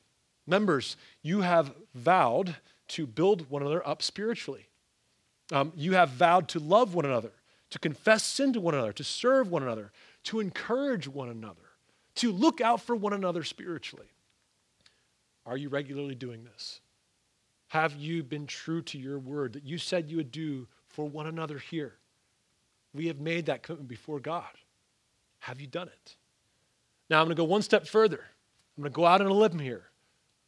Members, 0.46 0.96
you 1.22 1.42
have 1.42 1.72
vowed 1.94 2.56
to 2.88 3.06
build 3.06 3.48
one 3.50 3.62
another 3.62 3.86
up 3.86 4.02
spiritually. 4.02 4.66
Um, 5.52 5.72
you 5.76 5.92
have 5.92 6.10
vowed 6.10 6.48
to 6.48 6.58
love 6.58 6.94
one 6.94 7.04
another, 7.04 7.32
to 7.70 7.78
confess 7.78 8.24
sin 8.24 8.52
to 8.54 8.60
one 8.60 8.74
another, 8.74 8.92
to 8.94 9.04
serve 9.04 9.50
one 9.50 9.62
another, 9.62 9.92
to 10.24 10.40
encourage 10.40 11.06
one 11.06 11.28
another, 11.28 11.60
to 12.16 12.32
look 12.32 12.60
out 12.60 12.80
for 12.80 12.96
one 12.96 13.12
another 13.12 13.44
spiritually. 13.44 14.06
Are 15.50 15.56
you 15.56 15.68
regularly 15.68 16.14
doing 16.14 16.44
this? 16.44 16.80
Have 17.66 17.96
you 17.96 18.22
been 18.22 18.46
true 18.46 18.82
to 18.82 18.96
your 18.96 19.18
word 19.18 19.54
that 19.54 19.64
you 19.64 19.78
said 19.78 20.08
you 20.08 20.18
would 20.18 20.30
do 20.30 20.68
for 20.86 21.08
one 21.08 21.26
another 21.26 21.58
here? 21.58 21.94
We 22.94 23.08
have 23.08 23.18
made 23.18 23.46
that 23.46 23.64
commitment 23.64 23.88
before 23.88 24.20
God. 24.20 24.44
Have 25.40 25.60
you 25.60 25.66
done 25.66 25.88
it? 25.88 26.16
Now 27.08 27.18
I'm 27.18 27.26
going 27.26 27.34
to 27.34 27.42
go 27.42 27.44
one 27.44 27.62
step 27.62 27.88
further. 27.88 28.20
I'm 28.76 28.82
going 28.84 28.92
to 28.92 28.96
go 28.96 29.06
out 29.06 29.20
on 29.20 29.26
a 29.26 29.34
limb 29.34 29.58
here. 29.58 29.86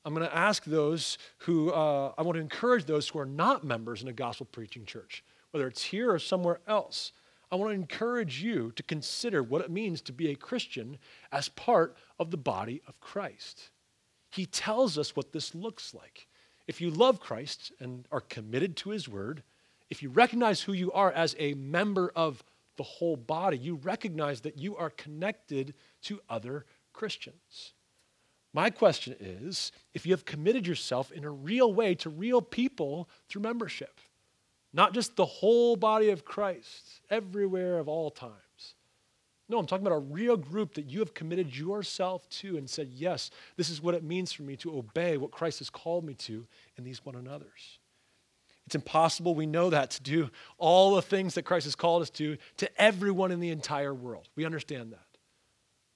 I'm 0.04 0.14
going 0.14 0.26
to 0.26 0.36
ask 0.36 0.64
those 0.64 1.18
who, 1.38 1.70
uh, 1.70 2.12
I 2.16 2.22
want 2.22 2.36
to 2.36 2.40
encourage 2.40 2.84
those 2.84 3.08
who 3.08 3.18
are 3.18 3.26
not 3.26 3.64
members 3.64 4.02
in 4.02 4.08
a 4.08 4.12
gospel 4.12 4.46
preaching 4.52 4.84
church, 4.84 5.24
whether 5.50 5.66
it's 5.66 5.82
here 5.82 6.12
or 6.12 6.20
somewhere 6.20 6.60
else. 6.68 7.10
I 7.50 7.56
want 7.56 7.70
to 7.70 7.74
encourage 7.74 8.40
you 8.40 8.70
to 8.76 8.84
consider 8.84 9.42
what 9.42 9.62
it 9.62 9.70
means 9.70 10.00
to 10.02 10.12
be 10.12 10.30
a 10.30 10.36
Christian 10.36 10.98
as 11.32 11.48
part 11.48 11.96
of 12.20 12.30
the 12.30 12.36
body 12.36 12.82
of 12.86 13.00
Christ. 13.00 13.70
He 14.32 14.46
tells 14.46 14.96
us 14.96 15.14
what 15.14 15.32
this 15.32 15.54
looks 15.54 15.94
like. 15.94 16.26
If 16.66 16.80
you 16.80 16.90
love 16.90 17.20
Christ 17.20 17.72
and 17.80 18.06
are 18.10 18.20
committed 18.20 18.76
to 18.78 18.90
his 18.90 19.08
word, 19.08 19.42
if 19.90 20.02
you 20.02 20.08
recognize 20.08 20.62
who 20.62 20.72
you 20.72 20.90
are 20.92 21.12
as 21.12 21.36
a 21.38 21.54
member 21.54 22.10
of 22.16 22.42
the 22.76 22.82
whole 22.82 23.16
body, 23.16 23.58
you 23.58 23.74
recognize 23.74 24.40
that 24.40 24.58
you 24.58 24.76
are 24.76 24.90
connected 24.90 25.74
to 26.02 26.20
other 26.30 26.64
Christians. 26.94 27.74
My 28.54 28.70
question 28.70 29.16
is 29.20 29.70
if 29.92 30.06
you 30.06 30.12
have 30.12 30.24
committed 30.24 30.66
yourself 30.66 31.12
in 31.12 31.24
a 31.24 31.30
real 31.30 31.72
way 31.72 31.94
to 31.96 32.08
real 32.08 32.40
people 32.40 33.08
through 33.28 33.42
membership, 33.42 34.00
not 34.72 34.94
just 34.94 35.16
the 35.16 35.26
whole 35.26 35.76
body 35.76 36.08
of 36.08 36.24
Christ, 36.24 37.02
everywhere 37.10 37.78
of 37.78 37.88
all 37.88 38.10
times. 38.10 38.32
No, 39.52 39.58
I'm 39.58 39.66
talking 39.66 39.86
about 39.86 39.96
a 39.96 40.00
real 40.00 40.38
group 40.38 40.72
that 40.74 40.86
you 40.86 41.00
have 41.00 41.12
committed 41.12 41.54
yourself 41.54 42.26
to 42.30 42.56
and 42.56 42.68
said, 42.68 42.88
yes, 42.90 43.30
this 43.58 43.68
is 43.68 43.82
what 43.82 43.94
it 43.94 44.02
means 44.02 44.32
for 44.32 44.44
me 44.44 44.56
to 44.56 44.78
obey 44.78 45.18
what 45.18 45.30
Christ 45.30 45.58
has 45.58 45.68
called 45.68 46.06
me 46.06 46.14
to 46.14 46.46
in 46.78 46.84
these 46.84 47.04
one 47.04 47.16
another's. 47.16 47.78
It's 48.64 48.74
impossible, 48.74 49.34
we 49.34 49.44
know 49.44 49.68
that, 49.68 49.90
to 49.90 50.02
do 50.02 50.30
all 50.56 50.94
the 50.94 51.02
things 51.02 51.34
that 51.34 51.42
Christ 51.42 51.66
has 51.66 51.74
called 51.74 52.00
us 52.00 52.08
to 52.10 52.38
to 52.56 52.80
everyone 52.80 53.30
in 53.30 53.40
the 53.40 53.50
entire 53.50 53.92
world. 53.92 54.26
We 54.36 54.46
understand 54.46 54.92
that. 54.92 55.18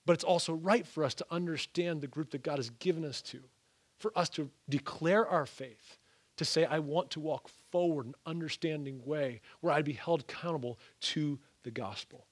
But 0.04 0.12
it's 0.12 0.24
also 0.24 0.52
right 0.52 0.86
for 0.86 1.02
us 1.02 1.14
to 1.14 1.26
understand 1.30 2.02
the 2.02 2.08
group 2.08 2.32
that 2.32 2.42
God 2.42 2.58
has 2.58 2.68
given 2.68 3.06
us 3.06 3.22
to, 3.22 3.40
for 3.98 4.12
us 4.14 4.28
to 4.30 4.50
declare 4.68 5.26
our 5.26 5.46
faith, 5.46 5.96
to 6.36 6.44
say, 6.44 6.66
I 6.66 6.80
want 6.80 7.10
to 7.12 7.20
walk 7.20 7.48
forward 7.72 8.04
in 8.04 8.10
an 8.10 8.14
understanding 8.26 9.00
way 9.06 9.40
where 9.62 9.72
I'd 9.72 9.86
be 9.86 9.94
held 9.94 10.20
accountable 10.20 10.78
to 11.00 11.38
the 11.62 11.70
gospel. 11.70 12.26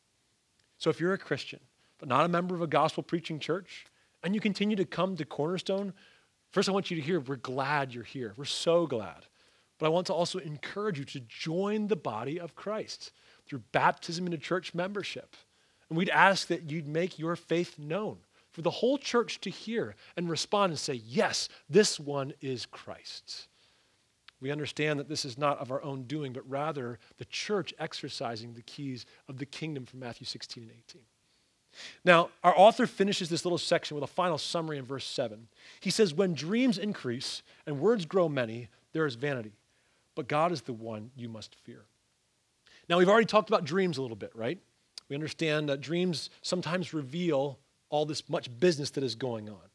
So 0.85 0.91
if 0.91 1.01
you're 1.01 1.15
a 1.15 1.19
Christian, 1.19 1.61
but 1.97 2.11
not 2.11 2.27
a 2.27 2.29
member 2.29 2.55
of 2.55 2.61
a 2.61 2.67
gospel 2.67 3.03
preaching 3.03 3.39
church, 3.39 3.87
and 4.23 4.35
you 4.35 4.41
continue 4.43 4.77
to 4.77 4.85
come 4.85 5.17
to 5.17 5.25
Cornerstone, 5.25 5.95
first 6.51 6.69
I 6.69 6.73
want 6.73 6.91
you 6.91 6.99
to 6.99 7.03
hear 7.03 7.21
we're 7.21 7.37
glad 7.37 7.95
you're 7.95 8.05
here. 8.05 8.35
We're 8.37 8.45
so 8.45 8.87
glad. 8.87 9.25
But 9.79 9.87
I 9.87 9.89
want 9.89 10.09
to 10.09 10.13
also 10.13 10.41
encourage 10.41 10.99
you 10.99 11.07
to 11.07 11.21
join 11.21 11.87
the 11.87 11.97
body 11.97 12.39
of 12.39 12.55
Christ 12.55 13.13
through 13.47 13.63
baptism 13.73 14.27
into 14.27 14.37
church 14.37 14.75
membership. 14.75 15.37
And 15.89 15.97
we'd 15.97 16.11
ask 16.11 16.49
that 16.49 16.71
you'd 16.71 16.87
make 16.87 17.19
your 17.19 17.35
faith 17.35 17.79
known 17.79 18.19
for 18.51 18.61
the 18.61 18.69
whole 18.69 18.99
church 18.99 19.41
to 19.41 19.49
hear 19.49 19.97
and 20.19 20.29
respond 20.29 20.73
and 20.73 20.79
say, 20.79 21.01
Yes, 21.07 21.49
this 21.67 21.99
one 21.99 22.35
is 22.43 22.67
Christ. 22.67 23.49
We 24.45 24.51
understand 24.51 25.01
that 25.01 25.09
this 25.09 25.25
is 25.25 25.39
not 25.39 25.59
of 25.59 25.71
our 25.71 25.83
own 25.83 26.03
doing, 26.03 26.35
but 26.35 26.47
rather 26.47 26.99
the 27.17 27.25
church 27.25 27.73
exercising 27.79 28.53
the 28.53 28.61
keys 28.61 29.07
of 29.27 29.39
the 29.39 29.47
kingdom 29.47 29.87
from 29.87 30.01
Matthew 30.01 30.27
16 30.27 30.65
and 30.65 30.73
18. 30.91 31.01
Now, 32.05 32.29
our 32.43 32.53
author 32.55 32.87
finishes 32.87 33.31
this 33.31 33.47
little 33.47 33.57
section 33.57 33.95
with 33.95 34.05
a 34.05 34.07
final 34.07 34.37
summary 34.37 34.77
in 34.77 34.85
verse 34.85 35.07
7. 35.07 35.49
He 35.81 35.89
says, 35.89 36.13
When 36.13 36.35
dreams 36.35 36.77
increase 36.77 37.43
and 37.65 37.81
words 37.81 38.05
grow 38.05 38.29
many, 38.29 38.69
there 38.93 39.07
is 39.07 39.15
vanity, 39.15 39.55
but 40.15 40.29
God 40.29 40.53
is 40.53 40.61
the 40.61 40.75
one 40.75 41.11
you 41.17 41.31
must 41.31 41.55
fear. 41.55 41.87
Now, 42.87 42.99
we've 42.99 43.09
already 43.09 43.25
talked 43.25 43.49
about 43.49 43.65
dreams 43.65 43.97
a 43.97 44.03
little 44.03 44.15
bit, 44.15 44.33
right? 44.35 44.59
We 45.09 45.17
understand 45.17 45.71
that 45.71 45.81
dreams 45.81 46.29
sometimes 46.43 46.93
reveal 46.93 47.59
all 47.89 48.05
this 48.05 48.29
much 48.29 48.51
business 48.61 48.91
that 48.91 49.05
is 49.05 49.15
going 49.15 49.49
on, 49.49 49.71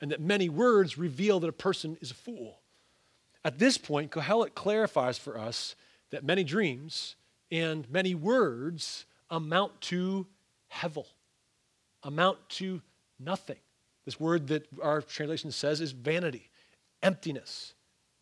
and 0.00 0.10
that 0.10 0.22
many 0.22 0.48
words 0.48 0.96
reveal 0.96 1.40
that 1.40 1.48
a 1.48 1.52
person 1.52 1.98
is 2.00 2.10
a 2.10 2.14
fool. 2.14 2.60
At 3.44 3.58
this 3.58 3.76
point, 3.76 4.10
Kohelet 4.10 4.54
clarifies 4.54 5.18
for 5.18 5.38
us 5.38 5.76
that 6.10 6.24
many 6.24 6.44
dreams 6.44 7.16
and 7.50 7.88
many 7.90 8.14
words 8.14 9.04
amount 9.30 9.80
to 9.82 10.26
hevel, 10.72 11.06
amount 12.02 12.38
to 12.48 12.80
nothing. 13.18 13.58
This 14.04 14.18
word 14.18 14.48
that 14.48 14.66
our 14.82 15.02
translation 15.02 15.50
says 15.50 15.80
is 15.80 15.92
vanity, 15.92 16.50
emptiness. 17.02 17.74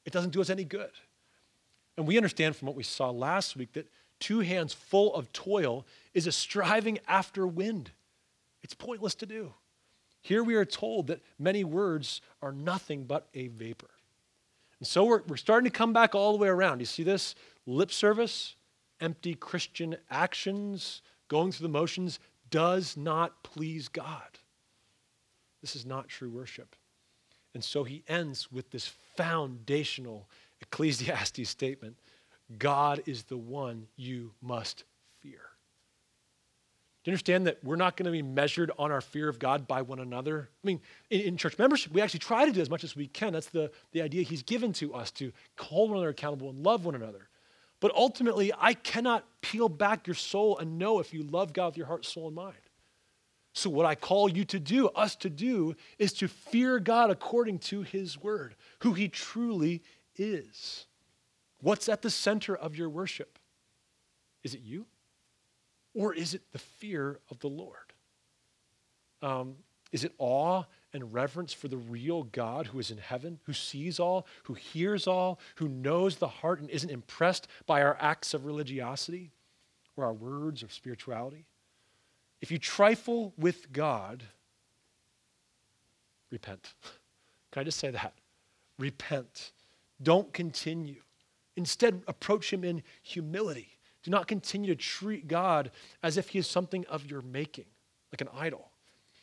It 0.05 0.13
doesn't 0.13 0.31
do 0.31 0.41
us 0.41 0.51
any 0.51 0.65
good. 0.65 0.91
And 1.97 2.07
we 2.07 2.17
understand 2.17 2.57
from 2.57 2.67
what 2.67 2.77
we 2.77 2.83
saw 2.83 3.11
last 3.11 3.57
week 3.57 3.73
that 3.75 3.89
two 4.19 4.41
hands 4.41 4.73
full 4.73 5.15
of 5.15 5.33
toil 5.33 5.85
is 6.15 6.27
a 6.27 6.33
striving 6.33 6.99
after 7.07 7.47
wind. 7.47 7.91
It's 8.63 8.75
pointless 8.75 9.15
to 9.17 9.27
do. 9.27 9.53
Here 10.21 10.43
we 10.43 10.55
are 10.55 10.65
told 10.65 11.09
that 11.09 11.21
many 11.39 11.65
words 11.65 12.21
are 12.41 12.53
nothing 12.53 13.05
but 13.05 13.29
a 13.35 13.49
vapor. 13.49 13.91
And 14.83 14.87
so 14.89 15.05
we're, 15.05 15.23
we're 15.29 15.37
starting 15.37 15.71
to 15.71 15.79
come 15.79 15.93
back 15.93 16.17
all 16.17 16.33
the 16.33 16.39
way 16.39 16.49
around. 16.49 16.81
You 16.81 16.87
see 16.87 17.05
this? 17.05 17.37
Lip 17.67 17.93
service, 17.93 18.57
empty 19.01 19.37
Christian 19.37 19.95
actions, 20.11 21.03
going 21.29 21.53
through 21.53 21.69
the 21.69 21.73
motions 21.73 22.19
does 22.51 22.97
not 22.97 23.45
please 23.45 23.87
God. 23.87 24.41
This 25.61 25.77
is 25.77 25.87
not 25.87 26.09
true 26.09 26.31
worship. 26.31 26.75
And 27.55 27.63
so 27.63 27.85
he 27.85 28.03
ends 28.09 28.51
with 28.51 28.73
this 28.73 28.89
foundational 29.17 30.29
Ecclesiastes 30.61 31.49
statement 31.49 31.97
God 32.59 33.05
is 33.07 33.23
the 33.23 33.39
one 33.39 33.87
you 33.95 34.33
must 34.43 34.83
fear. 35.21 35.43
Do 37.03 37.11
you 37.11 37.15
understand 37.15 37.49
that 37.49 37.59
we're 37.65 37.77
not 37.77 37.97
going 37.97 38.07
to 38.07 38.13
be 38.13 38.23
measured 38.23 38.71
on 38.79 38.93
our 38.93 39.01
fear 39.01 39.29
of 39.29 39.41
God 39.41 39.67
by 39.67 39.83
one 39.83 39.99
another? 39.99 40.49
I 40.63 40.67
mean, 40.67 40.81
in, 41.11 41.21
in, 41.23 41.37
church 41.37 41.59
membership, 41.59 41.93
we 41.93 42.01
actually 42.01 42.21
try 42.21 42.47
to 42.47 42.53
do 42.53 42.61
as 42.61 42.71
much 42.71 42.85
as 42.85 42.95
we 42.95 43.09
can. 43.09 43.33
That's 43.33 43.49
the, 43.49 43.73
the 43.91 44.03
idea 44.03 44.23
He's 44.23 44.45
given 44.45 44.73
to 44.75 44.95
us 44.95 45.11
to 45.13 45.33
hold 45.59 45.91
one 45.91 45.99
another 45.99 46.11
accountable 46.11 46.51
and 46.51 46.65
love 46.65 46.85
one 46.85 46.95
another. 46.95 47.29
But 47.81 47.93
ultimately, 47.97 48.53
I 48.57 48.75
cannot 48.75 49.25
peel 49.41 49.69
back 49.69 50.07
your 50.07 50.15
soul 50.15 50.59
and 50.59 50.79
know 50.79 51.01
if 51.01 51.13
you 51.13 51.25
love 51.25 51.53
God 51.53 51.69
with 51.69 51.77
your 51.77 51.89
heart, 51.89 52.05
soul, 52.05 52.29
and 52.29 52.37
mind. 52.37 52.55
So, 53.53 53.69
what 53.69 53.85
I 53.85 53.97
call 53.97 54.29
you 54.31 54.45
to 54.47 54.61
do, 54.61 54.87
us 54.91 55.17
to 55.17 55.29
do, 55.29 55.75
is 55.99 56.13
to 56.15 56.29
fear 56.29 56.79
God 56.79 57.11
according 57.11 57.59
to 57.61 57.83
His 57.83 58.17
word, 58.17 58.55
who 58.79 58.93
He 58.93 59.09
truly 59.09 59.83
is. 60.15 60.87
What's 61.61 61.89
at 61.89 62.03
the 62.03 62.11
center 62.11 62.55
of 62.55 62.77
your 62.77 62.89
worship? 62.89 63.41
Is 64.45 64.55
it 64.55 64.61
you? 64.61 64.87
Or 65.95 66.15
is 66.15 66.35
it 66.35 66.43
the 66.53 66.59
fear 66.59 67.19
of 67.31 67.39
the 67.41 67.49
Lord? 67.49 67.93
Um, 69.21 69.57
is 69.93 70.05
it 70.05 70.13
awe 70.19 70.65
and 70.93 71.13
reverence 71.13 71.53
for 71.53 71.69
the 71.69 71.77
real 71.77 72.25
God 72.25 72.67
who 72.67 72.79
is 72.79 72.91
in 72.91 72.99
heaven, 72.99 73.39
who 73.45 73.53
sees 73.53 74.01
all, 74.01 74.27
who 74.45 74.55
hears 74.55 75.07
all, 75.07 75.39
who 75.57 75.69
knows 75.69 76.17
the 76.17 76.29
heart 76.29 76.61
and 76.61 76.71
isn't 76.71 76.91
impressed 76.91 77.47
by 77.67 77.83
our 77.83 77.97
acts 78.01 78.35
of 78.35 78.45
religiosity 78.45 79.31
or 79.97 80.05
our 80.05 80.13
words 80.13 80.63
of 80.63 80.73
spirituality? 80.73 81.45
If 82.41 82.51
you 82.51 82.59
trifle 82.59 83.33
with 83.39 83.73
God, 83.73 84.25
repent. 86.31 86.75
Can 87.53 87.61
I 87.61 87.65
just 87.65 87.79
say 87.79 87.91
that? 87.91 88.15
Repent. 88.79 89.53
Don't 90.03 90.33
continue. 90.33 91.03
Instead, 91.57 92.03
approach 92.09 92.53
him 92.53 92.65
in 92.65 92.83
humility. 93.03 93.77
Do 94.03 94.11
not 94.11 94.27
continue 94.27 94.75
to 94.75 94.81
treat 94.81 95.29
God 95.29 95.71
as 96.03 96.17
if 96.17 96.31
he 96.31 96.39
is 96.39 96.47
something 96.47 96.85
of 96.87 97.07
your 97.11 97.23
making, 97.23 97.67
like 98.13 98.21
an 98.21 98.29
idol. 98.35 98.71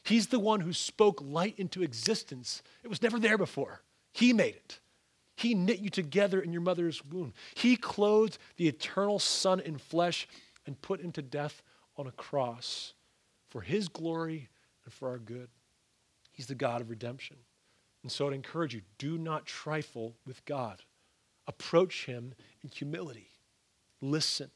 He's 0.03 0.27
the 0.27 0.39
one 0.39 0.61
who 0.61 0.73
spoke 0.73 1.21
light 1.21 1.55
into 1.57 1.83
existence. 1.83 2.63
It 2.83 2.87
was 2.87 3.01
never 3.01 3.19
there 3.19 3.37
before. 3.37 3.81
He 4.11 4.33
made 4.33 4.55
it. 4.55 4.79
He 5.35 5.53
knit 5.53 5.79
you 5.79 5.89
together 5.89 6.41
in 6.41 6.51
your 6.51 6.61
mother's 6.61 7.03
womb. 7.05 7.33
He 7.55 7.75
clothed 7.75 8.37
the 8.57 8.67
eternal 8.67 9.19
Son 9.19 9.59
in 9.59 9.77
flesh 9.77 10.27
and 10.65 10.81
put 10.81 11.01
him 11.01 11.11
to 11.13 11.21
death 11.21 11.61
on 11.95 12.07
a 12.07 12.11
cross 12.11 12.93
for 13.49 13.61
his 13.61 13.87
glory 13.87 14.49
and 14.85 14.93
for 14.93 15.09
our 15.09 15.17
good. 15.17 15.49
He's 16.31 16.47
the 16.47 16.55
God 16.55 16.81
of 16.81 16.89
redemption. 16.89 17.37
And 18.03 18.11
so 18.11 18.27
I'd 18.27 18.33
encourage 18.33 18.73
you 18.73 18.81
do 18.97 19.17
not 19.17 19.45
trifle 19.45 20.15
with 20.25 20.43
God. 20.45 20.81
approach 21.49 22.05
him 22.05 22.33
in 22.61 22.69
humility, 22.69 23.31
listen, 24.01 24.51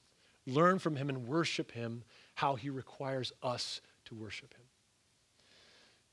learn 0.46 0.80
from 0.80 0.96
him, 0.96 1.10
and 1.10 1.28
worship 1.28 1.72
him 1.72 2.04
how 2.36 2.56
he 2.56 2.70
requires 2.70 3.32
us 3.42 3.82
to 4.06 4.16
worship 4.16 4.54
him. 4.54 4.66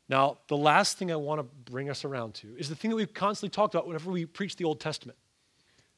Now, 0.08 0.38
the 0.48 0.56
last 0.56 0.98
thing 0.98 1.12
I 1.12 1.16
want 1.16 1.38
to 1.38 1.44
bring 1.70 1.88
us 1.88 2.04
around 2.04 2.34
to 2.34 2.56
is 2.58 2.68
the 2.68 2.74
thing 2.74 2.90
that 2.90 2.96
we've 2.96 3.14
constantly 3.14 3.54
talked 3.54 3.74
about 3.74 3.86
whenever 3.86 4.10
we 4.10 4.26
preach 4.26 4.56
the 4.56 4.64
Old 4.64 4.80
Testament. 4.80 5.16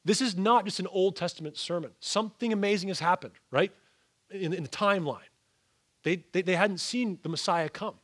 This 0.05 0.21
is 0.21 0.37
not 0.37 0.65
just 0.65 0.79
an 0.79 0.87
Old 0.87 1.15
Testament 1.15 1.57
sermon. 1.57 1.91
Something 1.99 2.53
amazing 2.53 2.89
has 2.89 2.99
happened, 2.99 3.33
right? 3.49 3.71
In, 4.29 4.53
in 4.53 4.63
the 4.63 4.69
timeline. 4.69 5.19
They, 6.03 6.23
they, 6.31 6.41
they 6.41 6.55
hadn't 6.55 6.79
seen 6.79 7.17
the 7.23 7.29
Messiah 7.29 7.69
come. 7.69 7.95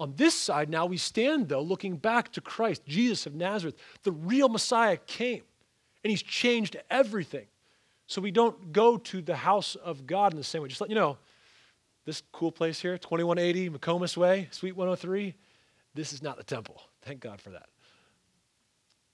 On 0.00 0.12
this 0.16 0.34
side, 0.34 0.68
now 0.68 0.86
we 0.86 0.96
stand, 0.96 1.48
though, 1.48 1.62
looking 1.62 1.96
back 1.96 2.30
to 2.32 2.40
Christ, 2.40 2.82
Jesus 2.86 3.26
of 3.26 3.34
Nazareth. 3.34 3.76
The 4.02 4.12
real 4.12 4.48
Messiah 4.48 4.96
came, 4.96 5.42
and 6.04 6.10
he's 6.10 6.22
changed 6.22 6.76
everything. 6.90 7.46
So 8.08 8.22
we 8.22 8.30
don't 8.30 8.72
go 8.72 8.96
to 8.96 9.20
the 9.20 9.36
house 9.36 9.74
of 9.76 10.06
God 10.06 10.32
in 10.32 10.38
the 10.38 10.44
same 10.44 10.62
way. 10.62 10.68
Just 10.68 10.80
let 10.80 10.90
you 10.90 10.96
know, 10.96 11.18
this 12.06 12.22
cool 12.32 12.50
place 12.50 12.80
here, 12.80 12.96
2180 12.96 13.68
McComas 13.68 14.16
Way, 14.16 14.48
Suite 14.50 14.74
103, 14.74 15.34
this 15.94 16.14
is 16.14 16.22
not 16.22 16.38
the 16.38 16.42
temple. 16.42 16.80
Thank 17.02 17.20
God 17.20 17.38
for 17.38 17.50
that. 17.50 17.68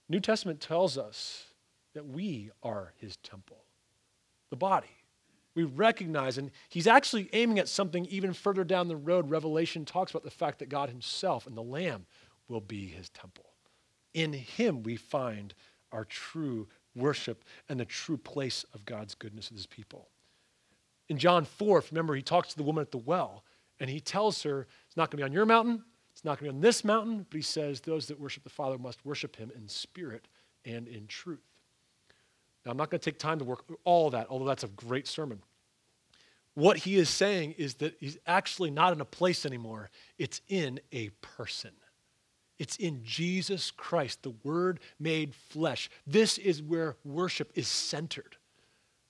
New 0.08 0.20
Testament 0.20 0.60
tells 0.60 0.96
us 0.96 1.44
that 1.94 2.06
we 2.06 2.52
are 2.62 2.92
his 2.98 3.16
temple, 3.16 3.64
the 4.50 4.56
body. 4.56 4.86
We 5.56 5.64
recognize, 5.64 6.38
and 6.38 6.52
he's 6.68 6.86
actually 6.86 7.28
aiming 7.32 7.58
at 7.58 7.68
something 7.68 8.06
even 8.06 8.32
further 8.32 8.62
down 8.62 8.86
the 8.86 8.96
road. 8.96 9.28
Revelation 9.28 9.84
talks 9.84 10.12
about 10.12 10.22
the 10.22 10.30
fact 10.30 10.60
that 10.60 10.68
God 10.68 10.88
himself 10.88 11.48
and 11.48 11.56
the 11.56 11.62
Lamb 11.62 12.06
will 12.46 12.60
be 12.60 12.86
his 12.86 13.08
temple. 13.08 13.46
In 14.12 14.32
him 14.32 14.84
we 14.84 14.94
find 14.94 15.52
our 15.90 16.04
true 16.04 16.68
worship 16.94 17.44
and 17.68 17.78
the 17.78 17.84
true 17.84 18.16
place 18.16 18.64
of 18.74 18.84
God's 18.84 19.14
goodness 19.14 19.50
with 19.50 19.58
his 19.58 19.66
people. 19.66 20.08
In 21.08 21.18
John 21.18 21.44
4, 21.44 21.78
if 21.78 21.90
remember, 21.90 22.14
he 22.14 22.22
talks 22.22 22.48
to 22.48 22.56
the 22.56 22.62
woman 22.62 22.82
at 22.82 22.90
the 22.90 22.98
well, 22.98 23.44
and 23.80 23.90
he 23.90 24.00
tells 24.00 24.42
her, 24.42 24.66
It's 24.86 24.96
not 24.96 25.10
going 25.10 25.18
to 25.18 25.22
be 25.22 25.22
on 25.22 25.32
your 25.32 25.46
mountain, 25.46 25.84
it's 26.12 26.24
not 26.24 26.38
going 26.38 26.48
to 26.48 26.52
be 26.52 26.56
on 26.56 26.60
this 26.62 26.84
mountain, 26.84 27.26
but 27.28 27.36
he 27.36 27.42
says, 27.42 27.80
Those 27.80 28.06
that 28.06 28.20
worship 28.20 28.44
the 28.44 28.50
Father 28.50 28.78
must 28.78 29.04
worship 29.04 29.36
him 29.36 29.50
in 29.54 29.68
spirit 29.68 30.28
and 30.64 30.88
in 30.88 31.06
truth. 31.06 31.44
Now, 32.64 32.70
I'm 32.70 32.76
not 32.78 32.90
going 32.90 33.00
to 33.00 33.10
take 33.10 33.18
time 33.18 33.38
to 33.40 33.44
work 33.44 33.64
all 33.84 34.10
that, 34.10 34.28
although 34.30 34.46
that's 34.46 34.64
a 34.64 34.68
great 34.68 35.06
sermon. 35.06 35.42
What 36.54 36.78
he 36.78 36.96
is 36.96 37.10
saying 37.10 37.56
is 37.58 37.74
that 37.76 37.96
he's 37.98 38.16
actually 38.26 38.70
not 38.70 38.92
in 38.92 39.00
a 39.00 39.04
place 39.04 39.44
anymore, 39.44 39.90
it's 40.18 40.40
in 40.48 40.80
a 40.92 41.10
person. 41.20 41.72
It's 42.58 42.76
in 42.76 43.02
Jesus 43.04 43.70
Christ, 43.70 44.22
the 44.22 44.34
Word 44.44 44.80
made 45.00 45.34
flesh. 45.34 45.90
This 46.06 46.38
is 46.38 46.62
where 46.62 46.96
worship 47.04 47.52
is 47.54 47.68
centered 47.68 48.36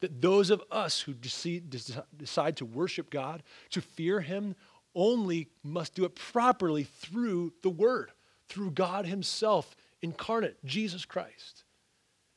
that 0.05 0.21
those 0.21 0.51
of 0.51 0.63
us 0.71 1.01
who 1.01 1.15
decide 1.15 2.59
to 2.59 2.67
worship 2.67 3.09
God, 3.09 3.43
to 3.71 3.81
fear 3.81 4.21
Him, 4.21 4.55
only 4.95 5.49
must 5.63 5.95
do 5.95 6.05
it 6.05 6.15
properly 6.15 6.85
through 6.85 7.55
the 7.63 7.71
Word, 7.71 8.13
through 8.47 8.73
God 8.73 9.07
Himself 9.07 9.75
incarnate, 10.03 10.63
Jesus 10.63 11.07
Christ. 11.07 11.65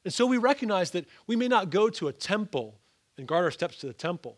And 0.06 0.14
so 0.14 0.26
we 0.26 0.38
recognize 0.38 0.92
that 0.92 1.08
we 1.28 1.36
may 1.36 1.50
not 1.50 1.70
go 1.70 1.90
to 1.90 2.08
a 2.08 2.14
temple 2.14 2.80
and 3.18 3.28
guard 3.28 3.44
our 3.44 3.52
steps 3.52 3.76
to 3.80 3.88
the 3.88 3.94
temple, 3.94 4.38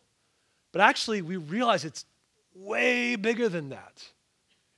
but 0.71 0.81
actually 0.81 1.21
we 1.21 1.37
realize 1.37 1.85
it's 1.85 2.05
way 2.55 3.15
bigger 3.15 3.47
than 3.47 3.69
that. 3.69 4.03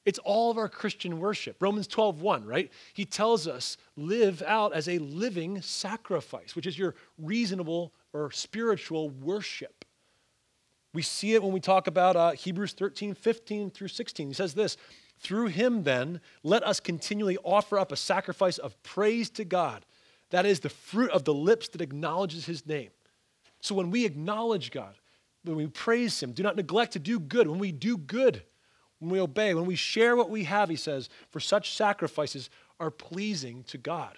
It's 0.06 0.20
all 0.20 0.50
of 0.50 0.58
our 0.58 0.70
Christian 0.70 1.20
worship. 1.20 1.58
Romans 1.62 1.88
12, 1.88 2.22
1, 2.22 2.46
right? 2.46 2.72
He 2.94 3.06
tells 3.06 3.48
us, 3.48 3.78
live 3.96 4.42
out 4.46 4.74
as 4.74 4.90
a 4.90 4.98
living 4.98 5.62
sacrifice, 5.62 6.56
which 6.56 6.66
is 6.66 6.78
your 6.78 6.96
reasonable 7.20 7.94
or 8.14 8.32
spiritual 8.32 9.10
worship. 9.10 9.86
We 10.94 11.04
see 11.04 11.36
it 11.36 11.44
when 11.44 11.54
we 11.54 11.60
talk 11.60 11.88
about 11.88 12.16
uh, 12.16 12.32
Hebrews 12.32 12.74
13, 12.74 13.14
15 13.14 13.70
through 13.70 13.88
16. 13.88 14.28
He 14.28 14.34
says 14.34 14.56
this 14.56 14.76
Through 15.20 15.48
him, 15.48 15.84
then, 15.84 16.20
let 16.44 16.64
us 16.64 16.80
continually 16.80 17.38
offer 17.44 17.78
up 17.78 17.92
a 17.92 17.98
sacrifice 17.98 18.58
of 18.58 18.82
praise 18.84 19.30
to 19.32 19.46
God. 19.46 19.86
That 20.32 20.46
is 20.46 20.62
the 20.62 20.70
fruit 20.70 21.12
of 21.12 21.26
the 21.26 21.34
lips 21.34 21.70
that 21.70 21.82
acknowledges 21.82 22.46
his 22.46 22.66
name. 22.66 22.90
So 23.62 23.76
when 23.76 23.92
we 23.92 24.06
acknowledge 24.06 24.72
God, 24.72 24.96
when 25.44 25.58
we 25.58 25.68
praise 25.68 26.22
him, 26.22 26.32
do 26.32 26.42
not 26.44 26.56
neglect 26.56 26.94
to 26.94 27.00
do 27.00 27.20
good. 27.20 27.48
When 27.48 27.60
we 27.60 27.72
do 27.72 27.98
good, 27.98 28.44
when 29.02 29.10
we 29.10 29.20
obey, 29.20 29.56
when 29.56 29.66
we 29.66 29.76
share 29.76 30.16
what 30.16 30.30
we 30.30 30.44
have, 30.44 30.70
he 30.70 30.76
says, 30.76 31.10
for 31.32 31.40
such 31.40 31.74
sacrifices 31.74 32.52
are 32.80 32.92
pleasing 32.92 33.64
to 33.64 33.80
God. 33.80 34.16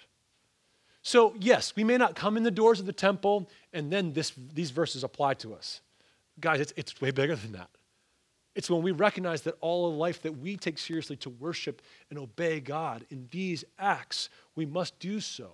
So, 1.00 1.34
yes, 1.40 1.74
we 1.74 1.84
may 1.84 1.96
not 1.96 2.14
come 2.14 2.36
in 2.36 2.42
the 2.42 2.50
doors 2.50 2.80
of 2.80 2.86
the 2.86 2.92
temple 2.92 3.48
and 3.72 3.90
then 3.90 4.12
this, 4.12 4.32
these 4.52 4.70
verses 4.70 5.02
apply 5.02 5.34
to 5.34 5.54
us. 5.54 5.80
Guys, 6.38 6.60
it's, 6.60 6.74
it's 6.76 7.00
way 7.00 7.10
bigger 7.10 7.34
than 7.34 7.52
that. 7.52 7.70
It's 8.54 8.68
when 8.68 8.82
we 8.82 8.92
recognize 8.92 9.42
that 9.42 9.56
all 9.62 9.88
of 9.88 9.94
life 9.94 10.20
that 10.22 10.36
we 10.36 10.56
take 10.58 10.78
seriously 10.78 11.16
to 11.16 11.30
worship 11.30 11.80
and 12.10 12.18
obey 12.18 12.60
God 12.60 13.06
in 13.10 13.26
these 13.30 13.64
acts, 13.78 14.28
we 14.54 14.66
must 14.66 14.98
do 14.98 15.18
so 15.18 15.50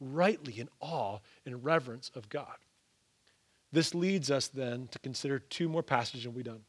rightly 0.00 0.58
in 0.58 0.70
awe 0.80 1.18
and 1.44 1.62
reverence 1.62 2.10
of 2.14 2.30
God. 2.30 2.56
This 3.72 3.94
leads 3.94 4.30
us 4.30 4.48
then 4.48 4.88
to 4.88 4.98
consider 5.00 5.38
two 5.38 5.68
more 5.68 5.82
passages 5.82 6.24
and 6.24 6.34
we're 6.34 6.44
done. 6.44 6.62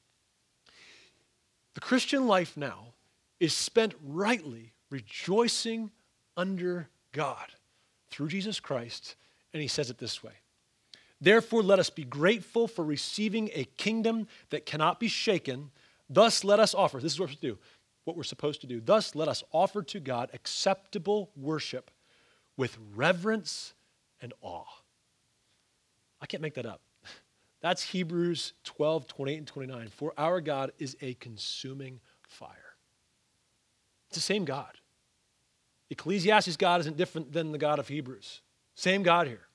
The 1.76 1.82
Christian 1.82 2.26
life 2.26 2.58
now 2.58 2.94
is 3.40 3.54
spent 3.54 3.94
rightly 4.02 4.74
rejoicing 4.90 5.92
under 6.36 6.90
God 7.12 7.52
through 8.10 8.30
Jesus 8.30 8.60
Christ, 8.60 9.16
and 9.54 9.62
he 9.62 9.68
says 9.68 9.90
it 9.90 9.98
this 9.98 10.24
way 10.24 10.34
Therefore, 11.22 11.64
let 11.64 11.80
us 11.80 11.90
be 11.90 12.04
grateful 12.04 12.68
for 12.68 12.84
receiving 12.84 13.50
a 13.54 13.66
kingdom 13.78 14.28
that 14.50 14.66
cannot 14.66 15.00
be 15.00 15.08
shaken. 15.08 15.72
Thus, 16.10 16.44
let 16.44 16.60
us 16.60 16.74
offer. 16.74 17.00
This 17.00 17.14
is 17.14 17.20
what 17.20 17.30
we 17.30 17.36
do. 17.36 17.58
What 18.04 18.16
we're 18.16 18.24
supposed 18.24 18.62
to 18.62 18.68
do. 18.68 18.80
Thus, 18.80 19.16
let 19.16 19.28
us 19.28 19.44
offer 19.52 19.82
to 19.84 20.00
God 20.00 20.30
acceptable 20.34 21.32
worship 21.36 21.90
with 22.56 22.78
reverence 22.94 23.74
and 24.22 24.34
awe. 24.42 24.66
I 26.22 26.26
can't 26.26 26.42
make 26.44 26.54
that 26.56 26.66
up. 26.66 26.82
That's 27.62 27.82
Hebrews 27.82 28.54
12, 28.64 29.08
28, 29.08 29.38
and 29.38 29.48
29. 29.48 29.88
For 29.90 30.14
our 30.18 30.42
God 30.42 30.72
is 30.78 30.96
a 31.02 31.16
consuming 31.16 32.00
fire. 32.28 32.76
It's 34.08 34.18
the 34.18 34.22
same 34.22 34.46
God. 34.46 34.78
Ecclesiastes 35.90 36.58
God 36.58 36.82
isn't 36.82 36.98
different 36.98 37.32
than 37.32 37.52
the 37.52 37.58
God 37.58 37.80
of 37.80 37.88
Hebrews. 37.88 38.42
Same 38.76 39.04
God 39.04 39.28
here. 39.28 39.48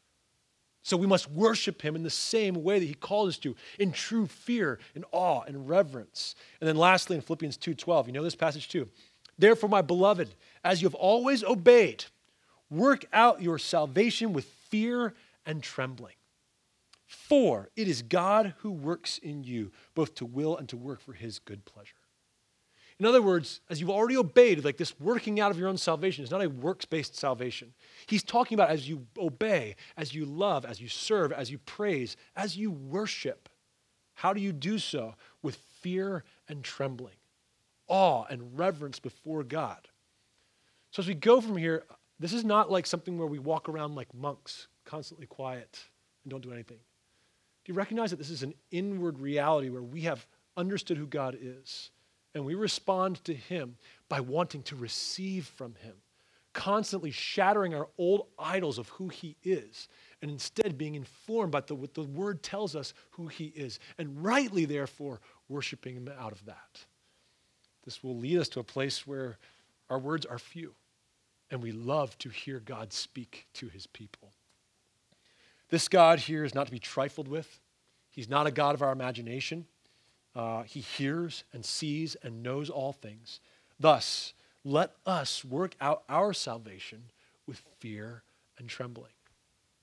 So 0.82 0.96
we 0.96 1.06
must 1.06 1.30
worship 1.30 1.82
him 1.82 1.94
in 1.94 2.02
the 2.02 2.10
same 2.10 2.62
way 2.62 2.78
that 2.78 2.86
he 2.86 2.94
called 2.94 3.28
us 3.28 3.36
to, 3.38 3.54
in 3.78 3.92
true 3.92 4.26
fear 4.26 4.78
and 4.94 5.04
awe 5.12 5.42
and 5.42 5.68
reverence. 5.68 6.34
And 6.60 6.68
then 6.68 6.76
lastly 6.76 7.16
in 7.16 7.22
Philippians 7.22 7.58
2:12, 7.58 8.06
you 8.06 8.12
know 8.12 8.22
this 8.22 8.34
passage 8.34 8.68
too. 8.68 8.88
Therefore, 9.38 9.68
my 9.68 9.82
beloved, 9.82 10.34
as 10.64 10.80
you 10.80 10.86
have 10.86 10.94
always 10.94 11.44
obeyed, 11.44 12.04
work 12.70 13.04
out 13.12 13.42
your 13.42 13.58
salvation 13.58 14.32
with 14.32 14.44
fear 14.68 15.14
and 15.44 15.62
trembling. 15.62 16.14
For 17.10 17.70
it 17.74 17.88
is 17.88 18.02
God 18.02 18.54
who 18.58 18.70
works 18.70 19.18
in 19.18 19.42
you, 19.42 19.72
both 19.96 20.14
to 20.14 20.24
will 20.24 20.56
and 20.56 20.68
to 20.68 20.76
work 20.76 21.00
for 21.00 21.12
his 21.12 21.40
good 21.40 21.64
pleasure. 21.64 21.96
In 23.00 23.06
other 23.06 23.20
words, 23.20 23.62
as 23.68 23.80
you've 23.80 23.90
already 23.90 24.16
obeyed, 24.16 24.64
like 24.64 24.76
this 24.76 24.94
working 25.00 25.40
out 25.40 25.50
of 25.50 25.58
your 25.58 25.66
own 25.66 25.76
salvation 25.76 26.22
is 26.22 26.30
not 26.30 26.44
a 26.44 26.48
works 26.48 26.84
based 26.84 27.16
salvation. 27.16 27.72
He's 28.06 28.22
talking 28.22 28.54
about 28.54 28.70
as 28.70 28.88
you 28.88 29.08
obey, 29.18 29.74
as 29.96 30.14
you 30.14 30.24
love, 30.24 30.64
as 30.64 30.80
you 30.80 30.86
serve, 30.86 31.32
as 31.32 31.50
you 31.50 31.58
praise, 31.58 32.16
as 32.36 32.56
you 32.56 32.70
worship. 32.70 33.48
How 34.14 34.32
do 34.32 34.40
you 34.40 34.52
do 34.52 34.78
so? 34.78 35.16
With 35.42 35.56
fear 35.80 36.22
and 36.48 36.62
trembling, 36.62 37.16
awe 37.88 38.22
and 38.30 38.56
reverence 38.56 39.00
before 39.00 39.42
God. 39.42 39.88
So 40.92 41.00
as 41.00 41.08
we 41.08 41.14
go 41.14 41.40
from 41.40 41.56
here, 41.56 41.82
this 42.20 42.32
is 42.32 42.44
not 42.44 42.70
like 42.70 42.86
something 42.86 43.18
where 43.18 43.26
we 43.26 43.40
walk 43.40 43.68
around 43.68 43.96
like 43.96 44.14
monks, 44.14 44.68
constantly 44.84 45.26
quiet 45.26 45.80
and 46.22 46.30
don't 46.30 46.42
do 46.42 46.52
anything. 46.52 46.78
You 47.70 47.74
recognize 47.74 48.10
that 48.10 48.16
this 48.16 48.30
is 48.30 48.42
an 48.42 48.54
inward 48.72 49.20
reality 49.20 49.68
where 49.68 49.80
we 49.80 50.00
have 50.00 50.26
understood 50.56 50.96
who 50.96 51.06
God 51.06 51.38
is? 51.40 51.92
And 52.34 52.44
we 52.44 52.56
respond 52.56 53.22
to 53.26 53.32
Him 53.32 53.76
by 54.08 54.18
wanting 54.18 54.64
to 54.64 54.74
receive 54.74 55.46
from 55.46 55.76
Him, 55.76 55.94
constantly 56.52 57.12
shattering 57.12 57.72
our 57.72 57.86
old 57.96 58.26
idols 58.36 58.78
of 58.78 58.88
who 58.88 59.06
He 59.06 59.36
is, 59.44 59.86
and 60.20 60.32
instead 60.32 60.76
being 60.76 60.96
informed 60.96 61.52
by 61.52 61.60
the, 61.60 61.76
what 61.76 61.94
the 61.94 62.02
Word 62.02 62.42
tells 62.42 62.74
us 62.74 62.92
who 63.10 63.28
He 63.28 63.52
is, 63.54 63.78
and 63.98 64.20
rightly, 64.20 64.64
therefore, 64.64 65.20
worshiping 65.48 65.94
Him 65.94 66.10
out 66.18 66.32
of 66.32 66.44
that. 66.46 66.86
This 67.84 68.02
will 68.02 68.16
lead 68.16 68.38
us 68.38 68.48
to 68.48 68.58
a 68.58 68.64
place 68.64 69.06
where 69.06 69.38
our 69.88 70.00
words 70.00 70.26
are 70.26 70.40
few, 70.40 70.74
and 71.52 71.62
we 71.62 71.70
love 71.70 72.18
to 72.18 72.30
hear 72.30 72.58
God 72.58 72.92
speak 72.92 73.46
to 73.54 73.68
His 73.68 73.86
people. 73.86 74.32
This 75.70 75.88
God 75.88 76.18
here 76.18 76.44
is 76.44 76.54
not 76.54 76.66
to 76.66 76.72
be 76.72 76.78
trifled 76.78 77.28
with. 77.28 77.60
He's 78.10 78.28
not 78.28 78.46
a 78.46 78.50
God 78.50 78.74
of 78.74 78.82
our 78.82 78.92
imagination. 78.92 79.66
Uh, 80.34 80.62
he 80.64 80.80
hears 80.80 81.44
and 81.52 81.64
sees 81.64 82.16
and 82.22 82.42
knows 82.42 82.70
all 82.70 82.92
things. 82.92 83.40
Thus, 83.78 84.34
let 84.64 84.92
us 85.06 85.44
work 85.44 85.74
out 85.80 86.02
our 86.08 86.32
salvation 86.32 87.04
with 87.46 87.62
fear 87.78 88.22
and 88.58 88.68
trembling. 88.68 89.12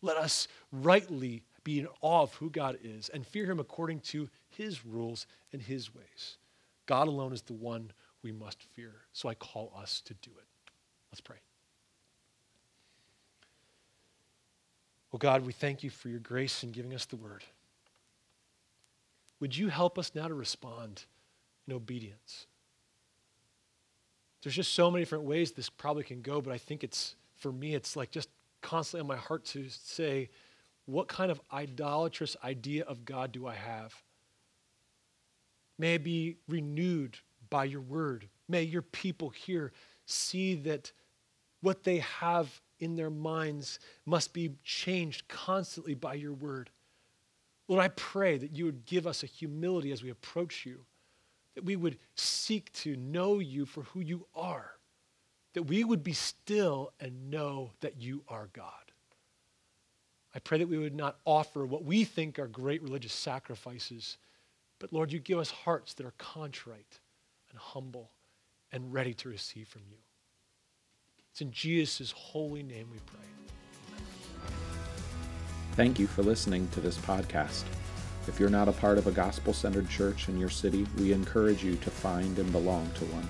Let 0.01 0.17
us 0.17 0.47
rightly 0.71 1.43
be 1.63 1.79
in 1.79 1.87
awe 2.01 2.21
of 2.21 2.33
who 2.35 2.49
God 2.49 2.77
is 2.83 3.09
and 3.09 3.25
fear 3.25 3.45
him 3.45 3.59
according 3.59 4.01
to 4.01 4.29
his 4.49 4.85
rules 4.85 5.25
and 5.51 5.61
his 5.61 5.93
ways. 5.93 6.37
God 6.85 7.07
alone 7.07 7.33
is 7.33 7.41
the 7.41 7.53
one 7.53 7.91
we 8.21 8.31
must 8.31 8.63
fear. 8.73 8.93
So 9.13 9.27
I 9.29 9.33
call 9.33 9.73
us 9.75 10.01
to 10.05 10.13
do 10.15 10.31
it. 10.37 10.71
Let's 11.11 11.21
pray. 11.21 11.37
Oh 15.13 15.17
God, 15.17 15.45
we 15.45 15.53
thank 15.53 15.83
you 15.83 15.89
for 15.89 16.09
your 16.09 16.19
grace 16.19 16.63
in 16.63 16.71
giving 16.71 16.93
us 16.93 17.05
the 17.05 17.15
word. 17.15 17.43
Would 19.39 19.55
you 19.55 19.69
help 19.69 19.97
us 19.97 20.11
now 20.13 20.27
to 20.27 20.33
respond 20.33 21.03
in 21.67 21.73
obedience? 21.73 22.47
There's 24.41 24.55
just 24.55 24.73
so 24.73 24.91
many 24.91 25.03
different 25.03 25.25
ways 25.25 25.51
this 25.51 25.69
probably 25.69 26.03
can 26.03 26.21
go, 26.21 26.41
but 26.41 26.53
I 26.53 26.57
think 26.57 26.83
it's, 26.83 27.15
for 27.35 27.51
me, 27.51 27.75
it's 27.75 27.95
like 27.95 28.11
just 28.11 28.29
constantly 28.61 29.01
on 29.01 29.07
my 29.07 29.21
heart 29.21 29.45
to 29.45 29.67
say, 29.69 30.29
what 30.85 31.07
kind 31.07 31.31
of 31.31 31.41
idolatrous 31.51 32.35
idea 32.43 32.83
of 32.85 33.05
God 33.05 33.31
do 33.31 33.45
I 33.45 33.55
have? 33.55 33.93
May 35.77 35.95
it 35.95 36.03
be 36.03 36.37
renewed 36.47 37.17
by 37.49 37.65
your 37.65 37.81
word. 37.81 38.27
May 38.47 38.63
your 38.63 38.81
people 38.81 39.29
here 39.29 39.71
see 40.05 40.55
that 40.55 40.91
what 41.61 41.83
they 41.83 41.99
have 41.99 42.61
in 42.79 42.95
their 42.95 43.09
minds 43.09 43.79
must 44.05 44.33
be 44.33 44.51
changed 44.63 45.27
constantly 45.27 45.93
by 45.93 46.13
your 46.13 46.33
word. 46.33 46.69
Lord, 47.67 47.83
I 47.83 47.89
pray 47.89 48.37
that 48.37 48.51
you 48.51 48.65
would 48.65 48.85
give 48.85 49.05
us 49.05 49.23
a 49.23 49.27
humility 49.27 49.91
as 49.91 50.03
we 50.03 50.09
approach 50.09 50.65
you, 50.65 50.85
that 51.55 51.65
we 51.65 51.75
would 51.75 51.97
seek 52.15 52.71
to 52.73 52.95
know 52.95 53.39
you 53.39 53.65
for 53.65 53.83
who 53.83 53.99
you 53.99 54.25
are, 54.35 54.71
that 55.53 55.63
we 55.63 55.83
would 55.83 56.03
be 56.03 56.13
still 56.13 56.93
and 56.99 57.29
know 57.29 57.71
that 57.81 57.99
you 57.99 58.23
are 58.27 58.49
God. 58.53 58.71
I 60.35 60.39
pray 60.39 60.59
that 60.59 60.69
we 60.69 60.77
would 60.77 60.95
not 60.95 61.17
offer 61.25 61.65
what 61.65 61.83
we 61.83 62.03
think 62.03 62.37
are 62.37 62.47
great 62.47 62.83
religious 62.83 63.13
sacrifices, 63.13 64.17
but 64.79 64.93
Lord, 64.93 65.11
you 65.11 65.19
give 65.19 65.39
us 65.39 65.49
hearts 65.49 65.95
that 65.95 66.05
are 66.05 66.13
contrite 66.19 66.99
and 67.49 67.57
humble 67.57 68.11
and 68.71 68.93
ready 68.93 69.13
to 69.15 69.29
receive 69.29 69.67
from 69.67 69.81
you. 69.89 69.97
It's 71.37 71.43
in 71.43 71.51
Jesus' 71.51 72.11
holy 72.17 72.63
name 72.63 72.87
we 72.91 72.97
pray. 73.05 73.19
Thank 75.73 75.99
you 75.99 76.07
for 76.07 76.23
listening 76.23 76.67
to 76.69 76.81
this 76.81 76.97
podcast. 76.97 77.61
If 78.27 78.39
you're 78.39 78.49
not 78.49 78.67
a 78.67 78.71
part 78.71 78.97
of 78.97 79.05
a 79.05 79.11
gospel 79.11 79.53
centered 79.53 79.87
church 79.87 80.29
in 80.29 80.39
your 80.39 80.49
city, 80.49 80.87
we 80.97 81.13
encourage 81.13 81.63
you 81.63 81.75
to 81.75 81.91
find 81.91 82.39
and 82.39 82.51
belong 82.51 82.89
to 82.95 83.05
one. 83.05 83.29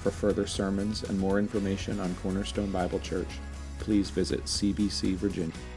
For 0.00 0.10
further 0.10 0.46
sermons 0.46 1.02
and 1.02 1.20
more 1.20 1.38
information 1.38 2.00
on 2.00 2.14
Cornerstone 2.22 2.70
Bible 2.70 3.00
Church, 3.00 3.38
please 3.78 4.08
visit 4.08 4.44
cbcvirginia.com. 4.44 5.73